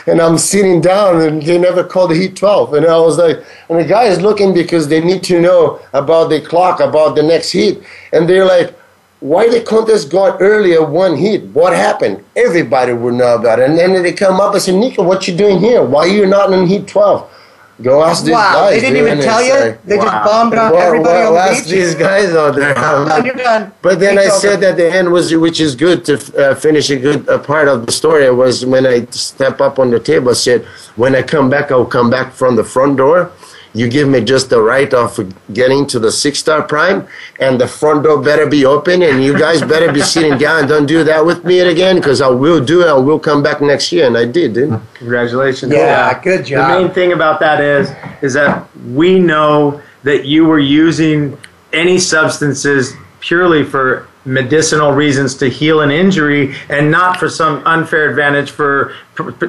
and 0.07 0.21
I'm 0.21 0.39
sitting 0.39 0.81
down, 0.81 1.23
and 1.23 1.43
they 1.43 1.59
never 1.59 1.83
called 1.83 2.13
the 2.13 2.15
heat 2.15 2.37
12, 2.37 2.75
and 2.75 2.87
I 2.87 2.97
was 3.01 3.19
like, 3.19 3.45
and 3.69 3.81
the 3.81 3.85
guy 3.85 4.05
is 4.05 4.21
looking 4.21 4.55
because 4.55 4.87
they 4.87 5.01
need 5.01 5.25
to 5.25 5.41
know 5.41 5.81
about 5.93 6.29
the 6.29 6.41
clock, 6.41 6.79
about 6.79 7.17
the 7.17 7.23
next 7.25 7.51
heat, 7.51 7.83
and 8.13 8.29
they're 8.29 8.45
like, 8.45 8.78
why 9.21 9.49
the 9.49 9.61
contest 9.63 10.11
got 10.11 10.41
earlier 10.41 10.85
one 10.85 11.17
hit? 11.17 11.45
What 11.49 11.73
happened? 11.75 12.25
Everybody 12.37 12.93
would 12.93 13.15
know 13.15 13.35
about 13.37 13.59
it. 13.59 13.69
And 13.69 13.77
then 13.79 14.01
they 14.03 14.13
come 14.13 14.41
up 14.41 14.55
and 14.55 14.63
say, 14.63 14.77
Nico, 14.79 15.03
what 15.03 15.27
you 15.27 15.37
doing 15.37 15.59
here? 15.59 15.83
Why 15.85 16.03
are 16.03 16.09
you 16.09 16.27
not 16.27 16.53
in 16.53 16.67
hit 16.67 16.87
12? 16.87 17.35
Go 17.81 18.03
ask 18.03 18.25
these 18.25 18.33
wow, 18.33 18.55
guys. 18.55 18.75
they 18.75 18.81
didn't 18.91 19.07
even 19.07 19.21
tell 19.21 19.41
you. 19.41 19.53
like, 19.55 19.85
they 19.85 19.97
just 19.97 20.07
bombed 20.25 20.53
on 20.55 20.73
well, 20.73 20.83
everybody 20.83 21.15
well, 21.15 21.29
on 21.29 21.35
the 21.35 21.41
ask 21.41 21.63
beach. 21.65 21.73
these 21.75 21.95
guys 21.95 22.35
out 22.35 22.57
there. 22.57 22.77
I'm 22.79 23.07
Done, 23.07 23.09
like- 23.09 23.25
you're 23.25 23.35
done. 23.37 23.73
but 23.83 24.01
then 24.01 24.19
I 24.19 24.23
Week's 24.25 24.41
said 24.41 24.57
over. 24.57 24.67
at 24.67 24.77
the 24.77 24.93
end 24.93 25.13
was 25.13 25.33
which 25.37 25.61
is 25.61 25.77
good 25.77 26.05
to 26.07 26.15
uh, 26.51 26.55
finish 26.57 26.91
a 26.91 26.97
good 26.97 27.29
uh, 27.29 27.39
part 27.39 27.69
of 27.69 27.87
the 27.87 27.93
story 27.93 28.29
was 28.33 28.67
when 28.67 28.85
I 28.85 29.05
step 29.11 29.61
up 29.61 29.79
on 29.79 29.91
the 29.91 30.01
table. 30.01 30.31
I 30.31 30.33
said, 30.33 30.65
when 30.97 31.15
I 31.15 31.23
come 31.23 31.49
back, 31.49 31.71
I'll 31.71 31.85
come 31.87 32.11
back 32.11 32.33
from 32.33 32.57
the 32.57 32.65
front 32.65 32.97
door. 32.97 33.31
You 33.75 33.89
give 33.89 34.09
me 34.09 34.23
just 34.23 34.49
the 34.51 34.61
right 34.61 34.93
of 34.95 35.19
getting 35.53 35.87
to 35.89 35.99
the 35.99 36.11
six 36.11 36.39
star 36.39 36.63
prime, 36.63 37.07
and 37.39 37.61
the 37.61 37.69
front 37.69 38.05
door 38.05 38.23
better 38.23 38.47
be 38.47 38.65
open, 38.65 39.03
and 39.03 39.23
you 39.23 39.39
guys 39.39 39.61
better 39.61 39.93
be 39.93 40.01
sitting 40.01 40.39
down. 40.39 40.67
Don't 40.67 40.87
do 40.87 41.05
that 41.05 41.25
with 41.25 41.45
me 41.45 41.61
again, 41.61 41.97
because 41.97 42.21
I 42.21 42.29
will 42.29 42.65
do 42.65 42.83
it. 42.83 42.89
I 42.89 42.95
will 42.95 43.19
come 43.19 43.43
back 43.43 43.61
next 43.61 43.93
year, 43.93 44.07
and 44.07 44.17
I 44.17 44.25
did, 44.25 44.55
dude. 44.55 44.81
Congratulations. 44.95 45.73
Yeah, 45.73 46.19
good 46.23 46.47
job. 46.47 46.71
The 46.71 46.81
main 46.81 46.95
thing 46.95 47.13
about 47.13 47.41
that 47.41 47.61
is 47.61 47.91
is 48.23 48.35
that 48.35 48.67
we 48.87 49.19
know 49.19 49.83
that 50.03 50.25
you 50.25 50.47
were 50.47 50.59
using 50.59 51.37
any 51.73 51.99
substances 51.99 52.95
purely 53.21 53.65
for 53.65 54.09
medicinal 54.29 54.93
reasons 54.93 55.35
to 55.37 55.49
heal 55.49 55.81
an 55.81 55.91
injury 55.91 56.55
and 56.69 56.91
not 56.91 57.17
for 57.19 57.29
some 57.29 57.67
unfair 57.67 58.09
advantage 58.11 58.51
for 58.51 58.93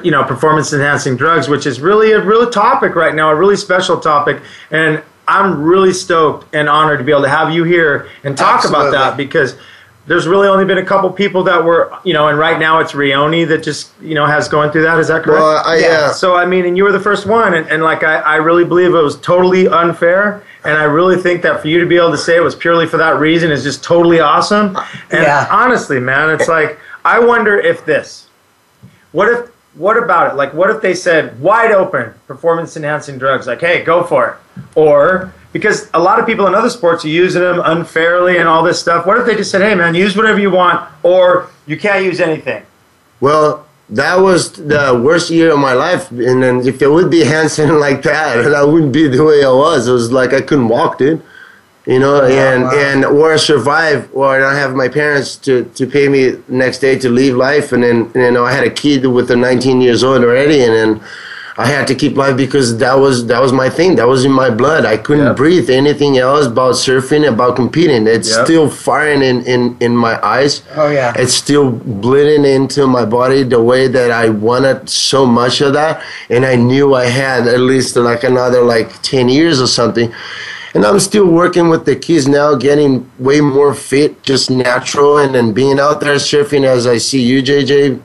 you 0.02 0.10
know 0.10 0.24
performance 0.24 0.72
enhancing 0.72 1.16
drugs 1.16 1.48
which 1.48 1.66
is 1.66 1.80
really 1.80 2.12
a 2.12 2.20
real 2.24 2.48
topic 2.50 2.94
right 2.94 3.14
now 3.14 3.30
a 3.30 3.34
really 3.34 3.56
special 3.56 4.00
topic 4.00 4.40
and 4.70 5.02
I'm 5.28 5.62
really 5.62 5.92
stoked 5.92 6.52
and 6.54 6.68
honored 6.68 6.98
to 6.98 7.04
be 7.04 7.12
able 7.12 7.22
to 7.22 7.28
have 7.28 7.54
you 7.54 7.62
here 7.62 8.08
and 8.24 8.36
talk 8.36 8.64
about 8.68 8.90
that 8.90 9.16
because 9.16 9.54
there's 10.06 10.26
really 10.26 10.48
only 10.48 10.64
been 10.64 10.78
a 10.78 10.84
couple 10.84 11.08
people 11.12 11.44
that 11.44 11.62
were, 11.62 11.96
you 12.02 12.12
know, 12.12 12.26
and 12.26 12.36
right 12.36 12.58
now 12.58 12.80
it's 12.80 12.92
Raoni 12.92 13.46
that 13.46 13.62
just, 13.62 13.92
you 14.00 14.14
know, 14.14 14.26
has 14.26 14.48
going 14.48 14.72
through 14.72 14.82
that. 14.82 14.98
Is 14.98 15.06
that 15.06 15.22
correct? 15.22 15.40
Well, 15.40 15.62
I, 15.64 15.76
Yeah. 15.78 15.86
uh, 15.88 16.12
So 16.12 16.34
I 16.36 16.46
mean, 16.46 16.64
and 16.66 16.76
you 16.76 16.82
were 16.82 16.90
the 16.90 16.98
first 16.98 17.26
one, 17.26 17.54
and, 17.54 17.68
and 17.68 17.82
like 17.84 18.02
I, 18.02 18.16
I 18.16 18.36
really 18.36 18.64
believe 18.64 18.88
it 18.88 19.02
was 19.02 19.20
totally 19.20 19.68
unfair, 19.68 20.42
and 20.64 20.74
I 20.76 20.84
really 20.84 21.16
think 21.16 21.42
that 21.42 21.60
for 21.62 21.68
you 21.68 21.80
to 21.80 21.86
be 21.86 21.96
able 21.96 22.10
to 22.10 22.18
say 22.18 22.36
it 22.36 22.42
was 22.42 22.54
purely 22.54 22.86
for 22.86 22.96
that 22.98 23.18
reason 23.18 23.50
is 23.50 23.62
just 23.62 23.82
totally 23.84 24.20
awesome. 24.20 24.76
And 25.10 25.22
Yeah. 25.22 25.46
honestly, 25.50 26.00
man, 26.00 26.30
it's 26.30 26.48
like 26.48 26.78
I 27.04 27.18
wonder 27.18 27.58
if 27.58 27.84
this, 27.86 28.26
what 29.12 29.28
if, 29.28 29.48
what 29.74 29.96
about 29.96 30.30
it? 30.32 30.36
Like, 30.36 30.52
what 30.52 30.68
if 30.70 30.82
they 30.82 30.94
said 30.94 31.40
wide 31.40 31.70
open 31.72 32.12
performance 32.26 32.76
enhancing 32.76 33.18
drugs? 33.18 33.46
Like, 33.46 33.60
hey, 33.60 33.82
go 33.82 34.02
for 34.02 34.28
it, 34.28 34.62
or 34.74 35.32
because 35.52 35.88
a 35.94 35.98
lot 35.98 36.18
of 36.20 36.26
people 36.26 36.46
in 36.46 36.54
other 36.54 36.68
sports 36.70 37.04
are 37.04 37.08
using 37.08 37.40
them 37.40 37.60
unfairly 37.64 38.36
and 38.38 38.48
all 38.48 38.62
this 38.62 38.78
stuff. 38.80 39.06
What 39.06 39.16
if 39.18 39.26
they 39.26 39.34
just 39.34 39.50
said, 39.50 39.62
hey, 39.62 39.74
man, 39.74 39.94
use 39.94 40.16
whatever 40.16 40.38
you 40.38 40.50
want, 40.50 40.88
or 41.02 41.48
you 41.66 41.76
can't 41.78 42.04
use 42.04 42.20
anything? 42.20 42.62
Well, 43.20 43.66
that 43.90 44.16
was 44.16 44.52
the 44.52 45.00
worst 45.04 45.30
year 45.30 45.52
of 45.52 45.58
my 45.58 45.72
life, 45.72 46.10
and 46.10 46.42
then 46.42 46.66
if 46.66 46.80
it 46.80 46.88
would 46.88 47.10
be 47.10 47.24
Hanson 47.24 47.78
like 47.80 48.02
that, 48.02 48.54
I 48.54 48.62
wouldn't 48.64 48.92
be 48.92 49.08
the 49.08 49.24
way 49.24 49.44
I 49.44 49.50
was. 49.50 49.88
It 49.88 49.92
was 49.92 50.12
like 50.12 50.32
I 50.32 50.40
couldn't 50.40 50.68
walk, 50.68 50.98
dude. 50.98 51.22
You 51.86 51.98
know, 51.98 52.24
and 52.24 52.64
wow. 52.64 52.74
and 52.74 53.04
or 53.04 53.38
survive, 53.38 54.10
or 54.12 54.28
I 54.28 54.38
don't 54.38 54.54
have 54.54 54.74
my 54.74 54.86
parents 54.86 55.34
to, 55.38 55.64
to 55.64 55.86
pay 55.86 56.08
me 56.08 56.36
next 56.46 56.78
day 56.80 56.98
to 56.98 57.08
leave 57.08 57.34
life, 57.34 57.72
and 57.72 57.82
then 57.82 58.12
you 58.14 58.30
know 58.30 58.44
I 58.44 58.52
had 58.52 58.64
a 58.64 58.70
kid 58.70 59.06
with 59.06 59.30
a 59.30 59.36
19 59.36 59.80
years 59.80 60.04
old 60.04 60.22
already, 60.22 60.62
and 60.62 60.74
then 60.74 61.08
I 61.58 61.66
had 61.66 61.86
to 61.88 61.94
keep 61.94 62.16
life 62.16 62.36
because 62.36 62.78
that 62.78 62.94
was 62.98 63.26
that 63.26 63.40
was 63.42 63.52
my 63.52 63.68
thing. 63.68 63.96
That 63.96 64.06
was 64.08 64.24
in 64.24 64.32
my 64.32 64.50
blood. 64.50 64.84
I 64.84 64.96
couldn't 64.96 65.26
Yep. 65.26 65.36
breathe 65.36 65.68
anything 65.70 66.16
else 66.18 66.46
about 66.46 66.74
surfing, 66.74 67.26
about 67.28 67.56
competing. 67.56 68.06
It's 68.06 68.30
Yep. 68.34 68.44
still 68.46 68.68
firing 68.70 69.22
in, 69.22 69.42
in, 69.42 69.76
in 69.80 69.96
my 69.96 70.14
eyes. 70.24 70.62
Oh, 70.76 70.88
yeah. 70.90 71.12
It's 71.16 71.34
still 71.34 71.70
bleeding 71.70 72.44
into 72.44 72.86
my 72.86 73.04
body 73.04 73.42
the 73.42 73.60
way 73.60 73.88
that 73.88 74.10
I 74.10 74.28
wanted 74.28 74.88
so 74.88 75.26
much 75.26 75.60
of 75.60 75.72
that, 75.74 76.00
and 76.30 76.46
I 76.46 76.54
knew 76.56 76.94
I 76.94 77.06
had 77.06 77.46
at 77.48 77.60
least 77.60 77.96
like 77.96 78.22
another 78.24 78.62
like 78.62 79.02
ten 79.02 79.28
years 79.28 79.60
or 79.60 79.66
something. 79.66 80.12
And 80.72 80.86
I'm 80.86 81.00
still 81.00 81.26
working 81.26 81.68
with 81.68 81.84
the 81.84 81.96
kids 81.96 82.28
now, 82.28 82.54
getting 82.54 83.10
way 83.18 83.40
more 83.40 83.74
fit, 83.74 84.22
just 84.22 84.52
natural, 84.52 85.18
and 85.18 85.34
then 85.34 85.52
being 85.52 85.80
out 85.80 86.00
there 86.00 86.14
surfing 86.14 86.64
as 86.64 86.86
I 86.86 86.98
see 86.98 87.20
you, 87.20 87.42
JJ. 87.42 87.98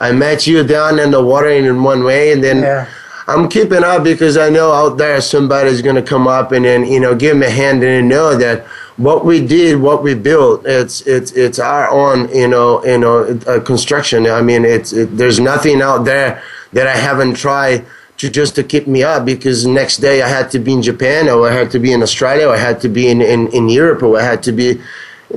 I 0.00 0.12
met 0.12 0.46
you 0.46 0.62
down 0.62 0.98
in 0.98 1.10
the 1.10 1.22
water 1.22 1.48
in 1.48 1.82
one 1.82 2.04
way, 2.04 2.32
and 2.32 2.42
then 2.42 2.58
Yeah. 2.62 2.86
I'm 3.28 3.48
keeping 3.48 3.82
up 3.82 4.04
because 4.04 4.36
I 4.36 4.50
know 4.50 4.72
out 4.72 4.98
there 4.98 5.20
somebody's 5.20 5.82
gonna 5.82 6.02
come 6.02 6.28
up 6.28 6.52
and 6.52 6.64
then 6.64 6.84
you 6.84 7.00
know 7.00 7.14
give 7.14 7.36
me 7.36 7.46
a 7.46 7.50
hand 7.50 7.82
and 7.82 8.08
know 8.08 8.36
that 8.36 8.66
what 8.96 9.24
we 9.24 9.44
did, 9.44 9.80
what 9.80 10.02
we 10.02 10.14
built, 10.14 10.64
it's 10.64 11.00
it's 11.02 11.32
it's 11.32 11.58
our 11.58 11.90
own 11.90 12.28
you 12.34 12.48
know 12.48 12.84
you 12.84 12.98
know 12.98 13.38
uh, 13.46 13.60
construction. 13.60 14.26
I 14.26 14.42
mean, 14.42 14.64
it's 14.64 14.92
it, 14.92 15.16
there's 15.16 15.40
nothing 15.40 15.82
out 15.82 16.04
there 16.04 16.40
that 16.72 16.86
I 16.86 16.96
haven't 16.96 17.34
tried 17.34 17.84
to 18.18 18.30
just 18.30 18.54
to 18.54 18.62
keep 18.62 18.86
me 18.86 19.02
up 19.02 19.24
because 19.24 19.64
the 19.64 19.70
next 19.70 19.98
day 19.98 20.22
I 20.22 20.28
had 20.28 20.50
to 20.52 20.58
be 20.58 20.72
in 20.72 20.82
Japan 20.82 21.28
or 21.28 21.48
I 21.48 21.52
had 21.52 21.70
to 21.72 21.78
be 21.78 21.92
in 21.92 22.02
Australia 22.02 22.48
or 22.48 22.54
I 22.54 22.58
had 22.58 22.80
to 22.80 22.88
be 22.88 23.08
in, 23.08 23.20
in, 23.20 23.48
in 23.48 23.68
Europe 23.68 24.02
or 24.02 24.18
I 24.18 24.22
had 24.22 24.42
to 24.44 24.52
be 24.52 24.80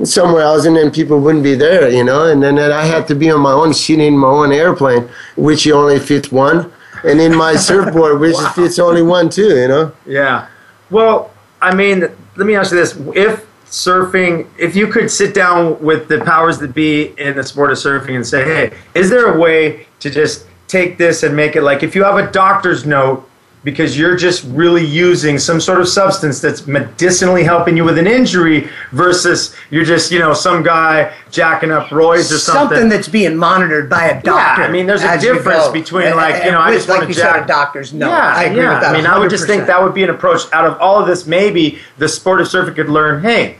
somewhere 0.04 0.42
else 0.42 0.66
and 0.66 0.76
then 0.76 0.90
people 0.90 1.20
wouldn't 1.20 1.44
be 1.44 1.54
there, 1.54 1.90
you 1.90 2.04
know, 2.04 2.26
and 2.26 2.42
then 2.42 2.54
that 2.56 2.72
I 2.72 2.84
had 2.84 3.06
to 3.08 3.14
be 3.14 3.30
on 3.30 3.40
my 3.40 3.52
own 3.52 3.74
sitting 3.74 4.06
in 4.06 4.18
my 4.18 4.28
own 4.28 4.52
airplane, 4.52 5.08
which 5.36 5.68
only 5.68 5.98
fits 5.98 6.30
one, 6.30 6.72
and 7.04 7.20
in 7.20 7.36
my 7.36 7.56
surfboard, 7.68 8.20
which 8.20 8.34
wow. 8.34 8.52
fits 8.54 8.78
only 8.78 9.02
one 9.02 9.28
too, 9.28 9.56
you 9.56 9.68
know. 9.68 9.92
Yeah. 10.06 10.48
Well, 10.90 11.32
I 11.60 11.74
mean, 11.74 12.00
let 12.36 12.46
me 12.46 12.54
ask 12.54 12.72
you 12.72 12.78
this: 12.78 12.96
If 13.14 13.46
surfing, 13.70 14.48
if 14.58 14.74
you 14.74 14.88
could 14.88 15.10
sit 15.10 15.32
down 15.32 15.80
with 15.80 16.08
the 16.08 16.20
powers 16.24 16.58
that 16.58 16.74
be 16.74 17.14
in 17.18 17.36
the 17.36 17.42
sport 17.42 17.70
of 17.70 17.78
surfing 17.78 18.16
and 18.16 18.26
say, 18.26 18.44
hey, 18.44 18.76
is 18.94 19.08
there 19.08 19.32
a 19.32 19.38
way 19.38 19.86
to 20.00 20.10
just 20.10 20.46
take 20.66 20.98
this 20.98 21.22
and 21.22 21.34
make 21.34 21.56
it 21.56 21.62
like 21.62 21.82
if 21.82 21.94
you 21.94 22.02
have 22.02 22.16
a 22.16 22.30
doctor's 22.30 22.84
note 22.84 23.28
because 23.62 23.98
you're 23.98 24.16
just 24.16 24.42
really 24.44 24.84
using 24.84 25.38
some 25.38 25.60
sort 25.60 25.80
of 25.80 25.88
substance 25.88 26.40
that's 26.40 26.66
medicinally 26.66 27.44
helping 27.44 27.76
you 27.76 27.84
with 27.84 27.98
an 27.98 28.06
injury 28.06 28.68
versus 28.92 29.54
you're 29.70 29.84
just, 29.84 30.10
you 30.10 30.18
know, 30.18 30.32
some 30.32 30.62
guy 30.62 31.14
jacking 31.30 31.70
up 31.70 31.88
roids 31.88 32.32
or 32.32 32.38
something. 32.38 32.76
Something 32.76 32.88
that's 32.88 33.08
being 33.08 33.36
monitored 33.36 33.90
by 33.90 34.04
a 34.06 34.22
doctor. 34.22 34.62
Yeah, 34.62 34.68
I 34.68 34.70
mean, 34.70 34.86
there's 34.86 35.02
a 35.02 35.18
difference 35.18 35.68
between 35.68 36.16
like, 36.16 36.42
you 36.44 36.50
know, 36.50 36.60
I 36.60 36.72
just 36.72 36.88
like 36.88 37.00
want 37.00 37.12
to 37.12 37.18
jack. 37.18 37.36
Said, 37.40 37.46
doctors 37.46 37.92
no. 37.92 38.08
Yeah, 38.08 38.18
I 38.18 38.44
agree 38.44 38.62
yeah. 38.62 38.74
with 38.74 38.82
that. 38.82 38.94
I 38.94 38.96
mean, 38.96 39.04
100%. 39.04 39.08
I 39.08 39.18
would 39.18 39.30
just 39.30 39.46
think 39.46 39.66
that 39.66 39.82
would 39.82 39.94
be 39.94 40.04
an 40.04 40.10
approach. 40.10 40.42
Out 40.52 40.66
of 40.66 40.78
all 40.78 40.98
of 40.98 41.06
this, 41.06 41.26
maybe 41.26 41.78
the 41.98 42.08
sport 42.08 42.40
of 42.40 42.46
surfing 42.46 42.74
could 42.74 42.88
learn, 42.88 43.22
hey, 43.22 43.56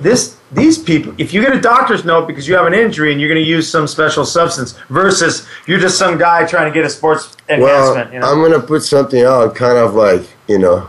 this 0.00 0.36
these 0.52 0.78
people 0.78 1.12
if 1.18 1.32
you 1.32 1.40
get 1.40 1.54
a 1.54 1.60
doctor's 1.60 2.04
note 2.04 2.26
because 2.26 2.46
you 2.46 2.54
have 2.54 2.66
an 2.66 2.74
injury 2.74 3.12
and 3.12 3.20
you're 3.20 3.28
going 3.28 3.42
to 3.42 3.48
use 3.48 3.68
some 3.68 3.86
special 3.86 4.24
substance 4.24 4.72
versus 4.88 5.46
you're 5.66 5.78
just 5.78 5.98
some 5.98 6.16
guy 6.16 6.46
trying 6.46 6.70
to 6.70 6.74
get 6.74 6.86
a 6.86 6.90
sports 6.90 7.36
enhancement 7.48 8.06
well, 8.06 8.12
you 8.12 8.20
know? 8.20 8.30
i'm 8.30 8.38
going 8.38 8.58
to 8.58 8.66
put 8.66 8.82
something 8.82 9.22
out 9.22 9.54
kind 9.54 9.76
of 9.76 9.94
like 9.94 10.22
you 10.46 10.58
know 10.58 10.88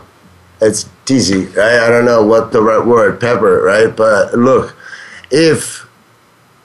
it's 0.60 0.88
easy 1.10 1.48
I, 1.58 1.86
I 1.86 1.88
don't 1.88 2.04
know 2.04 2.24
what 2.24 2.52
the 2.52 2.62
right 2.62 2.84
word 2.84 3.20
pepper 3.20 3.62
right? 3.62 3.94
But 3.94 4.34
look 4.34 4.76
if 5.30 5.88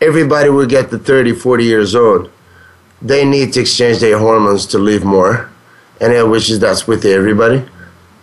everybody 0.01 0.49
would 0.49 0.69
get 0.69 0.91
to 0.91 0.99
30 0.99 1.33
40 1.33 1.63
years 1.63 1.95
old 1.95 2.31
they 3.01 3.25
need 3.25 3.53
to 3.53 3.61
exchange 3.61 3.99
their 3.99 4.17
hormones 4.17 4.65
to 4.67 4.79
live 4.79 5.03
more. 5.03 5.49
And 6.01 6.11
I 6.13 6.23
wish 6.23 6.49
that's 6.49 6.87
with 6.87 7.05
everybody 7.05 7.63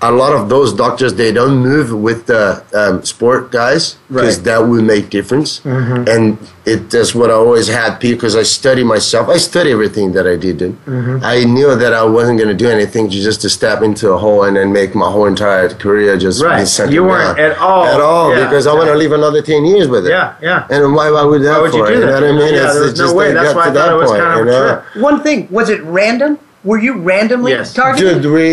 a 0.02 0.10
lot 0.10 0.32
of 0.34 0.48
those 0.48 0.72
doctors 0.74 1.14
they 1.14 1.30
don't 1.32 1.58
move 1.58 1.92
with 1.92 2.26
the 2.26 2.62
um, 2.74 3.02
sport 3.04 3.50
guys 3.52 3.96
because 4.08 4.36
Right. 4.36 4.44
that 4.48 4.60
will 4.68 4.82
make 4.82 5.10
difference 5.10 5.60
Mhm. 5.64 6.08
and 6.14 6.24
it 6.72 6.90
that's 6.90 7.12
what 7.14 7.28
i 7.30 7.34
always 7.34 7.68
had 7.68 7.98
because 8.00 8.34
i 8.36 8.42
study 8.42 8.82
myself 8.94 9.28
i 9.28 9.38
study 9.50 9.70
everything 9.76 10.12
that 10.16 10.26
i 10.26 10.36
did 10.44 10.54
dude. 10.58 10.76
Mhm. 10.86 11.20
i 11.34 11.36
knew 11.44 11.70
that 11.82 11.92
i 11.92 12.04
wasn't 12.18 12.36
going 12.40 12.52
to 12.56 12.60
do 12.64 12.68
anything 12.78 13.04
just 13.10 13.40
to 13.44 13.48
step 13.58 13.78
into 13.88 14.04
a 14.16 14.18
hole 14.24 14.42
and 14.46 14.56
then 14.56 14.68
make 14.72 14.90
my 14.94 15.08
whole 15.14 15.26
entire 15.34 15.68
career 15.84 16.16
just 16.16 16.42
Right. 16.42 16.66
be 16.88 16.94
You 16.94 17.04
weren't 17.04 17.36
down. 17.36 17.46
at 17.50 17.58
all- 17.58 17.86
at 17.94 18.00
all 18.00 18.28
yeah, 18.34 18.44
because 18.46 18.66
i 18.66 18.72
want 18.78 18.88
to 18.94 18.98
live 19.04 19.12
another 19.12 19.40
10 19.42 19.64
years 19.72 19.86
with 19.94 20.04
it 20.06 20.10
yeah 20.10 20.32
yeah 20.48 20.64
and 20.74 20.82
why, 20.96 21.06
why 21.14 21.22
would 21.30 21.42
that 21.46 21.52
Why 21.56 21.60
would 21.62 21.74
you 21.74 21.84
for? 21.84 21.92
do 21.92 22.00
know 22.00 22.06
that? 22.06 22.22
what 22.22 22.30
i 22.30 22.32
mean 22.40 22.54
Yeah, 22.54 22.66
it's, 22.66 22.76
it's 22.90 22.98
no 22.98 23.04
just 23.04 23.14
way. 23.16 23.32
that's 23.32 23.54
That's 23.54 23.54
why 23.58 23.62
I 23.62 23.70
to 23.70 23.72
thought 23.74 23.86
that 23.86 23.94
it 23.94 24.00
was 24.02 24.10
point, 24.10 24.22
kind 24.22 24.32
of 24.40 24.46
you 24.46 24.52
know? 24.52 24.80
true. 24.94 25.02
One 25.08 25.18
thing, 25.26 25.38
was 25.58 25.68
it 25.74 25.80
random? 25.84 26.32
Were 26.64 26.78
you 26.86 26.92
randomly 27.12 27.52
Yes. 27.52 27.72
targeted? 27.74 28.22
Dude, 28.22 28.32
we 28.38 28.46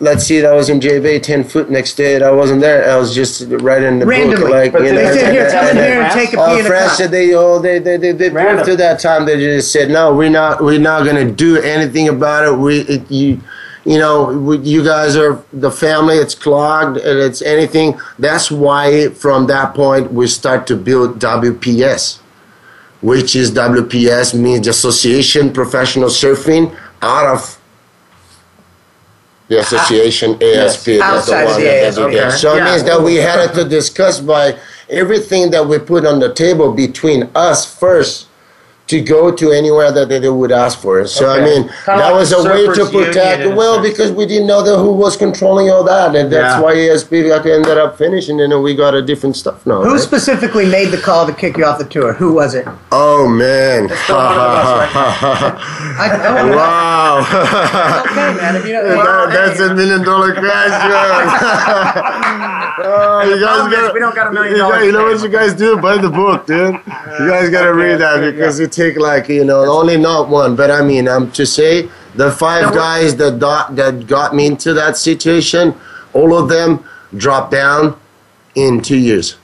let's 0.00 0.24
see. 0.24 0.44
I 0.44 0.52
was 0.54 0.68
in 0.68 0.80
JV 0.80 1.22
ten 1.22 1.44
foot 1.44 1.70
next 1.70 1.94
day. 1.94 2.22
I 2.22 2.30
wasn't 2.30 2.60
there. 2.60 2.90
I 2.90 2.96
was 2.96 3.14
just 3.14 3.42
right 3.48 3.82
in 3.82 3.98
the 3.98 4.06
Randomly. 4.06 4.36
book, 4.42 4.50
like 4.50 4.72
But 4.72 4.82
you 4.82 4.88
they 4.94 5.04
know. 5.04 5.14
said, 5.14 5.32
"Here, 5.32 5.50
come 5.50 5.68
in 5.68 5.76
here 5.76 6.02
and 6.02 6.12
take 6.12 6.32
a 6.34 6.40
Oh, 6.40 6.54
pee 6.54 6.60
in 6.60 6.66
a 6.66 6.68
cup." 6.68 6.90
said 6.92 7.10
they 7.10 7.34
oh 7.34 7.58
they 7.58 7.78
they 7.78 7.96
they, 7.96 8.12
they 8.12 8.30
Random. 8.30 8.64
through 8.64 8.76
that 8.76 9.00
time. 9.00 9.26
They 9.26 9.36
just 9.38 9.72
said 9.72 9.90
no, 9.90 10.14
we're 10.14 10.30
not 10.30 10.62
we're 10.62 10.78
not 10.80 11.04
gonna 11.04 11.30
do 11.30 11.56
anything 11.60 12.08
about 12.08 12.46
it. 12.46 12.56
We 12.58 12.80
it, 12.80 13.10
you. 13.10 13.40
You 13.84 13.98
know, 13.98 14.24
we, 14.38 14.58
you 14.58 14.84
guys 14.84 15.16
are 15.16 15.42
the 15.50 15.70
family. 15.70 16.16
It's 16.16 16.34
clogged, 16.34 16.98
and 16.98 17.18
it's 17.18 17.40
anything. 17.40 17.98
That's 18.18 18.50
why, 18.50 19.08
from 19.10 19.46
that 19.46 19.72
point, 19.74 20.12
we 20.12 20.26
start 20.26 20.66
to 20.66 20.76
build 20.76 21.18
WPS, 21.20 22.18
which 23.00 23.34
is 23.34 23.50
WPS 23.50 24.34
means 24.38 24.66
Association 24.66 25.54
Professional 25.54 26.10
Surfing 26.10 26.76
out 27.00 27.26
of 27.34 27.57
the 29.48 29.58
association 29.58 30.40
ASP. 30.42 30.84
that's 30.86 31.02
Outside 31.02 31.42
of 31.42 31.48
one 31.52 31.62
that 31.64 31.94
get- 31.94 31.98
Okay. 31.98 32.30
So 32.36 32.56
it 32.56 32.64
means 32.64 32.84
that 32.84 33.02
we 33.02 33.16
had 33.16 33.52
to 33.54 33.64
discuss 33.64 34.20
by 34.20 34.54
everything 34.90 35.50
that 35.50 35.66
we 35.66 35.78
put 35.78 36.06
on 36.06 36.20
the 36.20 36.32
table 36.32 36.72
between 36.72 37.28
us 37.34 37.64
first 37.64 38.27
to 38.88 39.00
go 39.02 39.30
to 39.30 39.52
anywhere 39.52 39.92
that 39.92 40.08
they 40.08 40.26
would 40.28 40.50
ask 40.50 40.80
for 40.80 40.98
it. 41.00 41.08
So 41.08 41.28
I 41.30 41.40
mean, 41.44 41.62
Kinda 41.64 41.72
that 41.86 41.96
like 42.10 42.14
was 42.14 42.32
a 42.32 42.42
way 42.42 42.64
to 42.66 42.84
protect. 42.86 43.38
Union 43.40 43.50
in 43.52 43.56
Well, 43.56 43.80
because 43.82 44.10
we 44.12 44.24
didn't 44.26 44.46
know 44.46 44.62
that 44.62 44.78
who 44.78 44.92
was 44.92 45.14
controlling 45.16 45.68
all 45.70 45.84
that, 45.84 46.16
and 46.16 46.32
that's 46.32 46.54
Yeah. 46.56 46.60
why 46.62 46.72
ASP 46.74 47.12
like, 47.28 47.44
ended 47.46 47.76
up 47.78 47.98
finishing, 47.98 48.40
and 48.40 48.50
then 48.50 48.62
we 48.62 48.74
got 48.74 48.94
a 48.94 49.02
different 49.02 49.36
stuff 49.36 49.66
now. 49.66 49.82
Who 49.82 49.92
right? 49.92 50.00
specifically 50.00 50.64
made 50.66 50.90
the 50.90 50.96
call 50.96 51.26
to 51.26 51.32
kick 51.32 51.56
you 51.58 51.64
off 51.66 51.76
the 51.78 51.84
tour? 51.84 52.14
Who 52.14 52.32
was 52.32 52.54
it? 52.54 52.66
Oh 52.90 53.28
man! 53.28 53.90
I, 54.08 54.88
I 56.00 56.56
wow! 56.56 57.20
okay, 58.06 58.34
man. 58.40 58.56
If 58.56 58.64
you 58.66 58.72
don't, 58.72 58.86
That- 58.98 59.30
that's 59.32 59.60
a 59.60 59.74
million 59.74 60.02
dollar 60.04 60.32
question. 60.32 60.48
oh, 62.84 63.22
you 63.28 63.40
guys 63.44 63.72
gotta, 63.72 63.92
we 63.92 64.00
don't 64.00 64.14
got 64.14 64.28
a 64.28 64.32
million 64.32 64.52
you, 64.54 64.58
dollars 64.58 64.84
you 64.86 64.92
know 64.92 65.04
what 65.04 65.22
you 65.22 65.28
guys 65.28 65.54
do? 65.54 65.76
Buy 65.78 65.98
the 65.98 66.10
book, 66.10 66.46
dude. 66.46 66.74
You 67.20 67.28
guys 67.28 67.50
gotta 67.50 67.74
read 67.74 68.00
that 68.00 68.20
because 68.20 68.58
you 68.60 68.66
take 68.78 68.96
like 68.96 69.28
you 69.28 69.44
know 69.44 69.60
only 69.78 69.96
not 69.96 70.28
one, 70.28 70.56
but 70.56 70.70
I 70.70 70.80
mean 70.90 71.08
I'm 71.08 71.24
um 71.24 71.32
to 71.32 71.44
say 71.44 71.88
the 72.14 72.30
five 72.30 72.74
guys 72.74 73.16
that 73.16 73.38
got, 73.38 73.76
that 73.76 74.06
got 74.06 74.34
me 74.34 74.46
into 74.46 74.74
that 74.74 74.96
situation, 74.96 75.74
all 76.12 76.36
of 76.36 76.48
them 76.48 76.84
dropped 77.16 77.52
down 77.52 77.98
in 78.54 78.80
two 78.80 78.96
years. 78.96 79.36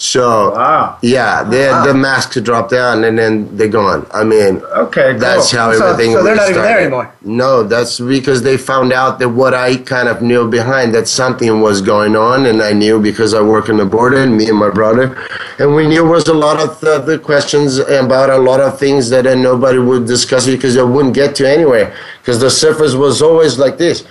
So 0.00 0.52
Wow. 0.54 0.96
yeah, 1.02 1.42
they 1.42 1.68
Wow. 1.68 1.84
the 1.84 1.92
masks 1.92 2.36
drop 2.40 2.70
down 2.70 3.02
and 3.02 3.18
then 3.18 3.48
they're 3.56 3.66
gone. 3.66 4.06
I 4.14 4.22
mean, 4.22 4.62
Okay, 4.76 5.10
cool. 5.10 5.18
that's 5.20 5.50
how 5.50 5.72
So- 5.72 5.86
everything. 5.86 6.14
so 6.14 6.22
they're 6.22 6.36
not 6.36 6.42
really 6.42 6.50
even 6.52 6.62
there 6.62 6.70
started. 6.70 6.82
anymore? 6.86 7.08
No, 7.24 7.62
that's 7.64 7.98
because 7.98 8.42
they 8.42 8.56
found 8.56 8.92
out 8.92 9.18
that 9.18 9.30
what 9.30 9.54
I 9.54 9.74
kind 9.76 10.08
of 10.08 10.22
knew 10.22 10.46
behind 10.46 10.94
that 10.94 11.08
something 11.08 11.60
was 11.60 11.80
going 11.80 12.14
on, 12.14 12.46
and 12.46 12.62
I 12.62 12.72
knew 12.72 13.00
because 13.00 13.34
I 13.34 13.40
work 13.40 13.68
on 13.68 13.78
the 13.78 13.84
border, 13.84 14.18
and 14.18 14.36
me 14.36 14.48
and 14.48 14.56
my 14.58 14.70
brother, 14.70 15.16
and 15.58 15.74
we 15.74 15.88
knew 15.88 16.04
was 16.04 16.28
a 16.28 16.32
lot 16.34 16.60
of 16.60 16.78
the, 16.80 16.98
the 17.00 17.18
questions 17.18 17.78
about 17.80 18.30
a 18.30 18.38
lot 18.38 18.60
of 18.60 18.78
things 18.78 19.10
that 19.10 19.24
nobody 19.36 19.78
would 19.78 20.06
discuss 20.06 20.46
because 20.46 20.74
they 20.76 20.82
wouldn't 20.82 21.14
get 21.14 21.34
to 21.36 21.48
anywhere. 21.48 21.92
Because 22.22 22.38
the 22.38 22.50
surface 22.50 22.94
was 22.94 23.20
always 23.20 23.58
like 23.58 23.78
this: 23.78 24.04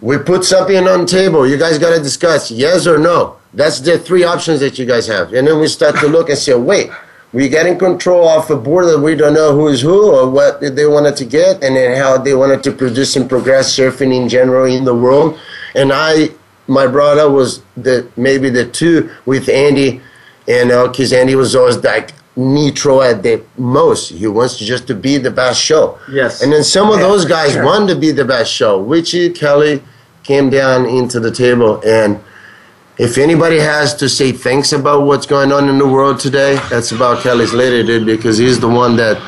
we 0.00 0.18
put 0.18 0.44
something 0.44 0.86
on 0.86 1.00
the 1.00 1.06
table, 1.06 1.44
you 1.48 1.56
guys 1.56 1.78
got 1.78 1.90
to 1.96 2.00
discuss 2.00 2.50
yes 2.52 2.86
or 2.86 2.98
no. 2.98 3.34
That's 3.56 3.80
the 3.80 3.98
three 3.98 4.22
options 4.22 4.60
that 4.60 4.78
you 4.78 4.86
guys 4.86 5.08
have, 5.08 5.32
and 5.32 5.48
then 5.48 5.58
we 5.58 5.66
start 5.66 5.96
to 5.96 6.06
look 6.06 6.28
and 6.28 6.38
say, 6.38 6.54
wait. 6.54 6.90
We 7.32 7.48
getting 7.50 7.76
control 7.76 8.28
of 8.28 8.48
a 8.50 8.56
board 8.56 8.86
that 8.86 9.00
we 9.00 9.14
don't 9.14 9.34
know 9.34 9.52
who 9.52 9.68
is 9.68 9.82
who 9.82 10.10
or 10.10 10.30
what 10.30 10.60
they 10.60 10.86
wanted 10.86 11.16
to 11.16 11.24
get, 11.26 11.62
and 11.62 11.76
then 11.76 11.98
how 11.98 12.16
they 12.16 12.34
wanted 12.34 12.62
to 12.62 12.72
produce 12.72 13.16
and 13.16 13.28
progress 13.28 13.76
surfing 13.76 14.14
in 14.14 14.28
general 14.28 14.64
in 14.64 14.84
the 14.84 14.94
world. 14.94 15.38
And 15.74 15.92
I, 15.92 16.30
my 16.66 16.86
brother, 16.86 17.28
was 17.28 17.62
the 17.76 18.08
maybe 18.16 18.48
the 18.48 18.64
two 18.64 19.10
with 19.26 19.50
Andy, 19.50 20.00
and 20.48 20.70
uh, 20.70 20.86
because 20.88 21.12
Andy 21.12 21.34
was 21.34 21.54
always 21.54 21.76
like 21.78 22.12
nitro 22.36 23.00
at 23.00 23.22
the 23.22 23.42
most. 23.58 24.10
He 24.10 24.26
wants 24.26 24.58
just 24.58 24.86
to 24.86 24.94
be 24.94 25.18
the 25.18 25.30
best 25.30 25.60
show. 25.60 25.98
Yes. 26.10 26.42
And 26.42 26.52
then 26.52 26.62
some 26.62 26.90
of 26.90 27.00
those 27.00 27.24
guys 27.24 27.56
wanted 27.56 27.94
to 27.94 28.00
be 28.00 28.12
the 28.12 28.24
best 28.24 28.52
show. 28.52 28.80
Richie 28.80 29.30
Kelly 29.30 29.82
came 30.22 30.50
down 30.50 30.86
into 30.86 31.18
the 31.18 31.30
table 31.30 31.82
and 31.84 32.20
if 32.98 33.18
anybody 33.18 33.58
has 33.58 33.94
to 33.96 34.08
say 34.08 34.32
thanks 34.32 34.72
about 34.72 35.02
what's 35.02 35.26
going 35.26 35.52
on 35.52 35.68
in 35.68 35.78
the 35.78 35.86
world 35.86 36.18
today, 36.18 36.54
that's 36.70 36.92
about 36.92 37.22
Kelly 37.22 37.46
Slater, 37.46 37.82
dude, 37.82 38.06
because 38.06 38.38
he's 38.38 38.58
the 38.58 38.68
one 38.68 38.96
that 38.96 39.20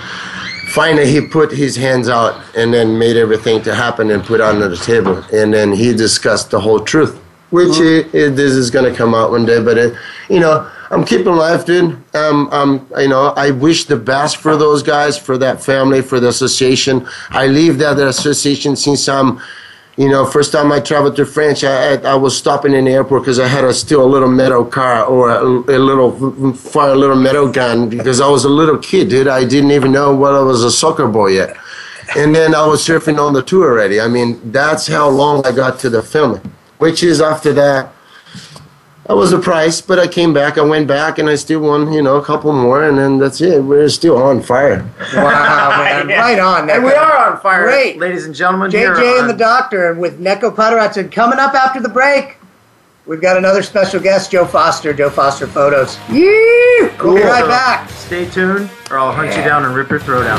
finally 0.70 1.10
he 1.10 1.20
put 1.20 1.52
his 1.52 1.76
hands 1.76 2.08
out 2.08 2.42
and 2.56 2.72
then 2.72 2.98
made 2.98 3.16
everything 3.16 3.62
to 3.62 3.74
happen 3.74 4.10
and 4.10 4.24
put 4.24 4.40
on 4.40 4.58
the 4.58 4.74
table. 4.76 5.22
And 5.32 5.52
then 5.52 5.72
he 5.72 5.94
discussed 5.94 6.50
the 6.50 6.60
whole 6.60 6.80
truth, 6.80 7.18
which 7.50 7.78
it, 7.78 8.10
this 8.12 8.52
is 8.52 8.70
going 8.70 8.90
to 8.90 8.96
come 8.96 9.14
out 9.14 9.30
one 9.32 9.44
day. 9.44 9.62
But, 9.62 9.76
it, 9.76 9.94
you 10.30 10.40
know, 10.40 10.70
I'm 10.90 11.04
keeping 11.04 11.34
life, 11.34 11.66
dude. 11.66 12.02
Um, 12.14 12.48
um, 12.50 12.86
you 12.96 13.08
know, 13.08 13.34
I 13.36 13.50
wish 13.50 13.84
the 13.84 13.96
best 13.96 14.38
for 14.38 14.56
those 14.56 14.82
guys, 14.82 15.18
for 15.18 15.36
that 15.36 15.62
family, 15.62 16.00
for 16.00 16.20
the 16.20 16.28
association. 16.28 17.06
I 17.28 17.48
leave 17.48 17.76
that 17.78 17.98
association 17.98 18.76
since 18.76 19.06
I'm 19.10 19.42
you 19.98 20.08
know, 20.08 20.24
first 20.24 20.52
time 20.52 20.70
I 20.70 20.78
traveled 20.78 21.16
to 21.16 21.26
France, 21.26 21.64
I, 21.64 21.94
I, 21.94 22.12
I 22.12 22.14
was 22.14 22.38
stopping 22.38 22.72
in 22.72 22.84
the 22.84 22.92
airport 22.92 23.22
because 23.22 23.40
I 23.40 23.48
had 23.48 23.64
a 23.64 23.74
still 23.74 24.04
a 24.04 24.06
little 24.06 24.30
metal 24.30 24.64
car 24.64 25.04
or 25.04 25.30
a, 25.30 25.42
a 25.42 25.78
little 25.78 26.54
fire, 26.54 26.92
a 26.92 26.94
little 26.94 27.16
metal 27.16 27.50
gun 27.50 27.88
because 27.88 28.20
I 28.20 28.28
was 28.28 28.44
a 28.44 28.48
little 28.48 28.78
kid, 28.78 29.08
dude. 29.08 29.26
I 29.26 29.44
didn't 29.44 29.72
even 29.72 29.90
know 29.90 30.14
what 30.14 30.34
I 30.34 30.40
was 30.40 30.62
a 30.62 30.70
soccer 30.70 31.08
boy 31.08 31.30
yet. 31.30 31.56
And 32.16 32.32
then 32.32 32.54
I 32.54 32.64
was 32.64 32.80
surfing 32.86 33.18
on 33.18 33.32
the 33.32 33.42
tour 33.42 33.72
already. 33.72 34.00
I 34.00 34.06
mean, 34.06 34.52
that's 34.52 34.86
how 34.86 35.08
long 35.08 35.44
I 35.44 35.50
got 35.50 35.80
to 35.80 35.90
the 35.90 36.00
filming, 36.00 36.52
which 36.78 37.02
is 37.02 37.20
after 37.20 37.52
that. 37.54 37.92
I 39.08 39.14
was 39.14 39.30
surprised, 39.30 39.86
but 39.88 39.98
I 39.98 40.06
came 40.06 40.34
back. 40.34 40.58
I 40.58 40.60
went 40.62 40.86
back 40.86 41.18
and 41.18 41.30
I 41.30 41.36
still 41.36 41.60
won, 41.60 41.90
you 41.92 42.02
know, 42.02 42.16
a 42.16 42.24
couple 42.24 42.52
more, 42.52 42.84
and 42.84 42.98
then 42.98 43.16
that's 43.18 43.40
it. 43.40 43.62
We're 43.64 43.88
still 43.88 44.18
on 44.18 44.42
fire. 44.42 44.86
Wow, 45.14 45.70
man. 45.78 46.08
Yeah. 46.10 46.20
Right 46.20 46.38
on. 46.38 46.68
And 46.70 46.84
we 46.84 46.92
are 46.92 47.32
on 47.32 47.40
fire, 47.40 47.64
Great. 47.64 47.98
ladies 47.98 48.24
and 48.26 48.34
gentlemen. 48.34 48.70
JJ 48.70 49.12
and 49.14 49.22
on- 49.22 49.28
the 49.28 49.34
Doctor 49.34 49.90
and 49.90 50.00
with 50.00 50.18
Neco 50.20 50.50
Padaratz. 50.50 50.96
And 50.98 51.10
coming 51.10 51.38
up 51.38 51.54
after 51.54 51.80
the 51.80 51.88
break, 51.88 52.36
we've 53.06 53.20
got 53.20 53.36
another 53.38 53.62
special 53.62 53.98
guest, 54.00 54.30
Joe 54.30 54.44
Foster, 54.46 54.92
Joe 54.92 55.08
Foster 55.10 55.46
Photos. 55.46 55.98
Yee! 56.10 56.88
We'll 57.02 57.16
be 57.16 57.22
right 57.22 57.46
back. 57.46 57.88
Stay 57.90 58.26
tuned, 58.28 58.70
or 58.90 58.98
I'll 58.98 59.12
hunt 59.12 59.34
you 59.34 59.42
down 59.42 59.64
and 59.64 59.74
rip 59.74 59.88
your 59.90 60.00
throat 60.00 60.26
out. 60.26 60.38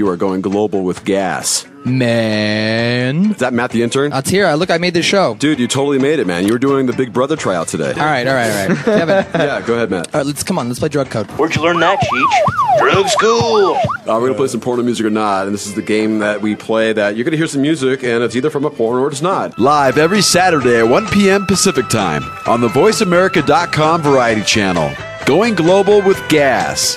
You 0.00 0.08
are 0.08 0.16
going 0.16 0.40
global 0.40 0.82
with 0.82 1.04
gas. 1.04 1.66
Man. 1.84 3.32
Is 3.32 3.36
that 3.36 3.52
Matt 3.52 3.70
the 3.70 3.82
intern? 3.82 4.10
That's 4.10 4.30
here. 4.30 4.50
Look, 4.54 4.70
I 4.70 4.78
made 4.78 4.94
this 4.94 5.04
show. 5.04 5.34
Dude, 5.34 5.60
you 5.60 5.68
totally 5.68 5.98
made 5.98 6.20
it, 6.20 6.26
man. 6.26 6.46
You 6.46 6.54
were 6.54 6.58
doing 6.58 6.86
the 6.86 6.94
Big 6.94 7.12
Brother 7.12 7.36
tryout 7.36 7.68
today. 7.68 7.90
All 7.92 7.98
right, 7.98 8.26
all 8.26 8.32
right, 8.32 8.50
all 8.50 8.68
right. 8.68 8.78
Kevin. 8.86 9.26
yeah, 9.34 9.60
go 9.60 9.74
ahead, 9.74 9.90
Matt. 9.90 10.14
All 10.14 10.20
right, 10.20 10.26
let's 10.26 10.42
come 10.42 10.58
on. 10.58 10.68
Let's 10.68 10.78
play 10.80 10.88
drug 10.88 11.10
code. 11.10 11.26
Where'd 11.32 11.54
you 11.54 11.60
learn 11.60 11.80
that, 11.80 11.98
Cheech? 12.00 12.78
Drug 12.78 13.08
school. 13.08 13.76
Uh, 13.76 14.18
we're 14.18 14.28
gonna 14.28 14.36
play 14.36 14.48
some 14.48 14.60
porno 14.62 14.82
music 14.82 15.04
or 15.04 15.10
not, 15.10 15.44
and 15.44 15.52
this 15.52 15.66
is 15.66 15.74
the 15.74 15.82
game 15.82 16.20
that 16.20 16.40
we 16.40 16.56
play. 16.56 16.94
That 16.94 17.14
you're 17.14 17.24
gonna 17.26 17.36
hear 17.36 17.46
some 17.46 17.60
music, 17.60 18.02
and 18.02 18.24
it's 18.24 18.34
either 18.34 18.48
from 18.48 18.64
a 18.64 18.70
porn 18.70 18.98
or 19.02 19.08
it's 19.08 19.20
not. 19.20 19.58
Live 19.58 19.98
every 19.98 20.22
Saturday 20.22 20.78
at 20.78 20.88
1 20.88 21.08
p.m. 21.08 21.44
Pacific 21.44 21.90
time 21.90 22.22
on 22.46 22.62
the 22.62 22.68
VoiceAmerica.com 22.68 24.00
Variety 24.00 24.44
Channel. 24.44 24.90
Going 25.26 25.54
global 25.54 26.00
with 26.00 26.26
gas, 26.30 26.96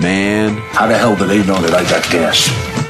man. 0.00 0.56
How 0.72 0.86
the 0.86 0.96
hell 0.96 1.16
do 1.16 1.26
they 1.26 1.44
know 1.44 1.60
that 1.60 1.74
I 1.74 1.82
got 1.84 2.02
gas? 2.10 2.89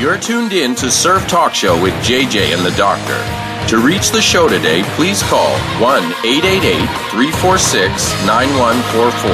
You're 0.00 0.16
tuned 0.16 0.54
in 0.54 0.74
to 0.76 0.90
Surf 0.90 1.28
Talk 1.28 1.52
Show 1.54 1.76
with 1.82 1.92
JJ 1.96 2.56
and 2.56 2.64
the 2.64 2.74
Doctor. 2.74 3.20
To 3.68 3.76
reach 3.76 4.12
the 4.12 4.22
show 4.22 4.48
today, 4.48 4.82
please 4.96 5.22
call 5.24 5.52
1 5.76 6.02
888 6.24 6.88
346 7.12 8.08
9144. 8.24 9.28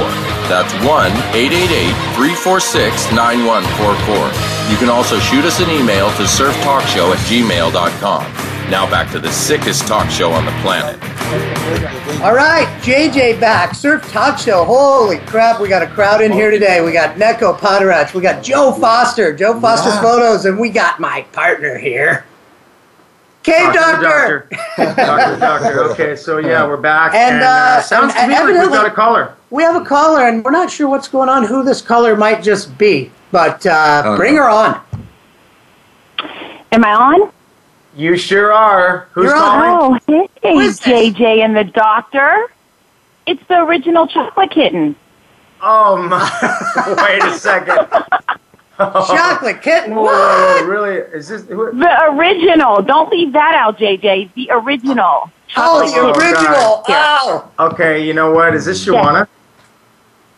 That's 0.51 0.73
1 0.83 1.11
888 1.31 1.95
346 2.19 3.11
9144. 3.15 4.67
You 4.67 4.75
can 4.75 4.89
also 4.89 5.19
shoot 5.19 5.45
us 5.45 5.61
an 5.61 5.69
email 5.71 6.11
to 6.19 6.23
surftalkshow 6.27 7.15
at 7.15 7.21
gmail.com. 7.31 8.46
Now 8.69 8.89
back 8.89 9.09
to 9.13 9.19
the 9.19 9.31
sickest 9.31 9.87
talk 9.87 10.09
show 10.09 10.31
on 10.33 10.43
the 10.45 10.51
planet. 10.61 11.01
All 12.21 12.33
right, 12.35 12.67
JJ 12.81 13.39
back. 13.39 13.73
Surf 13.73 14.09
Talk 14.11 14.37
Show. 14.37 14.65
Holy 14.65 15.19
crap, 15.19 15.61
we 15.61 15.69
got 15.69 15.81
a 15.81 15.87
crowd 15.87 16.21
in 16.21 16.31
here 16.33 16.51
today. 16.51 16.81
We 16.83 16.91
got 16.91 17.17
Neco 17.17 17.53
Padaratz. 17.53 18.13
We 18.13 18.21
got 18.21 18.43
Joe 18.43 18.73
Foster, 18.73 19.33
Joe 19.33 19.59
Foster's 19.61 19.93
Yeah. 19.95 20.01
photos, 20.01 20.45
and 20.45 20.59
we 20.59 20.69
got 20.69 20.99
my 20.99 21.21
partner 21.31 21.77
here. 21.77 22.25
Cave 23.43 23.73
Doctor. 23.73 24.49
Doctor. 24.49 24.95
Doctor, 24.95 25.39
doctor. 25.39 25.83
Okay, 25.91 26.15
so 26.17 26.37
yeah, 26.39 26.67
we're 26.67 26.75
back. 26.75 27.13
And, 27.13 27.41
uh, 27.41 27.81
sounds 27.81 28.13
and 28.17 28.29
to 28.31 28.45
me 28.47 28.53
like 28.53 28.63
we've 28.63 28.71
got 28.73 28.85
a 28.85 28.91
caller. 28.91 29.33
We 29.49 29.63
have 29.63 29.81
a 29.81 29.85
caller, 29.85 30.27
and 30.27 30.43
we're 30.43 30.51
not 30.51 30.69
sure 30.69 30.89
what's 30.89 31.07
going 31.07 31.29
on, 31.29 31.45
who 31.45 31.63
this 31.63 31.81
caller 31.81 32.17
might 32.17 32.43
just 32.43 32.77
be. 32.77 33.11
But 33.31 33.65
uh, 33.65 34.01
Oh, 34.05 34.17
bring 34.17 34.35
no. 34.35 34.43
her 34.43 34.49
on. 34.49 34.81
Am 36.73 36.83
I 36.83 36.91
on? 36.93 37.31
You 37.97 38.15
sure 38.15 38.53
are. 38.53 39.07
Who's 39.13 39.25
You're 39.25 39.33
calling? 39.33 39.99
Oh, 40.07 40.27
hey, 40.43 40.53
JJ 40.53 41.39
and 41.43 41.57
the 41.57 41.63
doctor. 41.63 42.45
It's 43.25 43.41
the 43.47 43.63
original 43.63 44.05
chocolate 44.07 44.51
kitten. 44.51 44.95
Oh 45.61 45.97
my! 45.97 46.95
Wait 47.09 47.23
a 47.23 47.33
second. 47.37 47.75
Chocolate 48.77 49.63
kitten. 49.63 49.95
Whoa, 49.95 50.03
What? 50.03 50.65
really? 50.67 50.97
Is 50.97 51.27
this? 51.29 51.43
Who, 51.47 51.71
The 51.75 52.03
original. 52.11 52.83
Don't 52.83 53.09
leave 53.09 53.33
that 53.33 53.55
out, 53.55 53.79
JJ. 53.79 54.31
The 54.35 54.49
original. 54.51 55.31
Chocolate 55.47 55.89
Oh, 55.89 55.95
Chocolate 55.95 56.13
the 56.15 56.21
kitten. 56.21 56.35
original. 56.45 56.53
Oh. 56.55 56.83
Yeah. 56.87 57.17
Oh. 57.23 57.51
okay, 57.71 58.05
you 58.05 58.13
know 58.13 58.31
what? 58.31 58.53
Is 58.53 58.65
this 58.65 58.85
Shawana? 58.85 59.27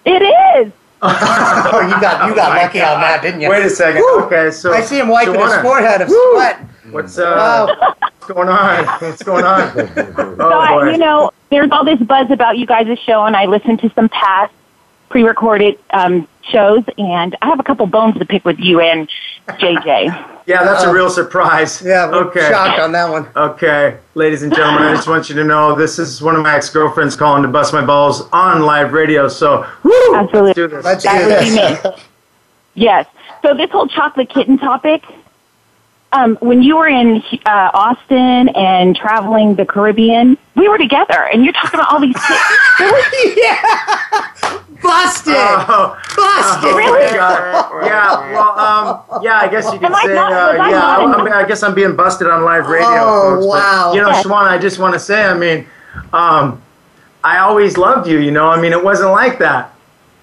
It 0.06 0.22
is. 0.22 0.72
oh, 1.02 1.82
you 1.84 2.00
got 2.02 2.30
you 2.30 2.36
got 2.36 2.56
lucky 2.56 2.82
on 2.82 3.02
that, 3.02 3.22
didn't 3.22 3.42
you? 3.42 3.50
Wait 3.50 3.66
a 3.66 3.70
second. 3.70 4.02
Woo. 4.02 4.22
Okay, 4.24 4.52
so 4.52 4.72
I 4.72 4.80
see 4.82 4.98
him 5.00 5.10
wiping 5.10 5.36
his 5.40 5.56
forehead 5.58 6.00
of 6.02 6.08
Woo. 6.08 6.32
sweat. 6.36 6.60
What's 6.92 7.18
uh? 7.18 7.94
What's 8.00 8.26
going 8.28 8.50
on? 8.50 8.86
What's 9.02 9.24
going 9.24 9.46
on? 9.46 9.74
So, 9.74 10.36
Oh 10.40 10.60
I, 10.60 10.70
boy. 10.72 10.92
you 10.92 10.98
know, 10.98 11.32
there's 11.50 11.72
all 11.72 11.84
this 11.86 12.00
buzz 12.00 12.30
about 12.32 12.58
you 12.58 12.66
guys' 12.66 12.98
show, 13.00 13.26
and 13.26 13.36
I 13.36 13.46
listened 13.46 13.80
to 13.82 13.90
some 13.94 14.10
past 14.10 14.54
pre-recorded 15.10 15.80
um, 15.92 16.28
shows, 16.44 16.84
and 16.98 17.36
I 17.42 17.48
have 17.48 17.60
a 17.60 17.64
couple 17.64 17.86
bones 17.88 18.18
to 18.20 18.26
pick 18.26 18.46
with 18.46 18.60
you 18.60 18.80
and 18.80 19.10
JJ. 19.48 20.28
Yeah, 20.46 20.64
that's 20.64 20.84
a 20.84 20.92
real 20.94 21.10
surprise. 21.10 21.82
Yeah, 21.84 22.10
we're 22.10 22.26
okay. 22.26 22.48
shocked 22.50 22.80
on 22.80 22.92
that 22.94 23.10
one. 23.10 23.28
Okay, 23.36 23.98
ladies 24.16 24.44
and 24.44 24.54
gentlemen, 24.54 24.84
I 24.84 24.96
just 24.96 25.08
want 25.08 25.30
you 25.30 25.36
to 25.36 25.44
know 25.44 25.76
this 25.76 25.98
is 26.00 26.22
one 26.22 26.36
of 26.36 26.42
my 26.44 26.56
ex-girlfriends 26.56 27.16
calling 27.16 27.42
to 27.44 27.48
bust 27.50 27.74
my 27.74 27.84
balls 27.86 28.22
on 28.32 28.62
live 28.64 28.94
radio. 28.94 29.28
So, 29.28 29.66
woo, 29.84 29.92
Absolutely. 30.16 30.42
let's 30.42 30.56
do 30.56 30.68
this. 30.68 30.86
Let's 30.86 31.04
That 31.04 31.20
do 31.20 31.28
would 31.28 31.40
be 31.40 31.50
this. 31.52 31.84
me. 31.84 32.04
Yes. 32.76 33.08
So 33.42 33.54
this 33.56 33.70
whole 33.72 33.88
chocolate 33.88 34.30
kitten 34.30 34.58
topic, 34.58 35.04
um, 36.12 36.38
when 36.42 36.62
you 36.64 36.76
were 36.78 36.88
in 36.88 37.22
uh, 37.46 37.72
Austin 37.74 38.50
and 38.50 38.96
traveling 38.96 39.56
the 39.56 39.66
Caribbean, 39.66 40.38
we 40.56 40.68
were 40.68 40.78
together, 40.78 41.28
and 41.32 41.44
you're 41.44 41.54
talking 41.54 41.80
about 41.80 41.94
all 41.94 42.00
these 42.00 42.16
kids. 42.16 42.40
yeah. 43.38 43.62
Busted. 44.82 45.34
Oh, 45.38 45.98
Busted. 46.16 46.70
oh 46.72 46.78
Really? 46.78 47.10
Yeah, 47.90 48.32
well, 48.34 48.60
um, 48.60 49.22
yeah, 49.24 49.40
I 49.40 49.48
guess 49.50 49.66
you 49.66 49.80
could 49.80 49.86
Am 49.88 49.96
I 49.96 50.06
say, 50.06 50.14
not- 50.16 50.32
uh, 50.32 50.36
was 50.36 50.60
I 50.60 50.70
yeah, 50.70 50.80
not 50.80 51.04
in- 51.04 51.14
I, 51.20 51.24
mean, 51.24 51.34
I 51.34 51.48
guess 51.48 51.64
I'm 51.64 51.74
being 51.76 51.96
busted 51.96 52.28
on 52.28 52.44
live 52.44 52.68
radio. 52.68 52.88
Oh, 52.90 53.36
folks, 53.36 53.46
but, 53.46 53.50
wow. 53.50 53.94
you 53.94 54.02
know, 54.02 54.10
Yes. 54.10 54.26
Shawana, 54.26 54.48
I 54.50 54.58
just 54.58 54.80
want 54.80 54.94
to 54.94 55.00
say, 55.00 55.24
I 55.24 55.34
mean, 55.38 55.66
um, 56.14 56.62
I 57.24 57.40
always 57.40 57.78
loved 57.78 58.08
you, 58.08 58.20
you 58.20 58.32
know, 58.32 58.50
I 58.50 58.60
mean, 58.62 58.72
it 58.72 58.84
wasn't 58.84 59.12
like 59.12 59.40
that. 59.40 59.74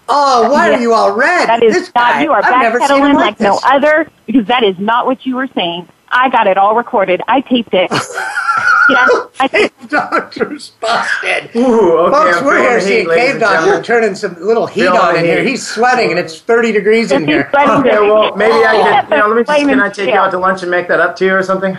Oh, 0.09 0.51
why 0.51 0.71
Yeah. 0.71 0.77
are 0.77 0.81
you 0.81 0.93
all 0.95 1.13
red? 1.13 1.49
That 1.49 1.63
is 1.63 1.75
this 1.75 1.95
not, 1.95 2.15
guy, 2.15 2.23
you 2.23 2.33
are 2.33 2.45
I've 2.45 2.63
never 2.63 2.81
seen 2.81 2.89
him 2.89 3.03
backpedaling 3.03 3.15
like, 3.15 3.25
like 3.25 3.41
no 3.41 3.59
other 3.65 4.09
because 4.27 4.47
that 4.47 4.63
is 4.63 4.79
not 4.79 5.07
what 5.07 5.27
you 5.27 5.37
were 5.37 5.49
saying. 5.49 5.89
I 6.09 6.29
got 6.29 6.47
it 6.47 6.57
all 6.57 6.77
recorded. 6.77 7.21
I 7.27 7.41
taped 7.41 7.75
it. 7.75 7.91
yes, 8.89 9.11
I 9.41 9.49
taped 9.51 9.91
Doctor's 9.91 10.71
busted. 10.81 11.51
Ooh, 11.57 11.99
okay, 11.99 12.13
Folks, 12.13 12.37
I'm 12.39 12.45
we're 12.45 12.61
here 12.61 12.81
seeing 12.81 13.09
Cave 13.09 13.31
and 13.33 13.41
Doctor 13.41 13.57
gentlemen. 13.61 13.83
turning 13.83 14.15
some 14.15 14.35
little 14.41 14.67
heat 14.69 14.83
Feeling 14.83 14.99
on 15.01 15.17
in 15.17 15.25
here. 15.25 15.43
He's 15.43 15.67
sweating 15.67 16.11
and 16.11 16.19
it's 16.19 16.41
30 16.41 16.71
degrees 16.73 17.11
in 17.11 17.27
here. 17.27 17.51
Okay, 17.53 17.99
well, 17.99 18.37
maybe 18.37 18.53
I 18.65 18.77
can, 18.77 19.11
you 19.11 19.17
know, 19.17 19.27
let 19.29 19.37
me 19.37 19.45
just, 19.45 19.59
can 19.59 19.81
I 19.81 19.89
take 19.89 19.99
you 19.99 20.05
steel. 20.13 20.15
out 20.23 20.31
to 20.31 20.39
lunch 20.39 20.63
and 20.63 20.71
make 20.71 20.87
that 20.89 21.01
up 21.01 21.17
to 21.17 21.25
you 21.25 21.35
or 21.35 21.43
something? 21.43 21.77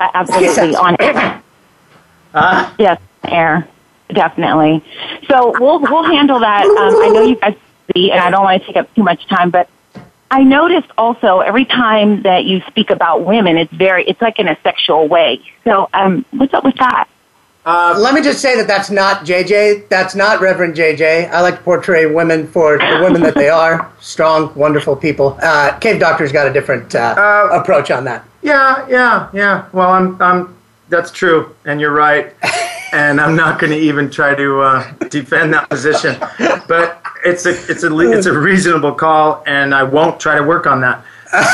Uh, 0.00 0.08
absolutely 0.12 0.74
on 0.74 0.96
air. 1.00 1.42
Huh? 2.32 2.70
Yes, 2.78 3.00
air, 3.24 3.66
definitely. 4.08 4.84
So 5.28 5.52
we'll 5.58 5.80
we'll 5.80 6.04
handle 6.04 6.40
that. 6.40 6.64
Um, 6.64 7.02
I 7.02 7.08
know 7.08 7.22
you 7.22 7.36
guys 7.36 7.54
are 7.54 7.92
busy, 7.92 8.10
and 8.12 8.20
I 8.20 8.30
don't 8.30 8.44
want 8.44 8.60
to 8.62 8.66
take 8.66 8.76
up 8.76 8.92
too 8.94 9.02
much 9.02 9.26
time, 9.26 9.50
but 9.50 9.68
I 10.30 10.42
noticed 10.42 10.88
also 10.98 11.40
every 11.40 11.64
time 11.64 12.22
that 12.22 12.44
you 12.44 12.60
speak 12.66 12.90
about 12.90 13.24
women, 13.24 13.56
it's 13.56 13.72
very 13.72 14.04
it's 14.04 14.20
like 14.20 14.38
in 14.38 14.48
a 14.48 14.56
sexual 14.62 15.08
way. 15.08 15.40
So 15.64 15.88
um, 15.92 16.24
what's 16.32 16.54
up 16.54 16.64
with 16.64 16.76
that? 16.76 17.08
Uh, 17.64 17.96
let 17.98 18.14
me 18.14 18.22
just 18.22 18.40
say 18.40 18.56
that 18.56 18.68
that's 18.68 18.90
not 18.90 19.26
JJ. 19.26 19.88
That's 19.88 20.14
not 20.14 20.40
Reverend 20.40 20.76
JJ. 20.76 21.28
I 21.30 21.40
like 21.40 21.56
to 21.56 21.62
portray 21.62 22.06
women 22.06 22.46
for 22.46 22.78
the 22.78 23.00
women 23.02 23.22
that 23.22 23.34
they 23.34 23.48
are 23.48 23.90
strong, 24.00 24.54
wonderful 24.54 24.94
people. 24.94 25.36
Uh, 25.42 25.76
Cave 25.80 25.98
Doctor's 25.98 26.30
got 26.30 26.46
a 26.46 26.52
different 26.52 26.94
uh, 26.94 27.48
approach 27.50 27.90
on 27.90 28.04
that. 28.04 28.24
Yeah, 28.42 28.86
yeah, 28.88 29.28
yeah. 29.32 29.68
Well, 29.72 29.90
I'm, 29.90 30.22
I'm. 30.22 30.55
That's 30.88 31.10
true, 31.10 31.54
and 31.64 31.80
you're 31.80 31.92
right. 31.94 32.34
and 32.92 33.20
I'm 33.20 33.36
not 33.36 33.58
going 33.58 33.72
to 33.72 33.78
even 33.78 34.10
try 34.10 34.34
to 34.34 34.60
uh, 34.60 34.92
defend 35.08 35.52
that 35.54 35.68
position. 35.68 36.16
But 36.68 37.02
it's 37.24 37.46
a, 37.46 37.50
it's 37.70 37.82
a, 37.82 37.98
it's 38.12 38.26
a 38.26 38.38
reasonable 38.38 38.92
call, 38.92 39.42
and 39.46 39.74
I 39.74 39.82
won't 39.82 40.20
try 40.20 40.36
to 40.36 40.42
work 40.42 40.66
on 40.66 40.80
that. 40.82 41.04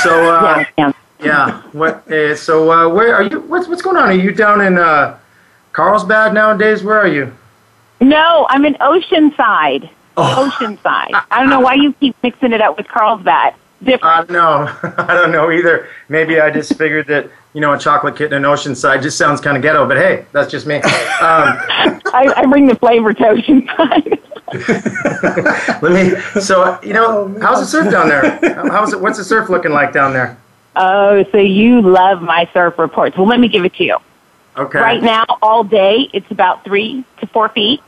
So, 0.03 0.35
uh, 0.35 0.65
yeah, 0.77 0.93
yeah. 1.21 1.63
What? 1.73 2.11
Uh, 2.11 2.37
so, 2.37 2.71
uh, 2.71 2.89
where 2.89 3.15
are 3.15 3.23
you? 3.23 3.41
What's, 3.41 3.69
what's 3.69 3.83
going 3.83 3.97
on? 3.97 4.05
Are 4.05 4.13
you 4.13 4.33
down 4.33 4.61
in 4.61 4.79
uh, 4.79 5.19
Carlsbad 5.73 6.35
nowadays? 6.35 6.83
Where 6.83 6.99
are 6.99 7.09
you? 7.09 7.33
No, 8.01 8.47
I'm 8.51 8.65
in 8.65 8.75
Oceanside. 8.75 9.89
Oceanside. 10.17 11.25
I 11.31 11.41
don't 11.41 11.49
know 11.49 11.61
why 11.61 11.75
you 11.75 11.95
keep 11.95 12.15
mixing 12.23 12.53
it 12.53 12.61
up 12.61 12.77
with 12.77 12.87
Carlsbad. 12.89 13.55
Different. 13.83 14.31
Uh, 14.31 14.33
no, 14.33 14.77
I 14.99 15.15
don't 15.15 15.33
know 15.33 15.51
either. 15.51 15.89
Maybe 16.09 16.39
I 16.41 16.51
just 16.51 16.77
figured 16.77 17.07
that 17.09 17.31
you 17.55 17.61
know 17.61 17.73
a 17.73 17.79
chocolate 17.79 18.17
kitten 18.17 18.37
in 18.37 18.43
Oceanside 18.43 19.03
just 19.03 19.19
sounds 19.19 19.41
kind 19.41 19.57
of 19.57 19.63
ghetto. 19.63 19.87
But 19.87 19.99
hey, 19.99 20.27
that's 20.33 20.51
just 20.51 20.67
me. 20.67 20.77
Um, 20.77 20.83
I, 22.15 22.33
I 22.37 22.47
bring 22.47 22.67
the 22.67 22.77
flavor 22.77 23.13
to 23.13 23.23
Oceanside. 23.23 24.19
Let 25.83 25.93
me. 25.93 26.41
So 26.41 26.79
you 26.83 26.93
know, 26.93 27.35
how's 27.41 27.61
the 27.61 27.67
surf 27.67 27.91
down 27.91 28.09
there? 28.09 28.39
How's 28.71 28.93
it? 28.93 29.01
What's 29.01 29.19
the 29.19 29.25
surf 29.25 29.49
looking 29.49 29.73
like 29.73 29.93
down 29.93 30.13
there? 30.13 30.39
Oh, 30.77 31.25
so 31.31 31.39
you 31.39 31.83
love 31.83 32.23
my 32.23 32.49
surf 32.53 32.79
reports. 32.79 33.17
Well, 33.17 33.27
let 33.27 33.41
me 33.41 33.49
give 33.49 33.65
it 33.65 33.75
to 33.75 33.85
you. 33.85 33.99
Okay. 34.57 34.79
Right 34.79 35.03
now, 35.03 35.25
all 35.41 35.65
day, 35.65 36.09
it's 36.13 36.31
about 36.31 36.65
three 36.65 37.05
to 37.21 37.27
four 37.27 37.49
feet. 37.51 37.81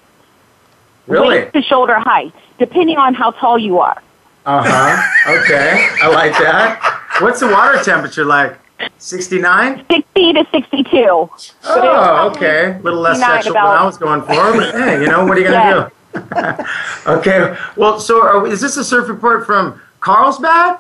Really? 1.07 1.41
Waist 1.41 1.53
to 1.55 1.63
shoulder 1.63 1.99
height, 1.99 2.33
depending 2.59 2.97
on 2.97 3.15
how 3.15 3.31
tall 3.33 3.59
you 3.59 3.79
are. 3.81 4.03
Uh 4.47 4.63
huh. 4.67 5.33
Okay. 5.41 5.89
I 6.03 6.09
like 6.09 6.33
that. 6.33 7.19
What's 7.21 7.41
the 7.41 7.49
water 7.49 7.83
temperature 7.83 8.25
like? 8.25 8.59
69? 8.99 9.85
60 9.91 10.33
to 10.33 10.47
62. 10.51 11.31
Oh, 11.65 12.31
okay. 12.35 12.73
A 12.73 12.81
little 12.83 13.01
less 13.01 13.19
69 13.19 13.43
sexual 13.43 13.55
than 13.55 13.65
I 13.65 13.85
was 13.85 13.99
going 13.99 14.21
for, 14.23 14.29
but 14.29 14.75
hey, 14.89 15.01
you 15.01 15.09
know, 15.09 15.25
what 15.25 15.37
are 15.37 15.41
you 15.41 15.49
going 15.49 15.75
to 15.75 15.91
do? 15.91 16.65
okay. 17.07 17.57
Well, 17.77 18.01
so 18.01 18.23
are, 18.23 18.47
is 18.47 18.61
this 18.61 18.77
a 18.77 18.85
surf 18.85 19.09
report 19.09 19.47
from 19.47 19.81
Carlsbad? 20.01 20.79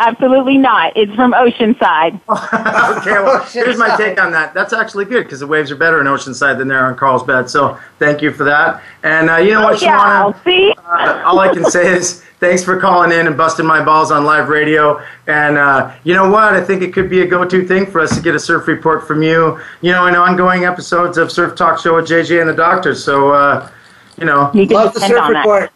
Absolutely 0.00 0.56
not. 0.56 0.96
It's 0.96 1.14
from 1.14 1.32
Oceanside. 1.34 2.14
okay, 2.98 3.12
well, 3.22 3.42
here's 3.44 3.76
my 3.76 3.94
take 3.96 4.18
on 4.20 4.32
that. 4.32 4.54
That's 4.54 4.72
actually 4.72 5.04
good 5.04 5.24
because 5.24 5.40
the 5.40 5.46
waves 5.46 5.70
are 5.70 5.76
better 5.76 6.00
in 6.00 6.06
Oceanside 6.06 6.56
than 6.56 6.68
they 6.68 6.74
are 6.74 6.90
in 6.90 6.96
Carlsbad. 6.96 7.50
So 7.50 7.78
thank 7.98 8.22
you 8.22 8.32
for 8.32 8.44
that. 8.44 8.82
And 9.02 9.28
uh, 9.28 9.36
you 9.36 9.52
know 9.52 9.62
what, 9.62 9.82
Oh, 9.82 9.84
yeah, 9.84 10.22
Shawana? 10.32 10.44
see? 10.44 10.74
Uh, 10.78 11.22
all 11.26 11.38
I 11.38 11.52
can 11.52 11.66
say 11.66 11.94
is 11.94 12.24
thanks 12.40 12.64
for 12.64 12.80
calling 12.80 13.12
in 13.12 13.26
and 13.26 13.36
busting 13.36 13.66
my 13.66 13.84
balls 13.84 14.10
on 14.10 14.24
live 14.24 14.48
radio. 14.48 15.04
And 15.26 15.58
uh, 15.58 15.92
you 16.04 16.14
know 16.14 16.30
what? 16.30 16.54
I 16.54 16.64
think 16.64 16.80
it 16.80 16.94
could 16.94 17.10
be 17.10 17.20
a 17.20 17.26
go-to 17.26 17.66
thing 17.66 17.84
for 17.84 18.00
us 18.00 18.16
to 18.16 18.22
get 18.22 18.34
a 18.34 18.40
surf 18.40 18.66
report 18.68 19.06
from 19.06 19.22
you. 19.22 19.60
You 19.82 19.92
know, 19.92 20.06
in 20.06 20.16
ongoing 20.16 20.64
episodes 20.64 21.18
of 21.18 21.30
Surf 21.30 21.56
Talk 21.56 21.78
Show 21.78 21.96
with 21.96 22.06
JJ 22.08 22.40
and 22.40 22.48
the 22.48 22.54
Doctor. 22.54 22.94
So, 22.94 23.32
uh, 23.32 23.70
you 24.16 24.24
know, 24.24 24.50
You 24.54 24.66
can 24.66 24.76
Love 24.76 24.94
the 24.94 25.00
surf 25.00 25.20
on 25.20 25.32
that. 25.34 25.70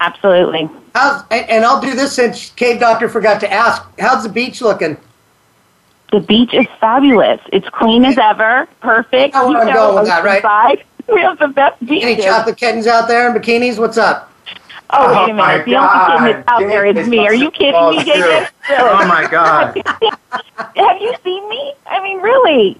Report. 0.00 0.14
Absolutely. 0.14 0.70
How's, 0.94 1.22
and 1.30 1.48
and 1.50 1.64
I'll 1.64 1.80
do 1.80 1.94
this 1.94 2.12
since 2.14 2.50
Cave 2.50 2.80
Doctor 2.80 3.08
forgot 3.08 3.40
to 3.40 3.52
ask. 3.52 3.82
How's 3.98 4.22
the 4.24 4.28
beach 4.28 4.60
looking? 4.60 4.96
The 6.12 6.20
beach 6.20 6.54
is 6.54 6.66
fabulous. 6.80 7.40
It's 7.52 7.68
clean 7.68 8.04
as 8.04 8.16
ever. 8.18 8.66
Perfect. 8.80 9.34
Know 9.34 9.48
where 9.48 9.52
You 9.52 9.58
I'm 9.60 9.66
know, 9.68 9.74
going 9.74 9.94
with 9.96 10.06
that, 10.06 10.24
right? 10.24 10.42
Oceanside. 10.42 10.82
We 11.10 11.22
have 11.22 11.38
the 11.38 11.48
best 11.48 11.80
beach. 11.86 12.02
Any 12.04 12.16
chocolate 12.22 12.58
kittens 12.58 12.86
out 12.86 13.08
there 13.08 13.34
in 13.34 13.40
bikinis? 13.40 13.78
What's 13.78 13.96
up? 13.96 14.30
Oh, 14.90 15.08
wait 15.08 15.30
a 15.30 15.32
Oh, 15.32 15.36
my 15.36 15.52
minute. 15.52 15.64
The 15.64 15.76
only 15.76 15.88
kitten 15.88 16.24
that's 16.24 16.48
out 16.48 16.60
God. 16.60 16.70
there 16.70 16.84
is 16.84 17.08
me. 17.08 17.26
Are 17.26 17.32
you 17.34 17.50
kidding 17.50 17.72
me, 17.72 17.72
Balls, 17.72 17.96
JJ? 18.04 18.48
Oh 18.70 19.06
my 19.08 19.26
God. 19.30 19.80
Have 20.76 21.00
you 21.00 21.14
seen 21.24 21.48
me? 21.48 21.72
I 21.86 22.02
mean, 22.02 22.20
really? 22.20 22.78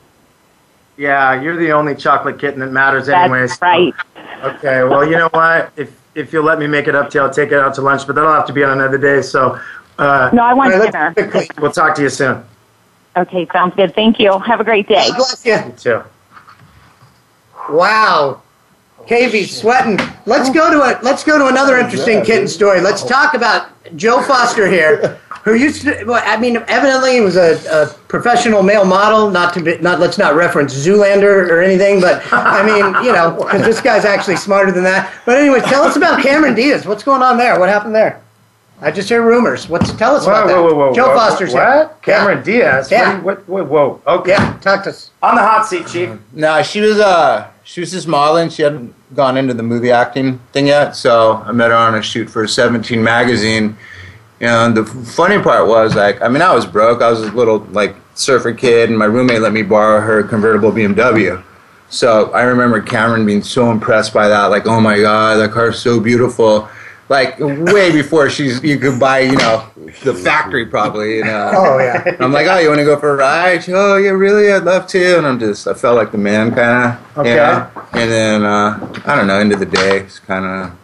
Yeah, 0.98 1.40
you're 1.40 1.56
the 1.56 1.72
only 1.72 1.94
chocolate 1.94 2.38
kitten 2.38 2.60
that 2.60 2.70
matters, 2.70 3.08
anyways. 3.08 3.58
That's 3.58 3.62
anyways. 3.62 3.94
right. 4.42 4.54
Okay, 4.56 4.84
well, 4.84 5.06
you 5.08 5.16
know 5.16 5.28
what? 5.32 5.72
If 5.76 5.98
if 6.18 6.32
you'll 6.32 6.44
let 6.44 6.58
me 6.58 6.66
make 6.66 6.88
it 6.88 6.94
up 6.94 7.10
to 7.10 7.18
you, 7.18 7.24
I'll 7.24 7.30
take 7.32 7.52
it 7.52 7.58
out 7.58 7.74
to 7.76 7.80
lunch, 7.82 8.06
but 8.06 8.16
that'll 8.16 8.32
have 8.32 8.46
to 8.46 8.52
be 8.52 8.64
on 8.64 8.72
another 8.72 8.98
day. 8.98 9.22
So, 9.22 9.58
uh, 9.98 10.30
No, 10.32 10.42
I 10.42 10.52
want 10.52 10.72
All 10.74 10.80
right, 10.80 10.92
let's- 10.92 11.14
dinner. 11.14 11.46
we'll 11.60 11.72
talk 11.72 11.94
to 11.96 12.02
you 12.02 12.10
soon. 12.10 12.44
Okay, 13.16 13.48
sounds 13.52 13.74
good. 13.76 13.94
Thank 13.94 14.20
you. 14.20 14.38
Have 14.40 14.60
a 14.60 14.64
great 14.64 14.88
day. 14.88 15.08
God 15.08 15.16
bless 15.16 15.46
you. 15.46 15.52
You 15.54 15.72
too. 15.76 16.02
Wow. 17.70 18.42
KV's 19.06 19.56
sweating. 19.60 19.98
Let's 20.26 20.50
go 20.50 20.70
to 20.70 20.78
a 20.82 21.00
let's 21.02 21.24
go 21.24 21.38
to 21.38 21.46
another 21.46 21.78
interesting 21.78 22.22
kitten 22.24 22.46
story. 22.46 22.80
Let's 22.80 23.02
talk 23.02 23.34
about 23.34 23.68
Joe 23.96 24.22
Foster 24.22 24.68
here, 24.68 25.18
who 25.44 25.54
used 25.54 25.82
to. 25.82 26.04
Well, 26.04 26.22
I 26.24 26.36
mean, 26.38 26.56
evidently 26.68 27.14
he 27.14 27.20
was 27.20 27.36
a, 27.36 27.54
a 27.72 27.86
professional 28.08 28.62
male 28.62 28.84
model. 28.84 29.30
Not 29.30 29.54
to 29.54 29.62
be, 29.62 29.78
not 29.78 30.00
let's 30.00 30.18
not 30.18 30.34
reference 30.34 30.74
Zoolander 30.74 31.48
or 31.50 31.60
anything, 31.62 32.00
but 32.00 32.22
I 32.32 32.62
mean, 32.64 33.04
you 33.04 33.12
know, 33.12 33.32
because 33.38 33.62
this 33.62 33.80
guy's 33.80 34.04
actually 34.04 34.36
smarter 34.36 34.72
than 34.72 34.84
that. 34.84 35.12
But 35.26 35.38
anyway, 35.38 35.60
tell 35.60 35.82
us 35.84 35.96
about 35.96 36.22
Cameron 36.22 36.54
Diaz. 36.54 36.86
What's 36.86 37.02
going 37.02 37.22
on 37.22 37.36
there? 37.38 37.58
What 37.58 37.68
happened 37.68 37.94
there? 37.94 38.20
I 38.80 38.92
just 38.92 39.08
hear 39.08 39.22
rumors. 39.26 39.68
What's 39.68 39.92
tell 39.94 40.14
us 40.14 40.24
Whoa, 40.24 40.30
about 40.32 40.46
that? 40.46 40.54
whoa, 40.56 40.62
whoa, 40.72 40.74
whoa. 40.90 40.94
Joe 40.94 41.08
What- 41.08 41.16
Foster's 41.30 41.52
what? 41.52 41.66
here. 41.66 41.90
Cameron 42.02 42.44
Diaz? 42.44 42.90
Yeah. 42.92 43.20
What, 43.20 43.48
what, 43.48 43.66
whoa, 43.66 44.00
whoa. 44.04 44.18
Okay. 44.18 44.30
Yeah, 44.30 44.56
talk 44.60 44.84
to 44.84 44.90
us. 44.90 45.10
On 45.20 45.34
the 45.34 45.42
hot 45.42 45.66
seat, 45.66 45.86
Chief. 45.88 46.10
No, 46.32 46.62
she 46.62 46.80
was 46.80 47.00
uh 47.00 47.50
she 47.68 47.80
was 47.80 47.90
just 47.90 48.08
modeling. 48.08 48.48
She 48.48 48.62
hadn't 48.62 48.94
gone 49.14 49.36
into 49.36 49.52
the 49.52 49.62
movie 49.62 49.90
acting 49.90 50.38
thing 50.52 50.68
yet, 50.68 50.96
so 50.96 51.34
I 51.44 51.52
met 51.52 51.68
her 51.68 51.76
on 51.76 51.96
a 51.96 52.02
shoot 52.02 52.30
for 52.30 52.48
Seventeen 52.48 53.02
magazine. 53.02 53.76
And 54.40 54.74
the 54.74 54.86
funny 54.86 55.38
part 55.42 55.68
was 55.68 55.94
like, 55.94 56.22
I 56.22 56.28
mean, 56.28 56.40
I 56.40 56.54
was 56.54 56.64
broke. 56.64 57.02
I 57.02 57.10
was 57.10 57.20
a 57.20 57.30
little 57.32 57.58
like 57.58 57.94
surfer 58.14 58.54
kid, 58.54 58.88
and 58.88 58.98
my 58.98 59.04
roommate 59.04 59.42
let 59.42 59.52
me 59.52 59.60
borrow 59.62 60.00
her 60.00 60.22
convertible 60.22 60.72
BMW. 60.72 61.44
So 61.90 62.30
I 62.32 62.44
remember 62.44 62.80
Cameron 62.80 63.26
being 63.26 63.42
so 63.42 63.70
impressed 63.70 64.14
by 64.14 64.28
that, 64.28 64.46
like, 64.46 64.66
oh 64.66 64.80
my 64.80 64.98
god, 64.98 65.36
that 65.36 65.50
car's 65.50 65.78
so 65.78 66.00
beautiful. 66.00 66.70
Like 67.08 67.38
way 67.40 67.90
before 67.90 68.28
she's 68.28 68.62
you 68.62 68.78
could 68.78 69.00
buy, 69.00 69.20
you 69.20 69.36
know, 69.36 69.66
the 70.04 70.12
factory 70.12 70.66
probably. 70.66 71.16
You 71.16 71.24
know. 71.24 71.52
Oh 71.54 71.78
yeah. 71.78 72.02
And 72.06 72.20
I'm 72.20 72.32
like, 72.32 72.46
oh, 72.46 72.58
you 72.58 72.68
want 72.68 72.80
to 72.80 72.84
go 72.84 72.98
for 72.98 73.14
a 73.14 73.16
ride? 73.16 73.64
She, 73.64 73.72
oh, 73.72 73.96
yeah, 73.96 74.10
really? 74.10 74.52
I'd 74.52 74.64
love 74.64 74.86
to. 74.88 75.16
And 75.16 75.26
I'm 75.26 75.38
just, 75.38 75.66
I 75.66 75.74
felt 75.74 75.96
like 75.96 76.12
the 76.12 76.18
man, 76.18 76.54
kind 76.54 76.98
of. 77.16 77.18
Okay. 77.18 77.38
And 77.92 78.10
then, 78.10 78.44
uh, 78.44 79.00
I 79.06 79.16
don't 79.16 79.26
know, 79.26 79.38
end 79.38 79.52
of 79.52 79.58
the 79.58 79.66
day, 79.66 80.00
it's 80.00 80.18
kind 80.18 80.44
of 80.44 80.78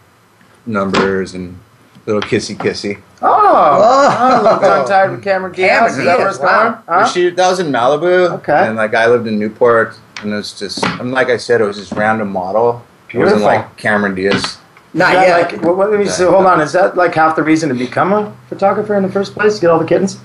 numbers 0.65 1.35
and 1.35 1.59
little 2.05 2.21
kissy 2.21 2.55
kissy. 2.55 3.01
Oh, 3.21 3.29
oh, 3.31 4.41
look, 4.43 4.61
tongue 4.61 4.87
tied 4.87 5.11
with 5.11 5.23
Cameron 5.23 5.53
Diaz. 5.53 5.95
Cameron 5.95 5.99
Is 5.99 6.05
that 6.05 6.17
where 6.17 6.27
Diaz, 6.27 6.35
it's 6.35 6.43
wow. 6.43 6.83
Huh? 6.87 7.07
She, 7.07 7.29
that 7.29 7.49
was 7.49 7.59
in 7.59 7.67
Malibu. 7.67 8.31
Okay. 8.39 8.67
And 8.67 8.75
like, 8.75 8.95
I 8.95 9.07
lived 9.07 9.27
in 9.27 9.37
Newport, 9.37 9.97
and 10.21 10.33
it 10.33 10.35
was 10.35 10.57
just, 10.57 10.83
and 10.83 11.11
like 11.11 11.29
I 11.29 11.37
said, 11.37 11.61
it 11.61 11.65
was 11.65 11.77
just 11.77 11.91
random 11.91 12.31
model. 12.31 12.83
It 13.13 13.19
wasn't 13.19 13.43
like 13.43 13.77
Cameron 13.77 14.15
Diaz. 14.15 14.57
Not 14.95 15.13
yet. 15.13 15.51
Like, 15.51 15.61
what, 15.61 15.75
what, 15.77 16.07
see, 16.07 16.23
hold 16.23 16.45
on. 16.45 16.61
Is 16.61 16.71
that 16.71 16.95
like 16.95 17.13
half 17.13 17.35
the 17.35 17.43
reason 17.43 17.67
to 17.69 17.75
become 17.75 18.13
a 18.13 18.33
photographer 18.47 18.95
in 18.95 19.03
the 19.03 19.11
first 19.11 19.33
place? 19.33 19.59
Get 19.59 19.69
all 19.69 19.77
the 19.77 19.85
kittens? 19.85 20.19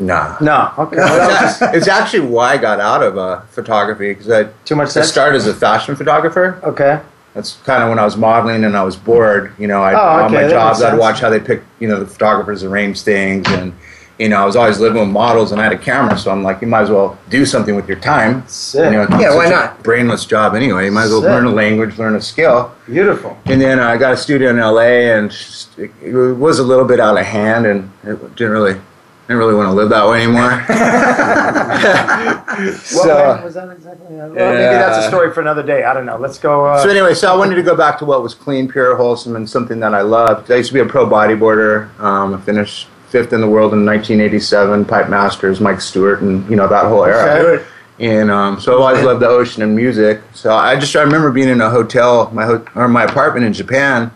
Nah. 0.00 0.36
No. 0.40 0.72
Okay. 0.78 0.96
It's, 0.96 1.04
Well, 1.10 1.28
that 1.28 1.42
was 1.60 1.74
it's 1.74 1.88
actually 1.88 2.26
why 2.28 2.52
I 2.54 2.56
got 2.56 2.80
out 2.80 3.02
of 3.02 3.18
uh, 3.18 3.40
photography 3.50 4.10
because 4.14 4.30
I 4.30 4.44
Too 4.64 4.74
much 4.74 4.96
I 4.96 5.02
started 5.02 5.36
as 5.36 5.46
a 5.46 5.54
fashion 5.54 5.96
photographer. 5.96 6.60
okay. 6.64 7.00
That's 7.34 7.56
kind 7.64 7.82
of 7.82 7.90
when 7.90 7.98
I 7.98 8.04
was 8.04 8.16
modeling 8.16 8.64
and 8.64 8.76
I 8.76 8.82
was 8.82 8.96
bored. 8.96 9.52
You 9.58 9.68
know, 9.68 9.82
I 9.82 9.92
Oh, 9.92 10.20
on 10.20 10.24
okay, 10.24 10.34
my 10.34 10.42
that 10.44 10.50
jobs 10.50 10.82
I'd 10.82 10.98
watch 10.98 11.20
how 11.20 11.28
they 11.28 11.38
pick. 11.38 11.62
You 11.78 11.86
know, 11.86 12.00
the 12.00 12.06
photographers 12.06 12.64
arrange 12.64 13.02
things, 13.02 13.46
and 13.50 13.72
you 14.18 14.28
know, 14.28 14.36
I 14.36 14.44
was 14.44 14.56
always 14.56 14.80
living 14.80 15.00
with 15.00 15.10
models 15.10 15.52
and 15.52 15.60
I 15.60 15.64
had 15.64 15.72
a 15.72 15.78
camera, 15.78 16.18
so 16.18 16.32
I'm 16.32 16.42
like, 16.42 16.60
you 16.60 16.66
might 16.66 16.82
as 16.82 16.90
well 16.90 17.16
do 17.30 17.46
something 17.46 17.76
with 17.76 17.86
your 17.86 18.00
time. 18.00 18.46
Sick. 18.48 18.84
You 18.84 18.90
know, 18.90 19.06
Yeah, 19.20 19.34
why 19.34 19.48
not? 19.48 19.82
Brainless 19.84 20.26
job 20.26 20.56
anyway. 20.56 20.86
You 20.86 20.92
might 20.92 21.04
as 21.04 21.12
well 21.12 21.20
Sick. 21.22 21.30
learn 21.30 21.44
a 21.46 21.50
language, 21.50 21.98
learn 21.98 22.16
a 22.16 22.20
skill. 22.20 22.72
Beautiful. 22.86 23.38
And 23.46 23.60
then 23.60 23.78
I 23.78 23.96
got 23.96 24.14
a 24.14 24.16
studio 24.16 24.50
in 24.50 24.56
LA, 24.58 25.14
and 25.16 25.30
it 25.76 25.92
it 26.02 26.12
was 26.12 26.58
a 26.58 26.64
little 26.64 26.84
bit 26.84 26.98
out 26.98 27.16
of 27.16 27.24
hand, 27.24 27.66
and 27.66 27.88
it 28.02 28.34
didn't 28.34 28.52
really, 28.52 28.72
didn't 28.72 29.38
really 29.38 29.54
want 29.54 29.68
to 29.68 29.72
live 29.72 29.88
that 29.90 30.08
way 30.08 30.24
anymore. 30.24 30.64
So, 32.82 33.34
when 33.36 33.44
was 33.44 33.54
that 33.54 33.70
exactly? 33.70 34.16
Well, 34.16 34.30
maybe 34.30 34.74
that's 34.74 35.04
a 35.04 35.08
story 35.08 35.32
for 35.32 35.40
another 35.40 35.62
day. 35.62 35.84
I 35.84 35.94
don't 35.94 36.06
know. 36.06 36.16
Let's 36.16 36.38
go. 36.38 36.66
Uh, 36.66 36.82
so 36.82 36.88
anyway, 36.88 37.14
so 37.14 37.32
I 37.32 37.36
wanted 37.36 37.54
to 37.54 37.62
go 37.62 37.76
back 37.76 37.98
to 38.00 38.04
what 38.04 38.20
was 38.22 38.34
clean, 38.34 38.66
pure, 38.68 38.96
wholesome, 38.96 39.36
and 39.36 39.48
something 39.48 39.78
that 39.78 39.94
I 39.94 40.00
loved. 40.00 40.50
I 40.50 40.56
used 40.56 40.70
to 40.70 40.74
be 40.74 40.80
a 40.80 40.84
pro 40.84 41.06
bodyboarder. 41.06 41.96
Um, 42.00 42.34
I 42.34 42.40
finished 42.40 42.88
fifth 43.10 43.32
in 43.32 43.40
the 43.40 43.48
world 43.48 43.72
in 43.72 43.84
1987, 43.84 44.84
Pipe 44.84 45.08
Masters, 45.08 45.60
Mike 45.60 45.80
Stewart, 45.80 46.20
and 46.22 46.48
you 46.50 46.56
know 46.56 46.68
that 46.68 46.84
whole 46.84 47.04
era. 47.04 47.56
Okay. 47.56 47.64
And 48.00 48.30
um, 48.30 48.60
so 48.60 48.74
I've 48.74 48.80
always 48.80 49.04
loved 49.04 49.20
the 49.20 49.28
ocean 49.28 49.62
and 49.62 49.74
music. 49.74 50.20
So 50.32 50.52
I 50.54 50.78
just 50.78 50.94
I 50.94 51.00
remember 51.02 51.32
being 51.32 51.48
in 51.48 51.60
a 51.60 51.68
hotel, 51.70 52.30
my 52.32 52.44
ho- 52.46 52.64
or 52.76 52.86
my 52.88 53.02
apartment 53.04 53.44
in 53.46 53.52
Japan, 53.52 54.10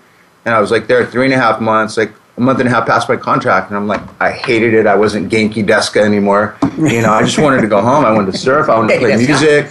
and 0.45 0.55
I 0.55 0.61
was 0.61 0.71
like 0.71 0.87
there 0.87 1.05
three 1.07 1.25
and 1.25 1.35
a 1.35 1.39
half 1.39 1.61
months, 1.61 1.97
like 1.97 2.13
a 2.37 2.41
month 2.41 2.61
and 2.61 2.69
a 2.69 2.71
half 2.71 2.87
past 2.87 3.09
my 3.09 3.17
contract, 3.17 3.69
and 3.71 3.77
I'm 3.77 3.89
like 3.89 4.01
I 4.21 4.31
hated 4.31 4.75
it. 4.75 4.87
I 4.87 4.95
wasn't 4.95 5.33
Genki 5.33 5.67
Deska 5.67 6.01
anymore. 6.01 6.57
You 6.79 7.03
know, 7.03 7.13
I 7.13 7.23
just 7.25 7.39
wanted 7.39 7.61
to 7.63 7.67
go 7.67 7.81
home. 7.81 8.05
I 8.05 8.13
wanted 8.13 8.33
to 8.33 8.39
surf. 8.39 8.69
I 8.69 8.77
wanted 8.77 8.95
to 8.95 8.99
play 9.01 9.17
music. 9.17 9.67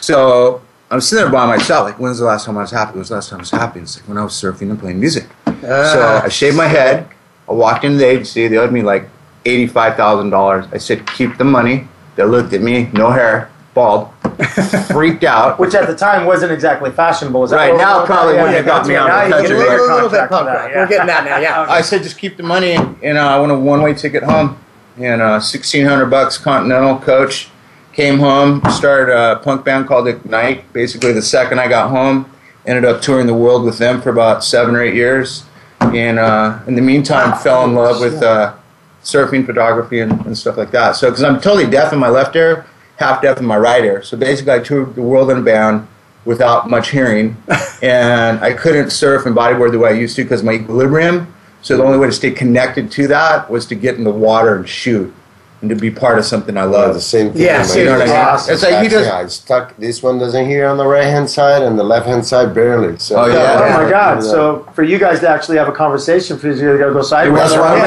So 0.00 0.62
I'm 0.90 1.00
sitting 1.00 1.24
there 1.24 1.32
by 1.32 1.46
myself. 1.46 1.84
Like, 1.84 1.98
when's 1.98 2.18
the 2.18 2.24
last 2.24 2.46
time 2.46 2.56
I 2.56 2.62
was 2.62 2.70
happy? 2.70 2.94
When's 2.96 3.08
the 3.10 3.16
last 3.16 3.28
time 3.28 3.40
I 3.40 3.42
was 3.42 3.50
happy? 3.50 3.80
It's 3.80 3.96
like 3.98 4.08
when 4.08 4.16
I 4.18 4.24
was 4.24 4.32
surfing 4.32 4.70
and 4.70 4.78
playing 4.78 4.98
music. 4.98 5.26
So 5.60 6.22
I 6.24 6.28
shaved 6.28 6.56
my 6.56 6.66
head. 6.66 7.08
I 7.50 7.52
walked 7.52 7.84
into 7.84 7.98
the 7.98 8.06
agency. 8.06 8.46
They 8.48 8.56
owed 8.56 8.72
me 8.72 8.82
like 8.82 9.08
eighty-five 9.44 9.96
thousand 9.96 10.30
dollars. 10.30 10.66
I 10.72 10.78
said, 10.78 11.06
"Keep 11.08 11.36
the 11.36 11.44
money." 11.44 11.88
They 12.16 12.24
looked 12.24 12.52
at 12.52 12.60
me, 12.60 12.88
no 12.92 13.10
hair, 13.10 13.50
bald, 13.74 14.10
freaked 14.92 15.24
out. 15.24 15.58
which 15.58 15.74
at 15.74 15.86
the 15.86 15.96
time 15.96 16.26
wasn't 16.26 16.52
exactly 16.52 16.90
fashionable. 16.90 17.44
Is 17.44 17.50
that 17.50 17.56
Right, 17.56 17.76
now 17.76 17.98
we're- 17.98 18.06
probably 18.06 18.34
yeah, 18.34 18.42
wouldn't 18.42 18.56
have 18.58 18.66
got 18.66 18.86
me 18.86 18.94
out 18.96 19.08
of 19.10 19.28
the 19.30 19.36
country. 19.36 19.56
a 19.56 19.58
little, 19.58 19.86
little 19.86 20.08
bit 20.10 20.28
contract 20.28 20.30
punk 20.30 20.46
rock. 20.46 20.56
that, 20.58 20.70
yeah. 20.70 20.76
We're 20.82 20.88
getting 20.88 21.06
that 21.06 21.24
now, 21.24 21.38
yeah. 21.38 21.66
I 21.68 21.80
said, 21.80 22.02
just 22.02 22.18
keep 22.18 22.36
the 22.36 22.42
money, 22.42 22.72
and, 22.72 22.96
and 23.02 23.16
uh, 23.18 23.26
I 23.28 23.38
want 23.38 23.52
a 23.52 23.58
one-way 23.58 23.94
ticket 23.94 24.22
home. 24.22 24.58
And 24.98 25.22
uh, 25.22 25.40
sixteen 25.40 25.86
hundred 25.86 26.06
bucks, 26.06 26.36
Continental 26.38 26.98
coach. 26.98 27.48
Came 27.92 28.18
home, 28.18 28.62
started 28.70 29.12
a 29.14 29.36
punk 29.40 29.64
band 29.64 29.86
called 29.88 30.06
Ignite. 30.08 30.72
Basically, 30.72 31.12
the 31.12 31.22
second 31.22 31.58
I 31.58 31.66
got 31.68 31.90
home, 31.90 32.30
ended 32.66 32.84
up 32.84 33.00
touring 33.02 33.26
the 33.26 33.34
world 33.34 33.64
with 33.64 33.78
them 33.78 34.00
for 34.02 34.10
about 34.10 34.44
seven 34.44 34.76
or 34.76 34.82
eight 34.82 34.94
years. 34.94 35.44
And 35.80 36.18
uh, 36.18 36.60
in 36.66 36.74
the 36.74 36.82
meantime, 36.82 37.36
fell 37.38 37.64
in 37.64 37.74
love 37.74 38.00
with 38.00 38.22
uh, 38.22 38.54
surfing, 39.02 39.46
photography, 39.46 40.00
and, 40.00 40.12
and 40.26 40.36
stuff 40.36 40.56
like 40.56 40.70
that. 40.72 40.92
So, 40.96 41.08
because 41.08 41.22
I'm 41.24 41.40
totally 41.40 41.68
deaf 41.68 41.92
in 41.92 41.98
my 41.98 42.08
left 42.08 42.36
ear, 42.36 42.66
half 42.98 43.22
deaf 43.22 43.38
in 43.38 43.46
my 43.46 43.56
right 43.56 43.84
ear. 43.84 44.02
So 44.02 44.16
basically, 44.16 44.52
I 44.52 44.58
toured 44.60 44.94
the 44.94 45.02
world 45.02 45.30
in 45.30 45.38
a 45.38 45.42
band 45.42 45.88
without 46.24 46.68
much 46.68 46.90
hearing, 46.90 47.36
and 47.82 48.38
I 48.40 48.52
couldn't 48.52 48.90
surf 48.90 49.26
and 49.26 49.34
bodyboard 49.34 49.72
the 49.72 49.78
way 49.78 49.90
I 49.90 49.94
used 49.94 50.16
to 50.16 50.22
because 50.22 50.42
my 50.42 50.52
equilibrium. 50.52 51.34
So 51.62 51.76
the 51.76 51.84
only 51.84 51.98
way 51.98 52.06
to 52.06 52.12
stay 52.12 52.30
connected 52.30 52.90
to 52.92 53.06
that 53.08 53.50
was 53.50 53.66
to 53.66 53.74
get 53.74 53.96
in 53.96 54.04
the 54.04 54.10
water 54.10 54.56
and 54.56 54.68
shoot, 54.68 55.12
and 55.60 55.68
to 55.68 55.76
be 55.76 55.90
part 55.90 56.18
of 56.18 56.24
something 56.24 56.56
I 56.56 56.60
Yeah, 56.62 56.66
love. 56.66 56.94
the 56.94 57.00
same 57.00 57.32
thing. 57.32 57.42
Yeah, 57.42 57.60
with. 57.60 57.76
You 57.76 57.84
know 57.84 57.92
what 57.98 58.02
I 58.02 58.06
mean? 58.06 58.16
Awesome. 58.16 58.54
It's 58.54 58.62
like 58.62 58.70
he 58.70 58.76
Actually, 58.76 58.90
does- 59.04 59.08
I 59.08 59.26
stuck. 59.26 59.76
This 59.76 60.02
one 60.02 60.18
doesn't 60.18 60.46
hear 60.46 60.66
on 60.66 60.78
the 60.78 60.86
right 60.86 61.04
hand 61.04 61.28
side, 61.28 61.62
and 61.62 61.78
the 61.78 61.84
left 61.84 62.06
hand 62.06 62.24
side 62.24 62.54
barely. 62.54 62.98
So 62.98 63.16
Oh, 63.22 63.26
yeah. 63.26 63.76
Oh 63.78 63.82
my 63.84 63.90
God! 63.90 64.22
So 64.22 64.66
for 64.74 64.82
you 64.82 64.98
guys 64.98 65.20
to 65.20 65.28
actually 65.28 65.58
have 65.58 65.68
a 65.68 65.72
conversation, 65.72 66.38
for 66.38 66.48
you 66.48 66.54
to 66.54 66.78
go 66.78 66.92
go 66.94 67.02
sideways. 67.02 67.42
That's 67.50 67.52
what 67.54 67.70
I'm 67.70 67.78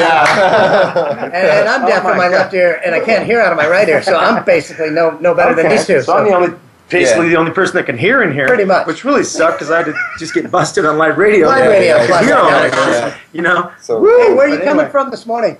Yeah. 0.00 1.24
And, 1.30 1.34
and 1.34 1.68
I'm 1.68 1.86
deaf 1.86 2.04
Oh 2.04 2.10
in 2.12 2.16
my 2.16 2.28
my 2.28 2.36
left 2.36 2.52
ear, 2.54 2.80
and 2.84 2.94
I 2.94 3.00
can't 3.00 3.24
hear 3.24 3.40
out 3.40 3.52
of 3.52 3.56
my 3.58 3.68
right 3.68 3.88
ear, 3.88 4.02
so 4.02 4.16
I'm 4.16 4.44
basically 4.44 4.90
no 4.90 5.16
no 5.20 5.34
better 5.34 5.54
than 5.54 5.68
these 5.68 5.86
two. 5.86 6.02
So 6.02 6.16
I'm 6.16 6.24
the 6.24 6.34
only, 6.34 6.54
basically 6.88 7.26
Yeah. 7.26 7.32
the 7.34 7.38
only 7.38 7.52
person 7.52 7.76
that 7.76 7.86
can 7.86 7.96
hear 7.96 8.22
in 8.22 8.32
here. 8.32 8.48
Pretty 8.48 8.64
much. 8.64 8.86
Which 8.86 9.04
really 9.04 9.22
sucked 9.24 9.58
because 9.58 9.70
I 9.70 9.78
had 9.78 9.86
to 9.86 9.94
just 10.18 10.34
get 10.34 10.50
busted 10.50 10.84
on 10.84 10.98
live 10.98 11.16
radio. 11.18 11.46
Live 11.46 11.64
Yeah, 11.64 11.70
radio, 11.70 11.96
yeah, 11.96 12.06
plus, 12.06 12.28
yeah. 12.28 13.14
You 13.32 13.42
know. 13.42 13.70
So 13.80 13.98
Hey, 14.04 14.34
where 14.34 14.46
are 14.46 14.48
you 14.48 14.56
But 14.56 14.64
coming 14.64 14.80
anyway. 14.80 14.90
from 14.90 15.10
this 15.10 15.24
morning? 15.26 15.56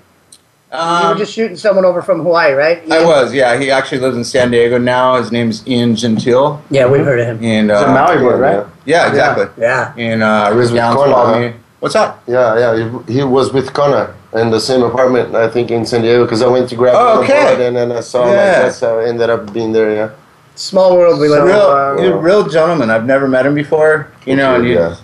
You 0.71 0.77
were 0.77 0.83
Um, 0.83 1.17
just 1.17 1.33
shooting 1.33 1.57
someone 1.57 1.83
over 1.83 2.01
from 2.01 2.21
Hawaii, 2.21 2.53
right? 2.53 2.89
I 2.89 3.03
was, 3.03 3.33
yeah. 3.33 3.59
He 3.59 3.69
actually 3.69 3.99
lives 3.99 4.15
in 4.15 4.23
San 4.23 4.51
Diego 4.51 4.77
now. 4.77 5.15
His 5.17 5.29
name's 5.31 5.67
Ian 5.67 5.95
Gentil. 5.95 6.61
Yeah, 6.69 6.87
we've 6.87 7.03
heard 7.03 7.19
of 7.19 7.27
him. 7.27 7.43
And 7.43 7.69
It's 7.69 7.81
a 7.81 7.89
uh, 7.89 7.93
Maui 7.93 8.17
boy, 8.19 8.35
right? 8.37 8.65
yeah, 8.85 9.09
exactly. 9.09 9.47
Yeah. 9.61 9.93
And 9.97 10.23
uh, 10.23 10.51
Riz 10.55 10.71
with 10.71 10.77
Downs 10.79 10.95
called 10.95 11.41
me. 11.41 11.53
What's 11.81 11.95
that? 11.95 12.19
yeah, 12.27 12.57
yeah. 12.57 13.01
He, 13.07 13.13
he 13.15 13.23
was 13.23 13.51
with 13.51 13.73
Connor 13.73 14.15
in 14.33 14.49
the 14.49 14.59
same 14.61 14.81
apartment, 14.83 15.35
I 15.35 15.49
think, 15.49 15.71
in 15.71 15.85
San 15.85 16.03
Diego, 16.03 16.23
because 16.23 16.41
I 16.41 16.47
went 16.47 16.69
to 16.69 16.75
grab 16.77 16.93
Oh, 16.97 17.17
him 17.21 17.23
okay. 17.25 17.43
board, 17.55 17.59
and 17.61 17.75
then 17.75 17.91
I 17.91 17.99
saw 17.99 18.23
him. 18.27 18.33
Yeah. 18.33 18.45
Like, 18.45 18.55
that's 18.63 18.79
how 18.79 18.99
I 18.99 19.09
ended 19.09 19.29
up 19.29 19.51
being 19.51 19.73
there. 19.73 19.93
Yeah. 19.93 20.09
Small 20.55 20.95
world 20.95 21.19
we 21.19 21.27
live 21.27 21.41
in. 21.41 21.47
Real, 21.47 21.57
uh, 21.59 21.97
he's 21.97 22.07
a 22.11 22.15
real 22.15 22.47
gentleman. 22.47 22.89
I've 22.89 23.05
never 23.05 23.27
met 23.27 23.45
him 23.45 23.55
before. 23.55 24.09
You 24.25 24.35
know, 24.37 24.55
and 24.55 24.65
you, 24.65 24.75
yeah. 24.75 24.95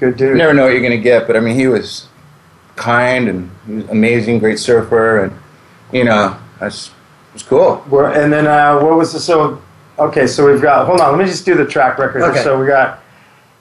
Good 0.00 0.20
you 0.20 0.28
dude. 0.28 0.36
never 0.36 0.52
know 0.52 0.64
what 0.64 0.72
you're 0.74 0.82
gonna 0.82 0.98
get. 0.98 1.26
But 1.26 1.36
I 1.36 1.40
mean, 1.40 1.54
he 1.54 1.66
was 1.68 2.08
kind 2.76 3.28
and 3.28 3.50
he 3.66 3.74
was 3.74 3.88
amazing, 3.88 4.38
great 4.38 4.58
surfer, 4.58 5.24
and 5.24 5.32
you 5.92 6.04
know, 6.04 6.38
that's 6.60 6.88
it 6.88 7.34
was 7.34 7.42
cool. 7.42 7.84
We're, 7.90 8.12
and 8.12 8.32
then 8.32 8.46
uh, 8.46 8.78
what 8.78 8.96
was 8.96 9.12
the 9.12 9.20
so? 9.20 9.60
Okay, 9.98 10.26
so 10.26 10.50
we've 10.50 10.62
got. 10.62 10.86
Hold 10.86 11.00
on, 11.00 11.16
let 11.16 11.24
me 11.24 11.30
just 11.30 11.44
do 11.44 11.54
the 11.54 11.66
track 11.66 11.98
record. 11.98 12.22
Okay. 12.22 12.42
So 12.42 12.60
we 12.60 12.66
got 12.66 13.02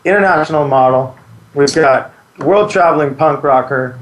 international 0.04 0.68
model. 0.68 1.18
We've 1.54 1.74
got 1.74 2.14
world 2.40 2.70
traveling 2.70 3.16
punk 3.16 3.44
rocker, 3.44 3.98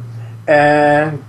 and 0.48 1.24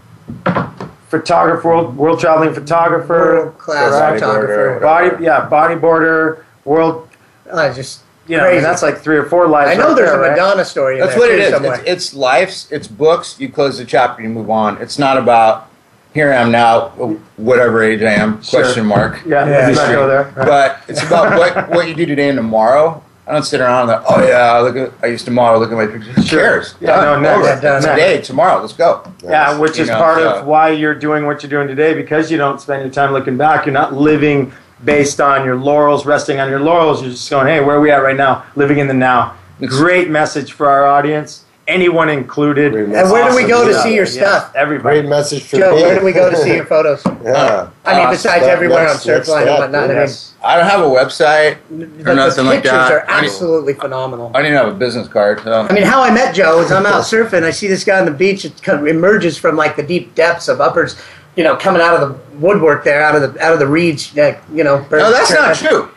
photographer, 1.08 1.68
world, 1.68 1.96
world 1.96 2.18
traveling 2.20 2.54
photographer, 2.54 3.36
World 3.36 3.58
class 3.58 4.14
photographer. 4.14 4.80
body, 4.80 5.22
yeah, 5.22 5.48
bodyboarder, 5.50 6.42
world. 6.64 7.08
Uh, 7.50 7.72
just 7.72 8.00
You 8.26 8.36
know, 8.38 8.44
I 8.44 8.46
mean, 8.46 8.52
Crazy. 8.54 8.64
that's 8.64 8.82
like 8.82 8.98
three 8.98 9.16
or 9.18 9.24
four 9.24 9.46
lives. 9.48 9.70
I 9.70 9.74
know 9.74 9.88
right 9.88 9.96
there's 9.96 10.08
there, 10.10 10.18
a 10.24 10.28
right? 10.28 10.30
Madonna 10.30 10.64
story 10.64 10.94
in 10.94 11.00
That's 11.00 11.12
there 11.14 11.20
what 11.20 11.30
it 11.30 11.38
is. 11.40 11.80
It's, 11.80 11.88
it's 11.88 12.14
lives. 12.14 12.68
It's 12.70 12.88
books. 12.88 13.38
You 13.38 13.50
close 13.50 13.76
the 13.78 13.84
chapter, 13.84 14.22
you 14.22 14.28
move 14.30 14.48
on. 14.50 14.80
It's 14.80 14.98
not 14.98 15.18
about 15.18 15.70
here 16.14 16.32
I 16.32 16.36
am 16.36 16.50
now, 16.52 16.88
whatever 17.36 17.82
age 17.82 18.00
I 18.02 18.12
am. 18.12 18.42
Sure. 18.42 18.62
Question 18.62 18.86
mark. 18.86 19.20
Yeah, 19.26 19.46
Yeah, 19.46 19.66
let's 19.66 19.76
not 19.78 19.88
go 19.92 20.06
there. 20.08 20.32
Right. 20.36 20.46
But 20.46 20.80
it's 20.88 21.02
about 21.02 21.38
what 21.38 21.68
what 21.70 21.88
you 21.88 21.94
do 21.94 22.06
today 22.06 22.28
and 22.28 22.36
tomorrow. 22.36 23.02
I 23.26 23.32
don't 23.32 23.42
sit 23.42 23.60
around 23.60 23.88
and 23.88 24.02
like, 24.02 24.02
oh 24.08 24.26
yeah, 24.26 24.58
look 24.58 24.76
at 24.76 24.92
I 25.02 25.06
used 25.08 25.24
to 25.24 25.30
model. 25.30 25.58
Look 25.60 25.70
at 25.72 25.76
my 25.76 25.86
pictures. 25.86 26.14
Who 26.14 26.22
Sure. 26.22 26.40
cares? 26.40 26.74
Yeah, 26.80 26.88
Done. 26.96 27.22
no, 27.22 27.28
next, 27.40 27.48
Over. 27.48 27.60
Done. 27.60 27.82
Today, 27.82 28.20
tomorrow. 28.20 28.60
Let's 28.60 28.74
go. 28.74 29.02
Yeah, 29.22 29.58
which 29.58 29.76
You 29.78 29.84
is 29.84 29.88
know, 29.88 29.96
part 29.98 30.18
so- 30.18 30.34
of 30.40 30.46
why 30.46 30.70
you're 30.70 30.94
doing 30.94 31.24
what 31.26 31.42
you're 31.42 31.50
doing 31.50 31.66
today 31.66 31.94
because 31.94 32.30
you 32.30 32.36
don't 32.38 32.60
spend 32.60 32.82
your 32.82 32.92
time 32.92 33.12
looking 33.12 33.36
back. 33.36 33.64
You're 33.66 33.72
not 33.72 33.94
living 33.94 34.52
based 34.82 35.20
on 35.20 35.44
your 35.44 35.56
laurels, 35.56 36.06
resting 36.06 36.40
on 36.40 36.48
your 36.50 36.60
laurels. 36.60 37.02
You're 37.02 37.10
just 37.12 37.28
going, 37.30 37.46
hey, 37.46 37.60
where 37.60 37.76
are 37.76 37.80
we 37.80 37.90
at 37.90 37.98
right 38.02 38.16
now? 38.16 38.44
Living 38.56 38.78
in 38.78 38.86
the 38.88 38.94
now. 38.94 39.34
Great 39.66 40.10
message 40.10 40.52
for 40.52 40.68
our 40.68 40.84
audience, 40.86 41.44
anyone 41.68 42.10
included. 42.10 42.74
And 42.74 42.92
where 42.92 43.30
do 43.30 43.36
we 43.36 43.46
go 43.46 43.64
to 43.66 43.72
stuff. 43.72 43.84
see 43.84 43.94
your 43.94 44.04
Yes, 44.04 44.14
stuff? 44.14 44.52
everybody. 44.54 45.00
Great 45.00 45.08
message 45.08 45.44
for 45.44 45.56
Joe, 45.58 45.74
me. 45.76 45.82
where 45.82 45.98
do 46.00 46.04
we 46.04 46.12
go 46.12 46.28
to 46.28 46.36
see 46.36 46.54
your 46.56 46.66
photos? 46.74 47.02
Yeah. 47.22 47.70
I 47.84 47.96
mean, 47.96 48.06
Uh, 48.06 48.10
besides 48.10 48.42
step- 48.42 48.52
everywhere 48.52 48.80
on 48.80 48.84
next- 48.86 49.06
next 49.06 49.28
Surfline 49.28 49.36
and 49.36 49.44
step, 49.46 49.58
whatnot. 49.60 49.88
Yes. 49.90 50.34
I 50.42 50.56
don't 50.58 50.66
have 50.68 50.80
a 50.80 50.88
website 50.90 51.56
I 51.70 51.72
mean, 51.72 51.82
or 52.00 52.04
the, 52.04 52.14
nothing 52.14 52.44
the 52.44 52.50
like 52.50 52.62
pictures 52.62 52.72
that. 52.72 52.92
are 52.92 53.04
I, 53.08 53.14
don't, 53.14 53.24
absolutely 53.24 53.72
phenomenal. 53.74 54.30
I 54.34 54.38
don't 54.42 54.46
even 54.52 54.58
have 54.58 54.68
a 54.68 54.76
business 54.76 55.08
card. 55.08 55.40
So. 55.40 55.62
I 55.62 55.72
mean, 55.72 55.84
how 55.84 56.02
I 56.02 56.10
met 56.12 56.34
Joe 56.34 56.60
is 56.60 56.70
I'm 56.72 56.84
out 56.84 57.02
surfing. 57.04 57.44
I 57.44 57.50
see 57.50 57.68
this 57.68 57.84
guy 57.84 57.98
on 57.98 58.04
the 58.04 58.10
beach. 58.10 58.44
It 58.44 58.60
kind 58.62 58.78
of 58.80 58.86
emerges 58.86 59.38
from 59.38 59.56
like 59.56 59.76
the 59.76 59.82
deep 59.84 60.14
depths 60.16 60.48
of 60.48 60.60
uppers, 60.60 61.00
you 61.36 61.44
know, 61.44 61.56
coming 61.56 61.82
out 61.82 62.00
of 62.00 62.08
the 62.08 62.36
woodwork 62.38 62.84
there, 62.84 63.02
out 63.02 63.14
of 63.16 63.34
the 63.34 63.40
out 63.40 63.52
of 63.52 63.58
the 63.58 63.66
reeds. 63.66 64.14
Like, 64.16 64.40
you 64.52 64.64
know, 64.64 64.86
no, 64.90 65.10
that's 65.12 65.30
not 65.32 65.56
true. 65.56 65.90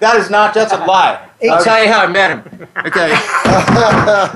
That 0.00 0.16
is 0.16 0.28
not. 0.30 0.52
That's 0.54 0.72
a 0.72 0.78
lie. 0.84 1.28
I'll 1.50 1.62
tell 1.62 1.82
you 1.82 1.90
how 1.90 2.02
I 2.02 2.06
met 2.06 2.30
him. 2.30 2.68
Okay. 2.78 3.16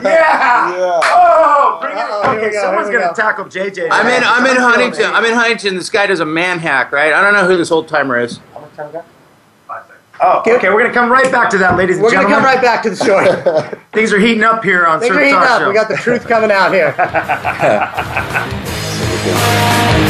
Yeah! 0.02 0.76
Yeah. 0.76 1.00
Oh, 1.04 1.78
bring 1.80 1.96
it. 1.96 1.98
Uh-oh, 2.00 2.34
okay, 2.36 2.46
we 2.46 2.52
go, 2.52 2.60
someone's 2.60 2.88
going 2.88 3.00
to 3.02 3.08
go. 3.08 3.14
tackle 3.14 3.44
JJ. 3.46 3.88
I'm 3.90 4.06
in. 4.06 4.22
I'm 4.24 4.46
in 4.46 4.56
Huntington. 4.56 5.12
I'm 5.12 5.24
in 5.24 5.34
Huntington. 5.34 5.74
This 5.76 5.90
guy 5.90 6.06
does 6.06 6.20
a 6.20 6.24
man 6.24 6.58
hack, 6.58 6.92
right? 6.92 7.12
I 7.12 7.22
don't 7.22 7.32
know 7.32 7.46
who 7.46 7.56
this 7.56 7.70
old 7.70 7.88
timer 7.88 8.18
is. 8.18 8.38
How 8.52 8.60
much 8.60 8.74
time 8.74 8.92
got? 8.92 9.06
Oh, 10.22 10.40
okay, 10.40 10.68
we're 10.68 10.80
going 10.80 10.88
to 10.88 10.92
come 10.92 11.10
right 11.10 11.30
back 11.32 11.48
to 11.50 11.58
that, 11.58 11.78
ladies 11.78 11.96
and 11.98 12.10
gentlemen. 12.10 12.30
We're 12.30 12.40
gonna 12.40 12.46
come 12.46 12.54
right 12.54 12.62
back 12.62 12.82
to 12.82 12.90
the 12.90 12.96
story. 12.96 13.26
Things 13.92 14.12
are 14.12 14.18
heating 14.18 14.44
up 14.44 14.62
here 14.62 14.84
on 14.86 15.00
Things 15.00 15.14
Surf 15.14 15.18
are 15.18 15.24
heating 15.24 15.40
Talk 15.40 15.50
up. 15.50 15.60
Show. 15.62 15.68
We 15.68 15.74
got 15.74 15.88
the 15.88 15.96
truth 15.96 16.26
coming 16.26 16.50
out 16.50 16.74
here. 16.74 16.94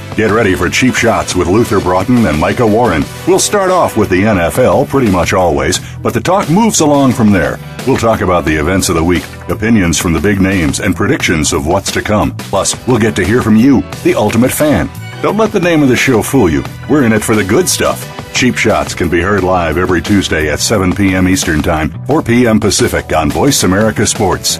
Get 0.15 0.29
ready 0.29 0.55
for 0.55 0.69
Cheap 0.69 0.95
Shots 0.95 1.35
with 1.35 1.47
Luther 1.47 1.79
Broughton 1.79 2.25
and 2.25 2.37
Micah 2.37 2.67
Warren. 2.67 3.03
We'll 3.25 3.39
start 3.39 3.71
off 3.71 3.95
with 3.95 4.09
the 4.09 4.23
NFL 4.23 4.89
pretty 4.89 5.09
much 5.09 5.31
always, 5.31 5.79
but 5.99 6.13
the 6.13 6.19
talk 6.19 6.49
moves 6.49 6.81
along 6.81 7.13
from 7.13 7.31
there. 7.31 7.57
We'll 7.87 7.95
talk 7.95 8.19
about 8.19 8.43
the 8.43 8.55
events 8.55 8.89
of 8.89 8.95
the 8.95 9.03
week, 9.03 9.23
opinions 9.47 9.97
from 9.97 10.11
the 10.11 10.19
big 10.19 10.41
names, 10.41 10.81
and 10.81 10.97
predictions 10.97 11.53
of 11.53 11.65
what's 11.65 11.93
to 11.93 12.01
come. 12.01 12.35
Plus, 12.35 12.75
we'll 12.87 12.99
get 12.99 13.15
to 13.15 13.23
hear 13.25 13.41
from 13.41 13.55
you, 13.55 13.83
the 14.03 14.13
ultimate 14.13 14.51
fan. 14.51 14.89
Don't 15.21 15.37
let 15.37 15.53
the 15.53 15.61
name 15.61 15.81
of 15.81 15.87
the 15.87 15.95
show 15.95 16.21
fool 16.21 16.49
you. 16.49 16.61
We're 16.89 17.05
in 17.05 17.13
it 17.13 17.23
for 17.23 17.33
the 17.33 17.45
good 17.45 17.69
stuff. 17.69 18.05
Cheap 18.33 18.57
Shots 18.57 18.93
can 18.93 19.09
be 19.09 19.21
heard 19.21 19.43
live 19.43 19.77
every 19.77 20.01
Tuesday 20.01 20.51
at 20.51 20.59
7 20.59 20.93
p.m. 20.93 21.29
Eastern 21.29 21.61
Time, 21.61 22.05
4 22.05 22.21
p.m. 22.21 22.59
Pacific 22.59 23.13
on 23.15 23.31
Voice 23.31 23.63
America 23.63 24.05
Sports. 24.05 24.59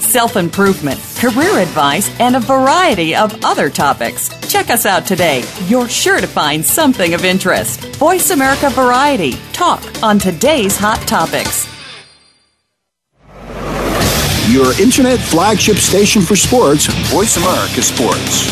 self 0.11 0.35
improvement, 0.35 0.99
career 1.15 1.59
advice, 1.59 2.11
and 2.19 2.35
a 2.35 2.39
variety 2.41 3.15
of 3.15 3.33
other 3.45 3.69
topics. 3.69 4.29
Check 4.51 4.69
us 4.69 4.85
out 4.85 5.05
today. 5.05 5.43
You're 5.67 5.87
sure 5.87 6.19
to 6.19 6.27
find 6.27 6.65
something 6.65 7.13
of 7.13 7.23
interest. 7.23 7.79
Voice 7.95 8.31
America 8.31 8.69
Variety. 8.71 9.33
Talk 9.53 9.81
on 10.03 10.19
today's 10.19 10.75
hot 10.75 10.99
topics. 11.07 11.65
Your 14.51 14.77
internet 14.81 15.17
flagship 15.19 15.77
station 15.77 16.21
for 16.21 16.35
sports, 16.35 16.87
Voice 17.09 17.37
America 17.37 17.81
Sports. 17.81 18.51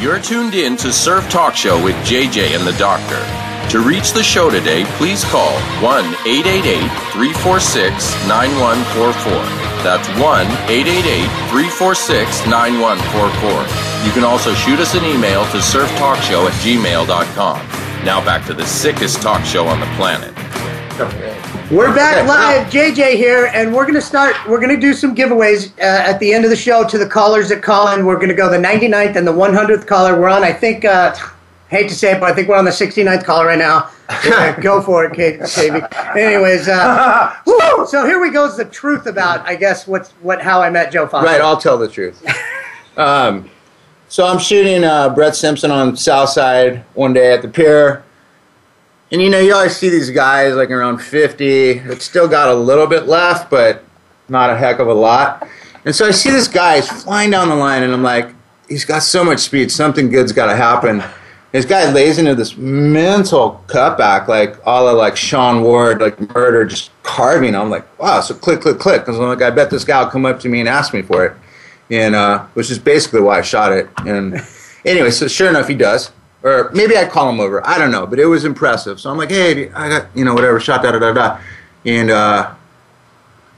You're 0.00 0.20
tuned 0.20 0.54
in 0.54 0.76
to 0.76 0.92
Surf 0.92 1.28
Talk 1.30 1.56
Show 1.56 1.82
with 1.82 1.96
JJ 2.06 2.56
and 2.56 2.64
the 2.64 2.76
Doctor. 2.78 3.41
To 3.70 3.80
reach 3.80 4.12
the 4.12 4.22
show 4.22 4.50
today, 4.50 4.84
please 4.98 5.24
call 5.24 5.52
1 5.80 6.04
888 6.26 6.90
346 7.12 8.28
9144. 8.28 9.32
That's 9.82 10.06
1 10.20 10.46
888 10.68 11.26
346 11.50 12.46
9144. 12.46 14.06
You 14.06 14.12
can 14.12 14.24
also 14.24 14.54
shoot 14.54 14.78
us 14.78 14.94
an 14.94 15.04
email 15.04 15.44
to 15.46 15.58
surftalkshow 15.58 16.46
at 16.46 16.54
gmail.com. 16.60 17.58
Now 18.04 18.24
back 18.24 18.46
to 18.46 18.54
the 18.54 18.66
sickest 18.66 19.22
talk 19.22 19.44
show 19.44 19.66
on 19.66 19.80
the 19.80 19.86
planet. 19.96 20.34
We're 21.70 21.94
back 21.94 22.28
live, 22.28 22.70
JJ 22.70 23.14
here, 23.16 23.46
and 23.54 23.72
we're 23.72 23.86
gonna 23.86 24.02
start. 24.02 24.36
We're 24.46 24.60
gonna 24.60 24.78
do 24.78 24.92
some 24.92 25.14
giveaways 25.16 25.72
uh, 25.78 26.10
at 26.10 26.18
the 26.18 26.34
end 26.34 26.44
of 26.44 26.50
the 26.50 26.56
show 26.56 26.86
to 26.86 26.98
the 26.98 27.08
callers 27.08 27.48
that 27.48 27.62
call 27.62 27.88
in. 27.94 28.04
We're 28.04 28.18
gonna 28.20 28.34
go 28.34 28.50
the 28.50 28.58
99th 28.58 29.16
and 29.16 29.26
the 29.26 29.32
100th 29.32 29.86
caller. 29.86 30.20
We're 30.20 30.28
on, 30.28 30.44
I 30.44 30.52
think, 30.52 30.84
uh, 30.84 31.14
hate 31.72 31.88
to 31.88 31.94
say 31.94 32.12
it, 32.12 32.20
but 32.20 32.30
I 32.30 32.34
think 32.34 32.48
we're 32.48 32.56
on 32.56 32.66
the 32.66 32.70
69th 32.70 33.24
caller 33.24 33.46
right 33.46 33.58
now. 33.58 33.90
Go 34.60 34.82
for 34.82 35.06
it, 35.06 35.14
Kate, 35.14 35.40
Katie. 35.40 35.80
Anyways, 36.14 36.68
uh, 36.68 37.34
woo! 37.46 37.86
so 37.86 38.04
here 38.04 38.20
we 38.20 38.30
go. 38.30 38.44
Is 38.44 38.58
the 38.58 38.66
truth 38.66 39.06
about, 39.06 39.40
I 39.46 39.56
guess, 39.56 39.86
what's 39.86 40.10
what 40.20 40.42
how 40.42 40.60
I 40.60 40.68
met 40.68 40.92
Joe 40.92 41.06
Foster. 41.06 41.26
Right, 41.26 41.40
I'll 41.40 41.56
tell 41.56 41.78
the 41.78 41.88
truth. 41.88 42.22
um, 42.98 43.50
so 44.08 44.26
I'm 44.26 44.38
shooting 44.38 44.84
uh, 44.84 45.08
Brett 45.08 45.34
Simpson 45.34 45.70
on 45.70 45.96
Southside 45.96 46.84
one 46.92 47.14
day 47.14 47.32
at 47.32 47.40
the 47.40 47.48
pier. 47.48 48.04
And 49.10 49.22
you 49.22 49.30
know, 49.30 49.38
you 49.38 49.54
always 49.54 49.74
see 49.74 49.88
these 49.88 50.10
guys 50.10 50.54
like 50.54 50.70
around 50.70 50.98
50 50.98 51.78
that 51.80 52.02
still 52.02 52.28
got 52.28 52.50
a 52.50 52.54
little 52.54 52.86
bit 52.86 53.06
left, 53.06 53.50
but 53.50 53.82
not 54.28 54.50
a 54.50 54.56
heck 54.56 54.78
of 54.78 54.88
a 54.88 54.94
lot. 54.94 55.48
And 55.86 55.96
so 55.96 56.06
I 56.06 56.10
see 56.10 56.30
this 56.30 56.48
guy, 56.48 56.76
he's 56.76 57.02
flying 57.02 57.30
down 57.30 57.48
the 57.48 57.54
line, 57.54 57.82
and 57.82 57.94
I'm 57.94 58.02
like, 58.02 58.28
he's 58.68 58.84
got 58.84 59.02
so 59.02 59.24
much 59.24 59.40
speed, 59.40 59.72
something 59.72 60.10
good's 60.10 60.32
got 60.32 60.46
to 60.46 60.56
happen. 60.56 61.02
This 61.52 61.66
guy 61.66 61.92
lays 61.92 62.18
into 62.18 62.34
this 62.34 62.56
mental 62.56 63.62
cutback, 63.66 64.26
like 64.26 64.56
all 64.66 64.88
of 64.88 64.96
like 64.96 65.16
Sean 65.16 65.62
Ward, 65.62 66.00
like 66.00 66.18
murder, 66.34 66.64
just 66.64 66.90
carving. 67.02 67.54
I'm 67.54 67.68
like, 67.68 67.86
wow, 68.00 68.22
so 68.22 68.34
click, 68.34 68.62
click, 68.62 68.78
click. 68.78 69.02
Because 69.02 69.20
I'm 69.20 69.26
like, 69.26 69.42
I 69.42 69.50
bet 69.50 69.68
this 69.68 69.84
guy 69.84 70.02
will 70.02 70.10
come 70.10 70.24
up 70.24 70.40
to 70.40 70.48
me 70.48 70.60
and 70.60 70.68
ask 70.68 70.94
me 70.94 71.02
for 71.02 71.26
it. 71.26 71.36
And, 71.90 72.14
uh, 72.14 72.46
which 72.54 72.70
is 72.70 72.78
basically 72.78 73.20
why 73.20 73.38
I 73.38 73.42
shot 73.42 73.70
it. 73.70 73.90
And 73.98 74.42
anyway, 74.86 75.10
so 75.10 75.28
sure 75.28 75.50
enough, 75.50 75.68
he 75.68 75.74
does. 75.74 76.10
Or 76.42 76.70
maybe 76.72 76.96
I'd 76.96 77.10
call 77.10 77.28
him 77.28 77.38
over. 77.38 77.64
I 77.66 77.76
don't 77.76 77.90
know, 77.90 78.06
but 78.06 78.18
it 78.18 78.26
was 78.26 78.46
impressive. 78.46 78.98
So 78.98 79.10
I'm 79.10 79.18
like, 79.18 79.30
hey, 79.30 79.70
I 79.72 79.88
got, 79.90 80.06
you 80.16 80.24
know, 80.24 80.32
whatever, 80.32 80.58
shot, 80.58 80.82
da, 80.82 80.92
da, 80.92 80.98
da, 80.98 81.12
da. 81.12 81.40
And, 81.84 82.10
uh, 82.10 82.54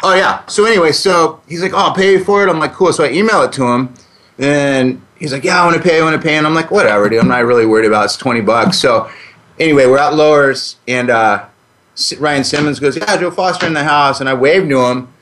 oh, 0.03 0.15
yeah. 0.17 0.45
So 0.47 0.65
anyway, 0.65 0.91
so 0.91 1.41
he's 1.49 1.63
like, 1.63 1.73
oh, 1.73 1.79
I'll 1.79 1.95
pay 1.95 2.11
you 2.11 2.25
for 2.25 2.45
it. 2.45 2.51
I'm 2.51 2.59
like, 2.59 2.73
cool. 2.73 2.93
So 2.93 3.05
I 3.05 3.11
email 3.11 3.43
it 3.43 3.53
to 3.53 3.65
him. 3.65 3.95
And 4.37 5.01
he's 5.25 5.33
like, 5.33 5.43
yeah, 5.43 5.61
I 5.61 5.65
want 5.65 5.77
to 5.77 5.83
pay, 5.83 5.99
I 5.99 6.05
want 6.05 6.21
to 6.21 6.23
pay. 6.23 6.37
And 6.37 6.47
I'm 6.47 6.55
like, 6.55 6.71
whatever, 6.71 7.09
dude. 7.09 7.19
I'm 7.19 7.29
not 7.29 7.45
really 7.45 7.65
worried 7.65 7.87
about 7.87 8.03
it. 8.03 8.05
It's 8.07 8.17
20 8.19 8.43
bucks. 8.43 8.79
So 8.79 9.11
anyway, 9.59 9.87
we're 9.87 9.99
at 9.99 10.15
Lowers. 10.15 10.77
And 10.87 11.09
uh, 11.09 11.47
Ryan 12.19 12.45
Simmons 12.45 12.79
goes, 12.79 12.97
yeah, 12.97 13.17
Joe 13.17 13.31
Foster 13.31 13.67
in 13.67 13.73
the 13.73 13.85
house. 13.85 14.21
And 14.21 14.29
I 14.29 14.35
waved 14.35 14.69
to 14.69 14.85
him. 14.85 15.14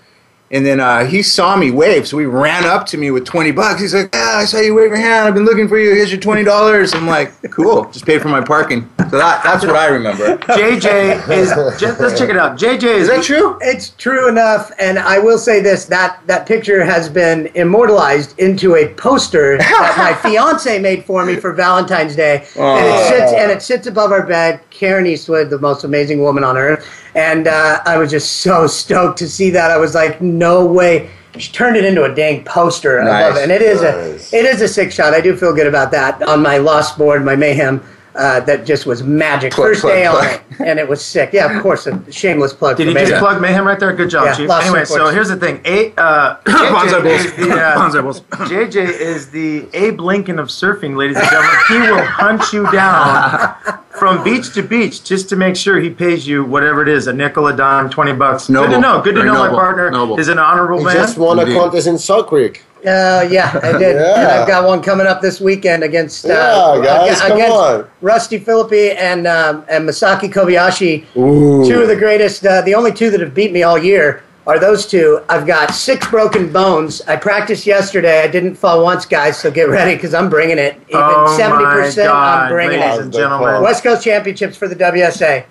And 0.53 0.67
then 0.67 0.81
uh, 0.81 1.07
he 1.07 1.23
saw 1.23 1.57
me 1.57 1.71
wave, 1.71 2.07
so 2.07 2.19
he 2.19 2.27
ran 2.27 2.67
up 2.67 2.85
to 2.89 2.99
me 2.99 3.11
with 3.11 3.25
20 3.25 3.53
bucks. 3.53 3.81
He's 3.81 3.95
like, 3.95 4.15
yeah, 4.15 4.33
I 4.35 4.45
saw 4.45 4.59
you 4.59 4.75
wave 4.75 4.91
your 4.91 4.99
hand. 4.99 5.27
I've 5.27 5.33
been 5.33 5.47
looking 5.47 5.67
for 5.67 5.79
you. 5.79 5.95
Here's 5.95 6.13
your 6.13 6.21
$20. 6.21 6.95
I'm 6.95 7.07
like, 7.07 7.33
cool. 7.51 7.87
Just 7.87 8.05
paid 8.05 8.21
for 8.21 8.29
my 8.29 8.43
parking. 8.43 8.87
So 8.99 9.17
that, 9.17 9.43
that's 9.43 9.65
what 9.65 9.77
I 9.77 9.87
remember. 9.87 10.37
JJ 10.37 11.29
is. 11.31 11.81
Just, 11.81 11.99
let's 11.99 12.19
check 12.19 12.29
it 12.29 12.37
out. 12.37 12.59
JJ 12.59 12.83
is. 12.83 13.03
Is 13.03 13.09
that 13.09 13.25
true? 13.25 13.57
It's 13.63 13.91
true 13.91 14.29
enough, 14.29 14.71
and 14.79 14.99
I 14.99 15.19
will 15.19 15.39
say 15.39 15.61
this: 15.61 15.87
that 15.87 16.21
that 16.27 16.47
picture 16.47 16.85
has 16.85 17.09
been 17.09 17.47
immortalized 17.55 18.39
into 18.39 18.77
a 18.77 18.93
poster 18.95 19.57
that 19.59 19.95
my 19.97 20.15
fiance 20.31 20.79
made 20.79 21.05
for 21.05 21.25
me 21.25 21.37
for 21.37 21.53
Valentine's 21.53 22.15
Day, 22.15 22.47
and 22.57 22.87
it 22.87 23.09
sits 23.09 23.33
and 23.33 23.51
it 23.51 23.63
sits 23.63 23.87
above 23.87 24.13
our 24.13 24.27
bed. 24.27 24.61
Karen 24.71 25.07
Eastwood, 25.07 25.51
the 25.51 25.59
most 25.59 25.85
amazing 25.85 26.21
woman 26.21 26.45
on 26.45 26.57
earth, 26.57 26.87
and 27.15 27.47
uh, 27.49 27.81
I 27.85 27.97
was 27.99 28.11
just 28.11 28.41
so 28.41 28.67
stoked 28.67 29.19
to 29.19 29.29
see 29.29 29.51
that. 29.51 29.71
I 29.71 29.77
was 29.79 29.95
like, 29.95 30.21
no 30.21 30.65
way. 30.65 31.11
She 31.39 31.51
turned 31.51 31.77
it 31.77 31.85
into 31.85 32.05
a 32.05 32.15
dang 32.15 32.45
poster. 32.45 33.01
I 33.01 33.23
love 33.29 33.37
it, 33.37 33.43
and 33.45 33.53
it 33.53 33.63
is 33.63 33.81
a 33.83 34.15
it 34.37 34.45
is 34.45 34.61
a 34.61 34.69
sick 34.69 34.93
shot. 34.93 35.15
I 35.15 35.21
do 35.23 35.35
feel 35.37 35.55
good 35.55 35.67
about 35.67 35.91
that 35.93 36.23
on 36.23 36.43
my 36.43 36.59
lost 36.59 36.99
board, 36.99 37.25
my 37.25 37.37
mayhem. 37.37 37.83
Uh, 38.15 38.41
that 38.41 38.67
just 38.67 38.85
was 38.85 39.03
magic. 39.03 39.55
Plug, 39.55 39.69
First 39.69 39.81
plug, 39.81 39.95
day 39.95 40.07
plug. 40.07 40.23
on 40.27 40.31
it, 40.35 40.43
and 40.69 40.79
it 40.79 40.87
was 40.87 41.03
sick. 41.03 41.31
Yeah, 41.33 41.57
of 41.57 41.63
course, 41.63 41.87
a 41.87 42.13
shameless 42.13 42.53
plug. 42.53 42.77
Did 42.77 42.85
for 42.85 42.91
he 42.91 42.95
just 43.07 43.13
Mayhem. 43.13 43.19
plug 43.25 43.41
Mayhem 43.41 43.67
right 43.67 43.81
there? 43.81 43.91
Good 43.95 44.11
job, 44.11 44.27
Yeah, 44.27 44.35
Chief. 44.35 44.51
Anyway, 44.51 44.85
so 44.85 45.09
here's 45.09 45.31
the 45.31 45.37
thing. 45.37 45.63
A, 45.65 45.95
uh, 45.97 46.37
Bonsai 46.45 47.01
JJ 47.01 47.03
Bulls. 47.05 47.25
is 47.25 47.33
the, 47.37 47.51
uh, 47.55 47.79
Bonsai 47.79 48.03
Bulls. 48.03 48.21
JJ 48.21 48.77
is 49.01 49.31
the 49.31 49.67
Abe 49.73 49.99
Lincoln 49.99 50.39
of 50.39 50.49
surfing, 50.49 50.95
ladies 50.95 51.17
and 51.17 51.27
gentlemen. 51.31 51.57
He 51.69 51.79
will 51.91 52.05
hunt 52.05 52.53
you 52.53 52.71
down 52.71 53.55
from 53.99 54.25
beach 54.25 54.53
to 54.55 54.63
beach 54.63 55.05
just 55.05 55.29
to 55.29 55.37
make 55.37 55.55
sure 55.57 55.79
he 55.81 55.91
pays 55.91 56.27
you 56.27 56.45
whatever 56.45 56.83
it 56.83 56.89
is, 56.89 57.07
a 57.07 57.13
nickel, 57.13 57.47
a 57.47 57.57
dime, 57.57 57.91
20 57.91 58.13
bucks. 58.15 58.49
Good 58.49 58.71
to 58.71 58.79
know. 58.81 59.01
Good 59.03 59.15
to 59.15 59.21
Very 59.21 59.27
know 59.33 59.43
noble. 59.45 59.53
my 59.57 59.59
partner 59.63 59.91
Noble. 59.91 60.19
is 60.19 60.29
an 60.29 60.39
honorable 60.39 60.79
He 60.79 60.85
man. 60.85 60.95
just 60.97 61.19
won 61.19 61.39
a 61.39 61.45
contest 61.45 61.87
in 61.87 61.99
Salt 61.99 62.29
Creek. 62.29 62.63
Uh, 62.85 63.25
yeah, 63.31 63.61
I 63.63 63.79
did. 63.79 63.95
Yeah. 63.95 64.19
And 64.21 64.27
I've 64.29 64.49
got 64.49 64.67
one 64.67 64.83
coming 64.83 65.07
up 65.07 65.21
this 65.21 65.41
weekend 65.41 65.85
against 65.85 66.25
uh, 66.25 66.81
Yeah, 66.83 66.85
guys, 66.85 67.21
ag- 67.21 67.29
come 67.29 67.37
against 67.37 67.57
on. 67.57 67.91
Rusty 68.01 68.39
Philippi 68.39 68.91
and 68.91 69.27
um, 69.29 69.65
and 69.69 69.89
Masaki 69.89 70.29
Kobayashi. 70.33 71.05
Ooh. 71.17 71.65
Two 71.69 71.83
of 71.83 71.87
the 71.89 71.95
greatest. 71.95 72.45
Uh, 72.45 72.61
the 72.63 72.75
only 72.75 72.93
two 72.93 73.11
that 73.11 73.21
have 73.21 73.35
beat 73.35 73.53
me 73.53 73.63
all 73.63 73.79
year 73.79 74.25
are 74.47 74.59
those 74.59 74.87
two. 74.87 75.21
I've 75.29 75.47
got 75.47 75.71
six 75.73 76.09
broken 76.09 76.53
bones. 76.53 77.01
I 77.03 77.17
practiced 77.17 77.67
yesterday. 77.67 78.23
I 78.23 78.29
didn't 78.29 78.57
fall 78.57 78.83
once, 78.83 79.07
guys. 79.07 79.39
So 79.39 79.51
get 79.51 79.69
ready 79.69 79.95
because 79.95 80.15
I'm 80.15 80.29
bringing 80.29 80.59
it. 80.59 80.75
Even 80.89 81.01
Oh 81.03 81.37
seventy 81.37 81.65
my 81.65 81.75
percent, 81.75 82.09
God, 82.09 82.39
I'm 82.45 82.53
bringing 82.53 82.81
ladies 82.81 82.99
it. 82.99 83.03
and 83.03 83.13
gentlemen. 83.13 83.63
West 83.63 83.83
Coast 83.83 84.05
Championships 84.05 84.57
for 84.57 84.69
the 84.69 84.77
WSA. 84.77 85.45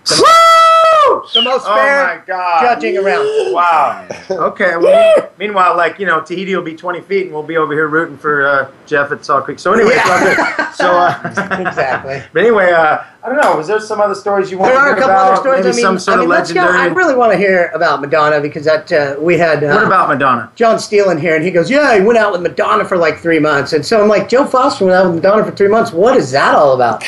Whoa! 1.08 1.26
The 1.34 1.41
most 1.41 1.66
Oh 1.68 1.76
fair 1.76 2.04
my 2.18 2.22
God. 2.26 2.62
judging 2.62 2.97
around. 2.97 3.28
Wow. 3.52 4.08
Okay. 4.30 4.78
Well, 4.78 5.30
meanwhile, 5.38 5.76
like 5.76 5.99
you 5.99 6.06
know, 6.06 6.22
Tahiti 6.22 6.56
will 6.56 6.64
be 6.64 6.76
20 6.76 7.02
feet, 7.02 7.26
and 7.26 7.34
we'll 7.34 7.43
be 7.43 7.58
over 7.58 7.74
here 7.74 7.88
rooting 7.88 8.18
for 8.18 8.47
uh, 8.47 8.72
Jeff 8.86 9.12
at 9.12 9.26
Salt 9.26 9.43
Creek. 9.45 9.60
So 9.60 9.74
anyway, 9.74 9.93
it's 9.95 10.10
all 10.10 10.20
good. 10.20 10.76
So 10.76 10.91
uh, 10.97 11.20
exactly. 11.68 12.24
But 12.32 12.39
anyway, 12.41 12.72
uh, 12.72 12.99
I 13.24 13.28
don't 13.30 13.41
know. 13.41 13.56
Was 13.58 13.68
there 13.68 13.80
some 13.82 13.99
other 13.99 14.16
stories 14.16 14.49
you 14.52 14.58
want 14.58 14.72
There 14.72 14.80
to 14.80 14.82
are 14.82 14.88
hear 14.88 14.95
a 14.95 14.99
couple 14.99 15.12
about? 15.16 15.32
other 15.34 15.41
stories. 15.41 15.66
Maybe 15.66 15.74
I 15.74 15.76
mean, 15.76 15.82
some 15.84 15.99
sort 15.99 16.16
I 16.18 16.20
mean, 16.22 16.26
of 16.32 16.38
let's 16.38 16.54
go. 16.54 16.62
I 16.62 16.86
really 16.88 17.16
want 17.16 17.32
to 17.34 17.38
hear 17.38 17.72
about 17.74 17.99
Madonna 18.02 18.39
because 18.39 18.64
that 18.66 18.91
uh, 18.91 19.16
we 19.20 19.38
had. 19.38 19.64
Uh, 19.64 19.74
What 19.74 19.84
about 19.86 20.08
Madonna? 20.10 20.49
John 20.56 20.80
Steele 20.80 21.10
in 21.10 21.18
here, 21.20 21.36
and 21.36 21.43
he 21.43 21.52
goes, 21.52 21.70
"Yeah, 21.70 21.93
he 21.95 22.02
went 22.02 22.18
out 22.20 22.32
with 22.32 22.41
Madonna 22.41 22.86
for 22.86 22.95
like 22.97 23.18
three 23.20 23.39
months." 23.39 23.74
And 23.74 23.86
so 23.86 24.02
I'm 24.02 24.08
like, 24.08 24.30
"Joe 24.30 24.45
Foster 24.45 24.86
went 24.86 24.95
out 24.95 25.08
with 25.08 25.16
Madonna 25.16 25.43
for 25.43 25.52
three 25.52 25.68
months. 25.68 25.91
What 25.91 26.16
is 26.16 26.32
that 26.32 26.56
all 26.56 26.74
about?" 26.74 27.04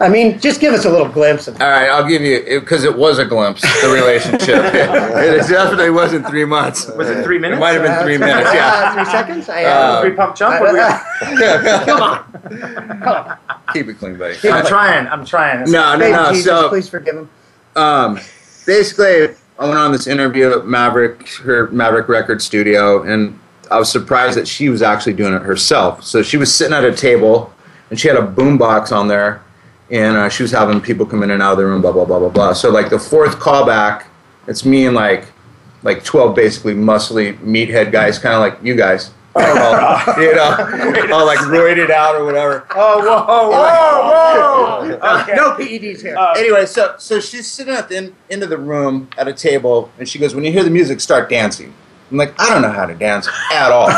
I 0.00 0.08
mean, 0.08 0.38
just 0.38 0.60
give 0.60 0.74
us 0.74 0.84
a 0.84 0.90
little 0.90 1.08
glimpse 1.08 1.48
of. 1.48 1.60
All 1.60 1.68
right, 1.68 1.88
I'll 1.90 2.06
give 2.06 2.22
you 2.22 2.60
because 2.60 2.84
it, 2.84 2.96
was 2.96 3.18
a 3.18 3.24
glimpse 3.24 3.62
the 3.82 3.88
relationship. 3.88 4.48
it 4.74 5.48
definitely 5.48 5.90
wasn't 5.90 6.26
three 6.28 6.44
months. 6.44 6.86
Was 6.96 7.10
it 7.10 7.24
three 7.24 7.38
minutes? 7.40 7.58
It 7.58 7.60
might 7.60 7.72
have 7.72 7.82
been 7.82 8.00
three 8.04 8.16
minutes. 8.16 8.48
Yeah. 8.54 8.94
three 8.94 9.04
seconds. 9.10 9.48
I, 9.48 9.64
Uh, 9.64 10.00
three 10.02 10.12
pump 10.12 10.36
chump. 10.36 10.60
What 10.60 10.70
do 11.20 11.36
we- 11.36 11.84
Come 11.84 12.00
on. 12.02 13.38
Keep 13.72 13.88
it 13.88 13.94
clean, 13.98 14.16
buddy. 14.16 14.36
I'm 14.48 14.64
trying. 14.66 15.08
I'm 15.08 15.24
trying. 15.24 15.68
No, 15.70 15.94
no, 15.94 15.98
Baby 15.98 16.12
no. 16.12 16.28
Jesus, 16.30 16.44
So, 16.44 16.68
please 16.68 16.88
forgive 16.88 17.16
him. 17.16 17.30
um, 17.74 18.20
basically, 18.66 19.34
I 19.58 19.64
went 19.66 19.78
on 19.78 19.90
this 19.90 20.06
interview 20.06 20.52
at 20.52 20.66
Maverick, 20.66 21.28
her 21.42 21.66
Maverick 21.72 22.08
Record 22.08 22.40
Studio, 22.40 23.02
and 23.02 23.36
I 23.70 23.78
was 23.80 23.90
surprised 23.90 24.36
that 24.38 24.46
she 24.46 24.68
was 24.68 24.80
actually 24.80 25.14
doing 25.14 25.34
it 25.34 25.42
herself. 25.42 26.04
So 26.04 26.22
she 26.22 26.36
was 26.36 26.54
sitting 26.54 26.72
at 26.72 26.84
a 26.84 26.94
table, 26.94 27.52
and 27.90 27.98
she 27.98 28.06
had 28.06 28.16
a 28.16 28.22
boombox 28.26 28.92
on 28.92 29.08
there, 29.08 29.42
and 29.90 30.16
uh, 30.16 30.28
she 30.28 30.42
was 30.42 30.52
having 30.52 30.80
people 30.80 31.06
come 31.06 31.22
in 31.22 31.30
and 31.30 31.42
out 31.42 31.52
of 31.52 31.58
the 31.58 31.66
room, 31.66 31.80
blah 31.80 31.92
blah 31.92 32.04
blah 32.04 32.18
blah 32.18 32.28
blah. 32.28 32.52
So 32.52 32.70
like 32.70 32.90
the 32.90 32.98
fourth 32.98 33.38
callback, 33.38 34.04
it's 34.46 34.64
me 34.64 34.86
and 34.86 34.94
like 34.94 35.26
like 35.82 36.04
twelve 36.04 36.34
basically 36.34 36.74
muscly 36.74 37.38
meathead 37.38 37.92
guys, 37.92 38.18
kind 38.18 38.34
of 38.34 38.40
like 38.40 38.62
you 38.62 38.74
guys. 38.74 39.12
all, 39.34 39.42
you 40.20 40.34
know, 40.34 41.14
all 41.14 41.24
like 41.24 41.38
roided 41.40 41.90
out 41.90 42.16
or 42.16 42.24
whatever. 42.24 42.66
Oh, 42.74 42.98
whoa, 43.00 43.24
whoa, 43.28 44.88
whoa! 44.98 45.20
Okay. 45.20 45.34
No 45.34 45.52
PEDs 45.52 46.02
here. 46.02 46.16
Anyway, 46.36 46.66
so 46.66 46.96
so 46.98 47.20
she's 47.20 47.48
sitting 47.48 47.74
at 47.74 47.88
the 47.88 47.96
end, 47.98 48.14
end 48.30 48.42
of 48.42 48.50
the 48.50 48.58
room 48.58 49.08
at 49.16 49.28
a 49.28 49.32
table, 49.32 49.90
and 49.98 50.08
she 50.08 50.18
goes, 50.18 50.34
"When 50.34 50.44
you 50.44 50.50
hear 50.50 50.64
the 50.64 50.70
music, 50.70 51.00
start 51.00 51.28
dancing." 51.30 51.72
I'm 52.10 52.16
like, 52.16 52.38
I 52.40 52.48
don't 52.48 52.62
know 52.62 52.72
how 52.72 52.86
to 52.86 52.94
dance 52.94 53.28
at 53.52 53.70
all, 53.70 53.88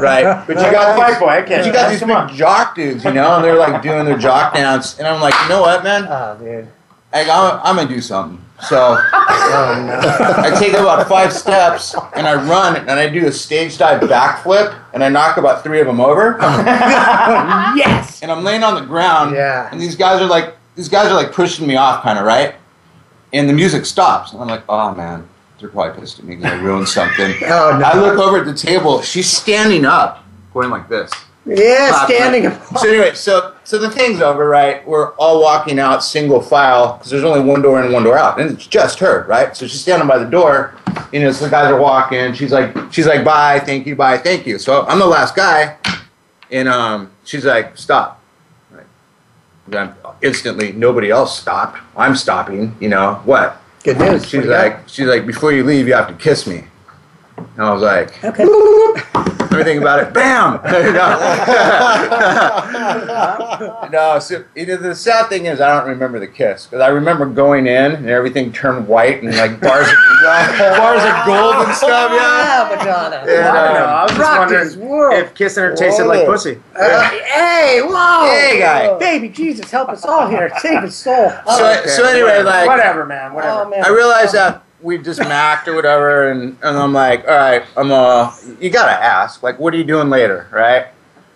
right? 0.00 0.44
But 0.46 0.56
you 0.56 0.70
got 0.70 1.08
these, 1.08 1.18
boy, 1.18 1.26
I 1.26 1.42
can't 1.42 1.48
but 1.62 1.66
you 1.66 1.72
got 1.72 1.90
these 1.90 2.00
big 2.00 2.38
jock 2.38 2.74
dudes, 2.74 3.04
you 3.04 3.12
know, 3.12 3.36
and 3.36 3.44
they're 3.44 3.56
like 3.56 3.82
doing 3.82 4.04
their 4.04 4.18
jock 4.18 4.54
dance, 4.54 4.98
and 4.98 5.06
I'm 5.06 5.20
like, 5.20 5.34
you 5.42 5.48
know 5.48 5.62
what, 5.62 5.82
man? 5.82 6.06
Oh, 6.08 6.36
dude. 6.38 6.68
Like, 7.12 7.28
I'm, 7.28 7.60
I'm 7.64 7.76
gonna 7.76 7.88
do 7.88 8.00
something. 8.00 8.44
So 8.62 8.96
oh, 8.98 9.86
no. 9.86 10.00
I 10.42 10.58
take 10.58 10.72
about 10.72 11.06
five 11.08 11.32
steps 11.32 11.94
and 12.14 12.26
I 12.26 12.34
run 12.34 12.76
and 12.76 12.90
I 12.90 13.08
do 13.08 13.26
a 13.26 13.32
stage 13.32 13.76
dive 13.76 14.00
backflip 14.02 14.78
and 14.94 15.04
I 15.04 15.10
knock 15.10 15.36
about 15.36 15.62
three 15.62 15.80
of 15.80 15.86
them 15.86 16.00
over. 16.00 16.38
yes. 16.40 18.22
And 18.22 18.32
I'm 18.32 18.44
laying 18.44 18.64
on 18.64 18.74
the 18.74 18.80
ground. 18.80 19.34
Yeah. 19.34 19.68
And 19.70 19.80
these 19.80 19.94
guys 19.94 20.22
are 20.22 20.26
like, 20.26 20.56
these 20.74 20.88
guys 20.88 21.08
are 21.10 21.14
like 21.14 21.32
pushing 21.32 21.66
me 21.66 21.76
off, 21.76 22.02
kind 22.02 22.18
of 22.18 22.24
right. 22.24 22.54
And 23.32 23.48
the 23.48 23.52
music 23.52 23.84
stops, 23.84 24.32
and 24.32 24.40
I'm 24.40 24.48
like, 24.48 24.62
oh 24.68 24.94
man, 24.94 25.28
they're 25.58 25.68
probably 25.68 26.00
pissed 26.00 26.18
at 26.18 26.24
me 26.24 26.36
because 26.36 26.52
I 26.52 26.56
ruined 26.62 26.88
something. 26.88 27.34
Oh, 27.44 27.78
no. 27.78 27.84
I 27.86 27.98
look 27.98 28.18
over 28.18 28.38
at 28.38 28.46
the 28.46 28.54
table. 28.54 29.00
She's 29.02 29.28
standing 29.28 29.84
up, 29.84 30.24
going 30.52 30.70
like 30.70 30.88
this. 30.88 31.10
Yeah, 31.46 31.90
Clapping. 31.90 32.16
standing. 32.16 32.46
Up. 32.46 32.78
So 32.78 32.88
anyway, 32.88 33.14
so 33.14 33.54
so 33.62 33.78
the 33.78 33.88
thing's 33.88 34.20
over, 34.20 34.48
right? 34.48 34.84
We're 34.86 35.12
all 35.14 35.40
walking 35.40 35.78
out 35.78 36.02
single 36.02 36.40
file 36.42 36.94
because 36.94 37.10
there's 37.10 37.22
only 37.22 37.40
one 37.40 37.62
door 37.62 37.80
in 37.84 37.92
one 37.92 38.02
door 38.02 38.18
out, 38.18 38.40
and 38.40 38.50
it's 38.50 38.66
just 38.66 38.98
her, 38.98 39.24
right? 39.28 39.56
So 39.56 39.66
she's 39.68 39.80
standing 39.80 40.08
by 40.08 40.18
the 40.18 40.28
door. 40.28 40.74
You 41.12 41.20
know, 41.20 41.30
so 41.30 41.44
the 41.44 41.50
guys 41.52 41.70
are 41.70 41.78
walking. 41.80 42.32
She's 42.34 42.50
like, 42.50 42.74
she's 42.92 43.06
like, 43.06 43.24
bye, 43.24 43.60
thank 43.60 43.86
you, 43.86 43.94
bye, 43.94 44.18
thank 44.18 44.44
you. 44.44 44.58
So 44.58 44.84
I'm 44.86 44.98
the 44.98 45.06
last 45.06 45.36
guy, 45.36 45.76
and 46.50 46.68
um, 46.68 47.12
she's 47.22 47.44
like, 47.44 47.78
stop. 47.78 48.20
Right. 48.72 48.86
Then 49.68 49.94
instantly, 50.22 50.72
nobody 50.72 51.10
else 51.10 51.38
stopped. 51.38 51.78
I'm 51.96 52.16
stopping. 52.16 52.74
You 52.80 52.88
know 52.88 53.20
what? 53.24 53.62
Good 53.86 54.00
news. 54.00 54.26
She's 54.28 54.44
like, 54.44 54.88
she's 54.88 55.06
like, 55.06 55.24
before 55.24 55.52
you 55.52 55.62
leave, 55.62 55.86
you 55.86 55.94
have 55.94 56.08
to 56.08 56.14
kiss 56.14 56.44
me. 56.44 56.64
And 57.38 57.48
I 57.58 57.72
was 57.72 57.82
like, 57.82 58.22
Okay. 58.24 58.44
let 58.44 59.50
me 59.52 59.64
think 59.64 59.80
about 59.80 60.00
it. 60.00 60.12
Bam! 60.12 60.60
no. 62.56 63.88
no, 63.92 64.18
so 64.18 64.44
you 64.54 64.66
know, 64.66 64.76
the 64.76 64.94
sad 64.94 65.28
thing 65.28 65.46
is 65.46 65.60
I 65.60 65.78
don't 65.78 65.88
remember 65.88 66.18
the 66.18 66.26
kiss 66.26 66.66
because 66.66 66.80
I 66.80 66.88
remember 66.88 67.26
going 67.26 67.66
in 67.66 67.92
and 67.92 68.08
everything 68.08 68.52
turned 68.52 68.86
white 68.88 69.22
and 69.22 69.34
like 69.36 69.60
bars, 69.60 69.86
bars 70.22 71.02
of 71.02 71.26
gold 71.26 71.66
and 71.66 71.74
stuff. 71.74 72.10
Yeah. 72.12 72.36
Yeah, 72.46 72.76
Madonna. 72.76 73.24
Yeah, 73.26 73.52
I 73.52 73.64
don't 73.64 73.74
know. 73.74 73.84
I 73.84 74.02
was 74.02 74.10
just 74.12 74.20
Rocked 74.20 74.38
wondering 74.50 74.80
world. 74.88 75.14
if 75.18 75.34
kissing 75.34 75.62
her 75.64 75.74
tasted 75.76 76.04
like 76.06 76.26
pussy. 76.26 76.58
Uh, 76.74 77.08
hey, 77.10 77.80
whoa! 77.82 78.26
Hey, 78.28 78.58
guy. 78.58 78.98
Baby 78.98 79.28
Jesus, 79.28 79.70
help 79.70 79.88
us 79.90 80.04
all 80.04 80.28
here. 80.28 80.50
Save 80.58 80.82
his 80.82 80.94
soul. 80.96 81.30
So, 81.30 81.40
Oh, 81.46 81.86
so 81.86 82.04
anyway, 82.04 82.42
like 82.42 82.66
whatever, 82.66 83.04
man, 83.06 83.32
whatever. 83.32 83.62
oh, 83.62 83.68
man. 83.70 83.84
I 83.84 83.88
realized 83.88 84.34
that 84.34 84.62
we 84.86 84.98
just 84.98 85.18
macked 85.20 85.66
or 85.68 85.74
whatever, 85.74 86.30
and, 86.30 86.56
and 86.62 86.78
I'm 86.78 86.92
like, 86.92 87.26
all 87.26 87.34
right, 87.34 87.64
I'm 87.76 87.90
uh, 87.92 88.32
you 88.60 88.70
gotta 88.70 88.92
ask, 88.92 89.42
like, 89.42 89.58
what 89.58 89.74
are 89.74 89.76
you 89.76 89.84
doing 89.84 90.08
later, 90.08 90.46
right? 90.52 90.86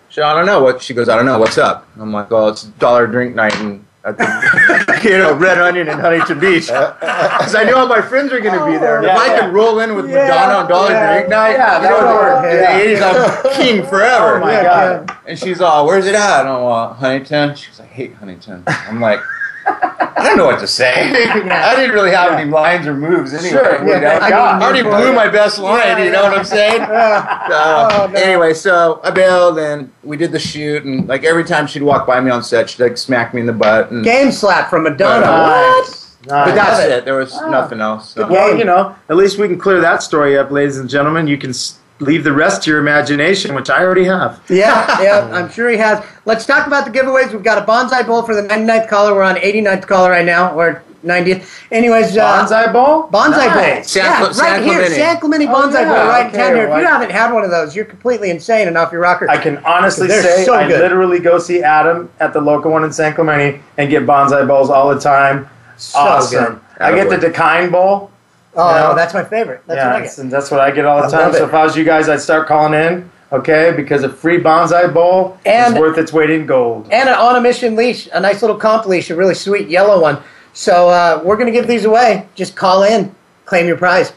She, 0.09 0.21
I 0.21 0.33
don't 0.33 0.45
know. 0.45 0.61
What 0.63 0.81
she 0.81 0.93
goes, 0.93 1.07
I 1.09 1.15
don't 1.15 1.25
know. 1.25 1.37
What's 1.39 1.57
up? 1.57 1.87
I'm 1.99 2.11
like, 2.11 2.31
well, 2.31 2.49
it's 2.49 2.63
dollar 2.63 3.05
drink 3.07 3.35
night 3.35 3.55
and. 3.59 3.85
At 4.03 4.17
the, 4.17 4.99
you 5.03 5.11
know, 5.19 5.35
Red 5.35 5.59
Onion 5.59 5.87
in 5.87 5.99
Huntington 5.99 6.39
Beach, 6.39 6.65
because 6.65 7.53
I 7.53 7.63
knew 7.65 7.75
all 7.75 7.85
my 7.87 8.01
friends 8.01 8.33
are 8.33 8.39
going 8.39 8.57
to 8.57 8.65
be 8.65 8.79
there. 8.79 8.97
And 8.97 9.05
if 9.05 9.11
Yeah, 9.11 9.19
I 9.19 9.27
yeah. 9.27 9.39
could 9.41 9.53
roll 9.53 9.79
in 9.79 9.93
with 9.95 10.09
Yeah, 10.09 10.23
Madonna 10.27 10.53
on 10.63 10.67
Dollar 10.67 10.89
yeah, 10.89 11.13
Drink 11.13 11.29
Night, 11.29 11.51
yeah, 11.51 11.75
you 11.77 11.83
that 11.83 11.93
would 12.01 12.15
work, 12.15 12.45
in 12.45 13.03
yeah. 13.03 13.11
the 13.11 13.45
80s, 13.45 13.51
I'm 13.53 13.61
king 13.61 13.85
forever. 13.85 14.37
Oh 14.37 14.39
my 14.39 14.53
Yeah, 14.53 14.63
god. 15.05 15.17
And 15.27 15.37
she's 15.37 15.61
all, 15.61 15.85
"Where's 15.85 16.07
it 16.07 16.15
at?" 16.15 16.39
And 16.39 16.49
I'm 16.49 16.55
all, 16.63 16.93
"Huntington." 16.95 17.53
She's 17.55 17.77
like, 17.79 17.89
"I 17.91 17.93
hate 17.93 18.15
Huntington." 18.15 18.63
I'm 18.65 18.99
like, 18.99 19.19
I 19.65 20.25
don't 20.27 20.37
know 20.37 20.45
what 20.45 20.59
to 20.59 20.67
say. 20.67 20.93
I 21.51 21.75
didn't 21.75 21.91
really 21.91 22.11
have 22.11 22.33
any 22.33 22.49
lines 22.49 22.85
or 22.85 22.93
moves 22.93 23.33
anyway. 23.33 23.49
Sure, 23.49 23.79
you 23.79 23.93
know? 23.93 23.99
thank 23.99 24.23
I, 24.23 24.29
God. 24.29 24.61
already 24.61 24.83
blew 24.83 25.13
my 25.13 25.27
best 25.27 25.57
line. 25.59 25.79
Yeah, 25.97 26.03
you 26.03 26.11
know 26.11 26.23
what 26.23 26.37
I'm 26.37 26.45
saying? 26.45 26.81
Yeah. 26.81 27.39
Oh, 27.53 27.89
so, 27.89 28.03
Oh, 28.03 28.07
no. 28.07 28.19
Anyway, 28.19 28.53
so 28.53 29.01
I 29.03 29.11
bailed 29.11 29.57
and 29.59 29.91
we 30.03 30.15
did 30.15 30.31
the 30.31 30.39
shoot, 30.39 30.83
and 30.83 31.07
like 31.07 31.23
every 31.23 31.43
time 31.43 31.67
she'd 31.67 31.83
walk 31.83 32.07
by 32.07 32.21
me 32.21 32.31
on 32.31 32.43
set, 32.43 32.69
she'd 32.69 32.81
like 32.81 32.97
smack 32.97 33.33
me 33.33 33.41
in 33.41 33.47
the 33.47 33.53
butt. 33.53 33.91
And, 33.91 34.03
Game 34.03 34.31
slap 34.31 34.69
from 34.69 34.83
Madonna. 34.83 35.25
Nice. 35.25 36.15
What? 36.25 36.45
but 36.45 36.55
that's 36.55 36.83
it. 36.83 36.91
it. 36.91 37.05
There 37.05 37.17
was 37.17 37.33
ah. 37.33 37.49
nothing 37.49 37.81
else. 37.81 38.11
So. 38.11 38.27
Well, 38.27 38.55
you 38.55 38.63
know, 38.63 38.95
at 39.09 39.15
least 39.15 39.37
we 39.37 39.47
can 39.47 39.57
clear 39.57 39.81
that 39.81 40.03
story 40.03 40.37
up, 40.37 40.51
ladies 40.51 40.77
and 40.77 40.89
gentlemen. 40.89 41.27
You 41.27 41.37
can 41.37 41.49
s- 41.49 41.79
leave 42.01 42.23
the 42.23 42.33
rest 42.33 42.63
to 42.63 42.69
your 42.71 42.79
imagination, 42.79 43.55
which 43.55 43.69
I 43.69 43.81
already 43.83 44.03
have. 44.05 44.41
Yeah, 44.49 45.01
yeah, 45.01 45.29
I'm 45.31 45.49
sure 45.51 45.69
he 45.69 45.77
has. 45.77 46.03
Let's 46.25 46.45
talk 46.45 46.67
about 46.67 46.85
the 46.85 46.91
giveaways. 46.91 47.31
We've 47.31 47.43
got 47.43 47.57
a 47.61 47.65
bonsai 47.65 48.05
bowl 48.05 48.23
for 48.23 48.35
the 48.35 48.41
99th 48.43 48.87
caller. 48.89 49.13
We're 49.13 49.23
on 49.23 49.35
89th 49.35 49.87
caller 49.87 50.09
right 50.11 50.25
now, 50.25 50.53
or 50.53 50.83
90th. 51.03 51.47
Anyways, 51.71 52.15
uh, 52.15 52.45
Bonsai 52.45 52.71
bowl? 52.71 53.07
Bonsai 53.09 53.31
Nice. 53.47 53.75
bowl. 53.75 53.83
San 53.83 54.03
yeah, 54.05 54.17
Cl- 54.17 54.27
right 54.27 54.35
San 54.35 54.63
here, 54.63 54.73
Clemente. 54.73 54.95
San 54.95 55.19
Clemente 55.19 55.47
Oh, 55.47 55.49
Bonsai 55.53 55.73
yeah, 55.73 55.85
Bowl, 55.89 56.07
right 56.07 56.21
in 56.21 56.27
okay, 56.27 56.37
town 56.37 56.55
here. 56.55 56.67
If 56.67 56.77
you 56.77 56.85
haven't 56.85 57.11
had 57.11 57.31
one 57.33 57.43
of 57.43 57.49
those, 57.49 57.75
you're 57.75 57.85
completely 57.85 58.29
insane 58.29 58.67
and 58.67 58.77
off 58.77 58.91
your 58.91 59.01
rocker. 59.01 59.27
I 59.29 59.37
can 59.37 59.57
honestly 59.65 60.07
say 60.09 60.43
so 60.45 60.53
I 60.53 60.67
literally 60.67 61.19
go 61.19 61.39
see 61.39 61.63
Adam 61.63 62.09
at 62.19 62.33
the 62.33 62.41
local 62.41 62.71
one 62.71 62.83
in 62.83 62.91
San 62.93 63.13
Clemente 63.15 63.61
and 63.77 63.89
get 63.89 64.03
bonsai 64.03 64.47
bowls 64.47 64.69
all 64.69 64.93
the 64.93 64.99
time. 65.01 65.49
So 65.77 65.97
awesome. 65.99 66.43
good. 66.45 66.61
I 66.79 66.93
get 66.93 67.09
the 67.09 67.17
Decine 67.17 67.71
bowl. 67.71 68.11
Oh, 68.55 68.69
you 68.69 68.75
know? 68.81 68.95
that's 68.95 69.13
my 69.13 69.23
favorite. 69.23 69.61
That's 69.65 69.77
yeah, 69.77 69.93
what 69.93 70.01
I 70.01 70.05
get. 70.05 70.17
and 70.17 70.31
that's 70.31 70.51
what 70.51 70.59
I 70.59 70.71
get 70.71 70.85
all 70.85 71.01
the 71.01 71.07
I 71.07 71.11
time. 71.21 71.33
So 71.33 71.45
if 71.45 71.53
I 71.53 71.63
was 71.63 71.75
you 71.77 71.83
guys, 71.83 72.09
I'd 72.09 72.19
start 72.19 72.47
calling 72.47 72.73
in, 72.73 73.09
okay? 73.31 73.71
Because 73.75 74.03
a 74.03 74.09
free 74.09 74.39
bonsai 74.39 74.93
bowl 74.93 75.37
And- 75.45 75.73
is 75.75 75.79
worth 75.79 75.97
its 75.97 76.11
weight 76.11 76.29
in 76.29 76.45
gold. 76.45 76.89
And 76.91 77.07
an 77.07 77.15
on 77.15 77.35
a 77.37 77.41
mission 77.41 77.75
leash, 77.75 78.09
a 78.11 78.19
nice 78.19 78.41
little 78.41 78.57
comp 78.57 78.85
leash, 78.87 79.09
a 79.09 79.15
really 79.15 79.35
sweet 79.35 79.69
yellow 79.69 80.01
one. 80.01 80.21
So 80.53 80.89
uh, 80.89 81.21
we're 81.23 81.37
going 81.37 81.47
to 81.47 81.53
give 81.53 81.67
these 81.67 81.85
away. 81.85 82.27
Just 82.35 82.55
call 82.57 82.83
in, 82.83 83.15
claim 83.45 83.67
your 83.67 83.77
prize, 83.77 84.11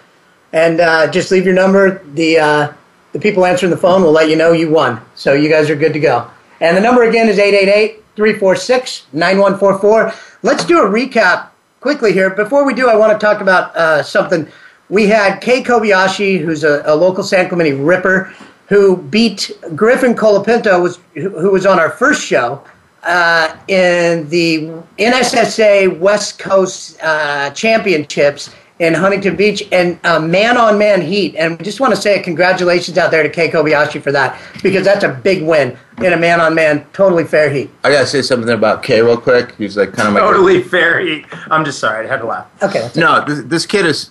and 0.52 0.80
uh, 0.80 1.06
just 1.10 1.30
leave 1.30 1.44
your 1.44 1.54
number. 1.54 2.02
The 2.14 2.38
uh, 2.38 2.72
the 3.12 3.20
people 3.20 3.46
answering 3.46 3.70
the 3.70 3.76
phone 3.76 4.02
will 4.02 4.10
let 4.10 4.28
you 4.28 4.34
know 4.34 4.50
you 4.50 4.68
won. 4.68 5.00
So 5.14 5.34
you 5.34 5.48
guys 5.48 5.70
are 5.70 5.76
good 5.76 5.92
to 5.92 6.00
go. 6.00 6.28
And 6.60 6.76
the 6.76 6.80
number 6.80 7.04
again 7.04 7.28
is 7.28 7.38
888-346-9144. 7.38 10.14
Let's 10.42 10.64
do 10.64 10.82
a 10.82 10.86
recap 10.88 11.50
quickly 11.84 12.14
here. 12.14 12.30
Before 12.30 12.64
we 12.64 12.72
do, 12.72 12.88
I 12.88 12.96
want 12.96 13.12
to 13.12 13.18
talk 13.18 13.42
about 13.42 13.76
uh, 13.76 14.02
something. 14.02 14.48
We 14.88 15.06
had 15.06 15.40
Kei 15.40 15.62
Kobayashi, 15.62 16.40
who's 16.40 16.64
a, 16.64 16.82
a 16.86 16.96
local 16.96 17.22
San 17.22 17.46
Clemente 17.46 17.72
ripper, 17.74 18.32
who 18.70 18.96
beat 18.96 19.50
Griffin 19.76 20.14
Colapinto, 20.14 20.82
was, 20.82 20.98
who, 21.12 21.28
who 21.38 21.50
was 21.50 21.66
on 21.66 21.78
our 21.78 21.90
first 21.90 22.24
show 22.24 22.64
uh, 23.02 23.54
in 23.68 24.26
the 24.30 24.68
NSSA 24.98 25.98
West 25.98 26.38
Coast 26.38 26.98
uh, 27.02 27.50
Championships 27.50 28.48
in 28.84 28.94
Huntington 28.94 29.34
Beach 29.34 29.62
and 29.72 29.98
uh, 30.04 30.20
man 30.20 30.56
on 30.56 30.78
man 30.78 31.00
heat. 31.00 31.34
And 31.36 31.58
we 31.58 31.64
just 31.64 31.80
want 31.80 31.94
to 31.94 32.00
say 32.00 32.20
congratulations 32.20 32.98
out 32.98 33.10
there 33.10 33.22
to 33.22 33.28
Kei 33.30 33.48
Kobayashi 33.48 34.02
for 34.02 34.12
that 34.12 34.40
because 34.62 34.84
that's 34.84 35.04
a 35.04 35.08
big 35.08 35.42
win 35.42 35.76
in 35.98 36.12
a 36.12 36.16
man 36.16 36.40
on 36.40 36.54
man, 36.54 36.86
totally 36.92 37.24
fair 37.24 37.50
heat. 37.50 37.70
I 37.82 37.90
gotta 37.90 38.06
say 38.06 38.22
something 38.22 38.50
about 38.50 38.82
Kay 38.82 39.00
real 39.00 39.16
quick. 39.16 39.54
He's 39.56 39.76
like 39.76 39.92
kind 39.92 40.08
of 40.08 40.14
my 40.14 40.20
Totally 40.20 40.62
fair. 40.62 41.00
He- 41.00 41.24
I'm 41.50 41.64
just 41.64 41.78
sorry. 41.78 42.06
I 42.06 42.08
had 42.10 42.20
to 42.20 42.26
laugh. 42.26 42.46
Okay. 42.62 42.90
No, 42.96 43.24
this, 43.24 43.42
this 43.44 43.66
kid 43.66 43.86
is 43.86 44.10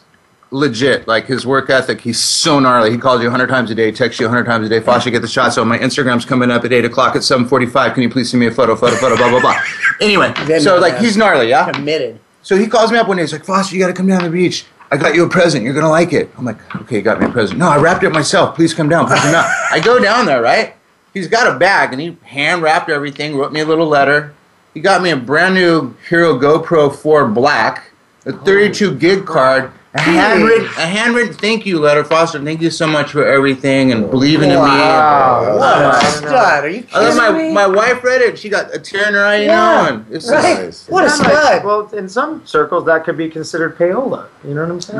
legit. 0.52 1.08
Like 1.08 1.26
his 1.26 1.46
work 1.46 1.70
ethic, 1.70 2.02
he's 2.02 2.20
so 2.20 2.60
gnarly. 2.60 2.92
He 2.92 2.98
calls 2.98 3.22
you 3.22 3.28
100 3.28 3.48
times 3.48 3.70
a 3.72 3.76
day, 3.76 3.92
texts 3.92 4.20
you 4.20 4.28
100 4.28 4.46
times 4.46 4.66
a 4.66 4.70
day. 4.70 4.80
Foster, 4.80 5.10
get 5.10 5.22
the 5.22 5.28
shot. 5.28 5.54
So 5.54 5.66
my 5.66 5.78
Instagram's 5.78 6.26
coming 6.26 6.50
up 6.52 6.64
at 6.64 6.72
8 6.72 6.86
o'clock 6.86 7.16
at 7.16 7.22
7:45. 7.22 7.94
Can 7.94 8.04
you 8.04 8.10
please 8.10 8.30
send 8.30 8.40
me 8.40 8.48
a 8.48 8.52
photo, 8.52 8.76
photo, 8.76 8.96
photo, 8.96 9.18
blah 9.18 9.30
blah 9.30 9.42
blah. 9.42 9.60
Anyway, 10.00 10.34
so 10.60 10.80
like 10.80 10.98
he's 10.98 11.18
gnarly, 11.18 11.50
yeah. 11.50 11.70
Committed. 11.72 12.20
So 12.44 12.56
he 12.56 12.68
calls 12.68 12.92
me 12.92 12.98
up 12.98 13.08
one 13.08 13.18
day. 13.18 13.24
He's 13.24 13.34
like, 13.34 13.46
Foster, 13.46 13.76
you 13.76 13.82
got 13.82 13.88
to 13.88 13.94
come 13.94 14.08
down 14.08 14.22
to 14.22 14.30
the 14.30 14.32
beach. 14.32 14.66
I 14.92 14.98
got 14.98 15.16
you 15.16 15.26
a 15.26 15.30
present. 15.30 15.64
You're 15.64 15.74
gonna 15.74 15.90
like 15.90 16.14
it. 16.14 16.30
I'm 16.38 16.46
like, 16.46 16.76
okay, 16.76 16.98
you 16.98 17.02
got 17.02 17.20
me 17.20 17.26
a 17.26 17.30
present. 17.30 17.58
No, 17.58 17.68
I 17.68 17.80
wrapped 17.80 18.04
it 18.04 18.12
myself. 18.12 18.54
Please 18.56 18.76
come 18.76 18.90
down. 18.90 19.08
Please 19.08 19.20
come 19.22 19.32
down. 19.32 19.46
I 19.72 19.82
go 19.84 20.00
down 20.00 20.28
there, 20.28 20.40
right? 20.40 20.76
He's 21.16 21.28
got 21.28 21.56
a 21.56 21.58
bag 21.58 21.94
and 21.94 22.00
he 22.00 22.16
hand 22.22 22.62
wrapped 22.62 22.92
everything. 22.92 23.36
Wrote 23.36 23.52
me 23.52 23.62
a 23.62 23.66
little 23.66 23.88
letter. 23.88 24.36
He 24.76 24.82
got 24.82 25.02
me 25.02 25.10
a 25.10 25.18
brand 25.18 25.56
new 25.56 25.96
Hero 26.08 26.38
GoPro 26.38 26.96
4 26.96 27.28
Black, 27.30 27.92
a 28.28 28.34
32 28.34 28.96
gig 28.98 29.26
card, 29.26 29.72
a 29.96 30.02
handwritten, 30.02 30.66
a 30.66 30.88
handwritten 30.88 31.34
thank 31.36 31.66
you 31.68 31.80
letter. 31.80 32.04
Foster, 32.04 32.44
thank 32.44 32.62
you 32.62 32.72
so 32.72 32.88
much 32.88 33.12
for 33.12 33.24
everything 33.26 33.92
and 33.92 34.10
believing 34.10 34.50
in 34.50 34.56
me. 34.56 34.62
Wow. 34.62 35.58
What 35.60 36.04
a 36.04 36.08
stud. 36.08 36.64
Are 36.64 36.68
you 36.70 36.84
I 36.94 37.00
love 37.00 37.16
kidding 37.16 37.18
my, 37.18 37.32
me? 37.44 37.54
my 37.54 37.68
wife 37.68 38.04
read 38.04 38.22
it. 38.22 38.40
She 38.40 38.50
got 38.50 38.74
a 38.76 38.80
tear 38.80 39.08
in 39.08 39.14
her 39.14 39.24
eye, 39.24 39.38
you 39.42 39.46
Yeah, 39.46 39.56
know, 39.90 39.94
and 39.96 40.06
it's 40.12 40.30
right. 40.32 40.66
just, 40.66 40.90
What 40.90 41.04
a 41.04 41.08
Yeah, 41.08 41.14
stud. 41.14 41.44
like- 41.44 41.64
well, 41.64 41.88
in 41.94 42.10
some 42.10 42.42
circles, 42.46 42.86
that 42.86 43.04
could 43.06 43.18
be 43.18 43.30
considered 43.30 43.78
payola. 43.78 44.26
You 44.44 44.56
know 44.56 44.62
what 44.64 44.72
I'm 44.72 44.82
saying? 44.82 45.00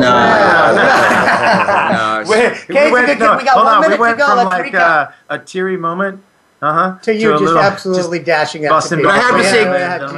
No. 0.00 0.10
Wait, 2.26 2.68
We 2.68 2.74
Kay's 2.74 2.92
went- 2.92 3.06
good 3.06 3.18
no, 3.18 3.36
We 3.36 3.44
got 3.44 3.54
hold 3.54 3.66
one 3.66 3.74
on. 3.76 3.80
minute 3.82 3.98
we 3.98 4.02
went 4.02 4.18
to 4.18 4.24
go. 4.24 4.28
From 4.28 4.36
Let's 4.38 4.50
like 4.52 4.74
uh, 4.74 5.08
a 5.28 5.38
teary 5.38 5.76
moment, 5.76 6.22
uh 6.62 6.72
huh, 6.72 6.98
to 7.02 7.14
you, 7.14 7.38
just 7.38 7.56
absolutely 7.56 8.18
dashing 8.20 8.66
out. 8.66 8.82
to 8.84 8.96
But 8.96 9.06
I 9.06 9.18
have 9.18 9.36
to 9.36 9.44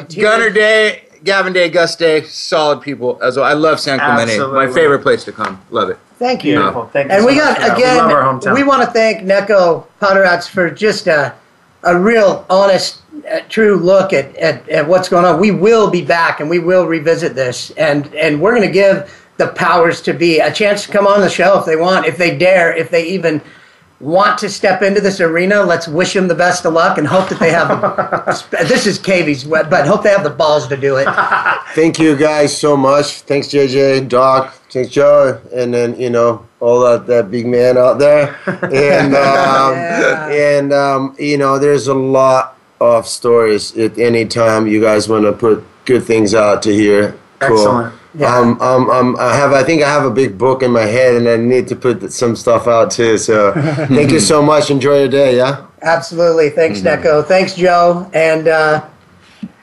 say. 0.06 0.20
Gunner 0.20 0.50
Day, 0.50 1.04
Gavin 1.24 1.52
Day, 1.52 1.68
Gus 1.68 1.96
Day, 1.96 2.22
solid 2.24 2.80
people 2.80 3.18
as 3.22 3.36
well. 3.36 3.44
I 3.44 3.52
love 3.52 3.78
San 3.78 3.98
Clemente. 3.98 4.32
Absolutely. 4.32 4.66
My 4.66 4.72
favorite 4.72 5.00
place 5.00 5.24
to 5.24 5.32
come. 5.32 5.60
Love 5.70 5.90
it. 5.90 5.98
Thank 6.18 6.44
you. 6.44 6.56
Beautiful. 6.56 6.86
Thank 6.86 7.10
you 7.10 7.16
and 7.16 7.22
so 7.22 7.26
we 7.26 7.36
got 7.36 7.56
for 7.56 7.62
that. 7.62 7.76
We 7.76 7.82
again. 7.82 7.96
love 7.96 8.10
our 8.10 8.22
hometown. 8.22 8.54
We, 8.54 8.62
want 8.62 8.82
to 8.82 8.90
thank 8.90 9.22
Neco 9.24 9.86
Padaratz 10.00 10.48
for 10.48 10.70
just 10.70 11.06
a, 11.06 11.34
a 11.84 11.98
real 11.98 12.46
honest, 12.48 13.02
uh, 13.30 13.40
true 13.48 13.76
look 13.76 14.12
at, 14.12 14.34
at, 14.36 14.68
at 14.68 14.86
what's 14.86 15.08
going 15.08 15.24
on. 15.24 15.40
We 15.40 15.50
will 15.50 15.90
be 15.90 16.02
back 16.02 16.40
and 16.40 16.48
we 16.48 16.58
will 16.58 16.86
revisit 16.86 17.34
this, 17.34 17.70
and 17.72 18.12
and 18.14 18.40
we're 18.40 18.54
going 18.54 18.66
to 18.66 18.72
give 18.72 19.12
the 19.36 19.48
powers 19.48 20.00
to 20.02 20.12
be 20.12 20.38
a 20.38 20.52
chance 20.52 20.86
to 20.86 20.92
come 20.92 21.06
on 21.06 21.20
the 21.20 21.30
show 21.30 21.58
if 21.58 21.66
they 21.66 21.76
want, 21.76 22.06
if 22.06 22.16
they 22.16 22.36
dare, 22.36 22.74
if 22.76 22.90
they 22.90 23.06
even 23.06 23.40
want 24.02 24.36
to 24.38 24.50
step 24.50 24.82
into 24.82 25.00
this 25.00 25.20
arena. 25.20 25.62
Let's 25.62 25.86
wish 25.88 26.12
them 26.12 26.28
the 26.28 26.34
best 26.34 26.66
of 26.66 26.74
luck 26.74 26.98
and 26.98 27.06
hope 27.06 27.28
that 27.28 27.38
they 27.38 27.50
have. 27.50 27.68
The, 27.68 28.64
this 28.68 28.86
is 28.86 28.98
Cavy's, 28.98 29.44
but 29.44 29.86
hope 29.86 30.02
they 30.02 30.10
have 30.10 30.24
the 30.24 30.30
balls 30.30 30.66
to 30.68 30.76
do 30.76 30.96
it. 30.96 31.04
Thank 31.74 31.98
you 31.98 32.16
guys 32.16 32.56
so 32.56 32.76
much. 32.76 33.20
Thanks 33.22 33.48
JJ, 33.48 34.08
Doc, 34.08 34.54
thanks 34.70 34.90
Joe, 34.90 35.40
and 35.54 35.72
then 35.72 35.98
you 35.98 36.10
know 36.10 36.46
all 36.60 36.80
that, 36.80 37.06
that 37.06 37.30
big 37.30 37.46
man 37.46 37.78
out 37.78 37.98
there. 37.98 38.36
And 38.72 39.14
um, 39.14 39.74
and 39.74 40.72
um, 40.72 41.16
you 41.18 41.38
know 41.38 41.58
there's 41.58 41.86
a 41.86 41.94
lot 41.94 42.58
of 42.80 43.06
stories 43.06 43.76
at 43.78 43.98
any 43.98 44.26
time 44.26 44.66
you 44.66 44.80
guys 44.80 45.08
want 45.08 45.24
to 45.24 45.32
put 45.32 45.64
good 45.84 46.04
things 46.04 46.34
out 46.34 46.62
to 46.64 46.72
hear. 46.72 47.16
Cool. 47.38 47.58
Excellent. 47.58 48.01
Um, 48.20 48.60
um, 48.60 48.90
um, 48.90 49.16
I 49.18 49.34
have. 49.34 49.52
I 49.52 49.62
think 49.62 49.82
I 49.82 49.90
have 49.90 50.04
a 50.04 50.10
big 50.10 50.36
book 50.36 50.62
in 50.62 50.70
my 50.70 50.82
head, 50.82 51.14
and 51.14 51.26
I 51.26 51.36
need 51.36 51.66
to 51.68 51.76
put 51.76 52.12
some 52.12 52.36
stuff 52.36 52.66
out 52.66 52.90
too. 52.90 53.16
So, 53.16 53.52
thank 53.88 54.10
you 54.10 54.20
so 54.20 54.42
much. 54.42 54.70
Enjoy 54.70 54.98
your 54.98 55.08
day. 55.08 55.36
Yeah. 55.36 55.66
Absolutely. 55.80 56.50
Thanks, 56.50 56.82
Neco. 56.82 57.22
Thanks, 57.22 57.54
Joe. 57.54 58.10
And 58.12 58.48
uh, 58.48 58.86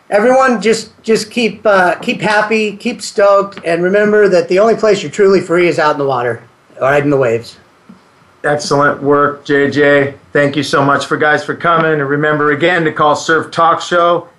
everyone, 0.09 0.61
just 0.61 1.01
just 1.03 1.29
keep 1.29 1.63
uh, 1.63 1.95
keep 1.95 2.21
happy, 2.21 2.75
keep 2.75 3.03
stoked, 3.03 3.59
and 3.65 3.83
remember 3.83 4.27
that 4.29 4.49
the 4.49 4.57
only 4.57 4.75
place 4.75 5.03
you're 5.03 5.11
truly 5.11 5.41
free 5.41 5.67
is 5.67 5.77
out 5.77 5.91
in 5.91 5.99
the 5.99 6.07
water, 6.07 6.43
riding 6.81 7.11
the 7.11 7.17
waves. 7.17 7.57
Excellent 8.43 9.03
work, 9.03 9.45
JJ. 9.45 10.17
Thank 10.31 10.55
you 10.55 10.63
so 10.63 10.83
much 10.83 11.05
for 11.05 11.17
guys 11.17 11.43
for 11.43 11.55
coming. 11.55 11.99
And 11.99 12.09
remember 12.09 12.51
again 12.51 12.83
to 12.85 12.91
call 12.91 13.15
Surf 13.15 13.51
Talk 13.51 13.81
Show 13.81 14.29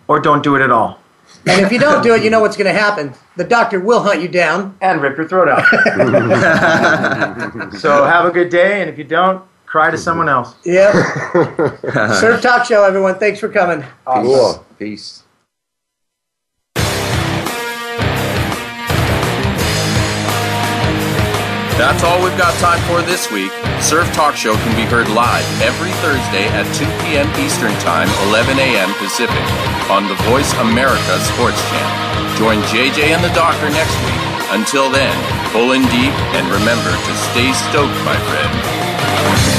or 0.07 0.21
don't 0.21 0.43
do 0.43 0.57
it 0.57 0.63
at 0.63 0.71
all. 0.71 0.99
And 1.47 1.65
if 1.65 1.71
you 1.71 1.79
don't 1.79 2.03
do 2.03 2.15
it, 2.15 2.25
you 2.25 2.31
know 2.31 2.41
what's 2.41 2.57
going 2.57 2.73
to 2.73 2.79
happen. 2.79 3.13
The 3.37 3.45
doctor 3.45 3.79
will 3.79 4.03
hunt 4.03 4.23
you 4.23 4.29
down 4.29 4.77
and 4.81 5.01
rip 5.01 5.17
your 5.17 5.29
throat 5.29 5.49
out. 5.49 5.65
so 7.79 8.05
have 8.05 8.25
a 8.25 8.31
good 8.31 8.49
day, 8.49 8.81
and 8.81 8.91
if 8.91 8.99
you 8.99 9.05
don't, 9.05 9.45
cry 9.67 9.91
to 9.91 9.99
someone 9.99 10.29
else. 10.29 10.55
Yep. 10.65 10.95
Surf 12.15 12.43
Talk 12.43 12.65
Show, 12.65 12.85
everyone. 12.85 13.19
Thanks 13.19 13.39
for 13.39 13.49
coming. 13.49 13.85
Cool. 14.07 14.65
Peace. 14.79 15.23
That's 21.79 22.03
all 22.03 22.19
we've 22.19 22.37
got 22.37 22.51
time 22.59 22.83
for 22.91 23.07
this 23.07 23.31
week. 23.31 23.55
Surf 23.79 24.11
Talk 24.11 24.35
Show 24.35 24.59
can 24.67 24.75
be 24.75 24.83
heard 24.83 25.07
live 25.15 25.47
every 25.63 25.95
Thursday 26.03 26.51
at 26.51 26.67
2 26.75 26.83
p.m. 27.07 27.31
Eastern 27.39 27.71
Time, 27.79 28.11
11 28.35 28.59
a.m. 28.59 28.91
Pacific, 28.99 29.47
on 29.87 30.11
the 30.11 30.19
Voice 30.27 30.51
America 30.59 31.15
Sports 31.31 31.63
Channel. 31.71 32.35
Join 32.35 32.59
JJ 32.75 33.15
and 33.15 33.23
the 33.23 33.31
Doctor 33.31 33.71
next 33.71 33.95
week. 34.03 34.23
Until 34.51 34.91
then, 34.91 35.15
pull 35.55 35.71
in 35.71 35.87
deep 35.95 36.11
and 36.35 36.51
remember 36.51 36.91
to 36.91 37.13
stay 37.31 37.55
stoked, 37.55 37.95
my 38.03 38.19
friend. 38.27 39.58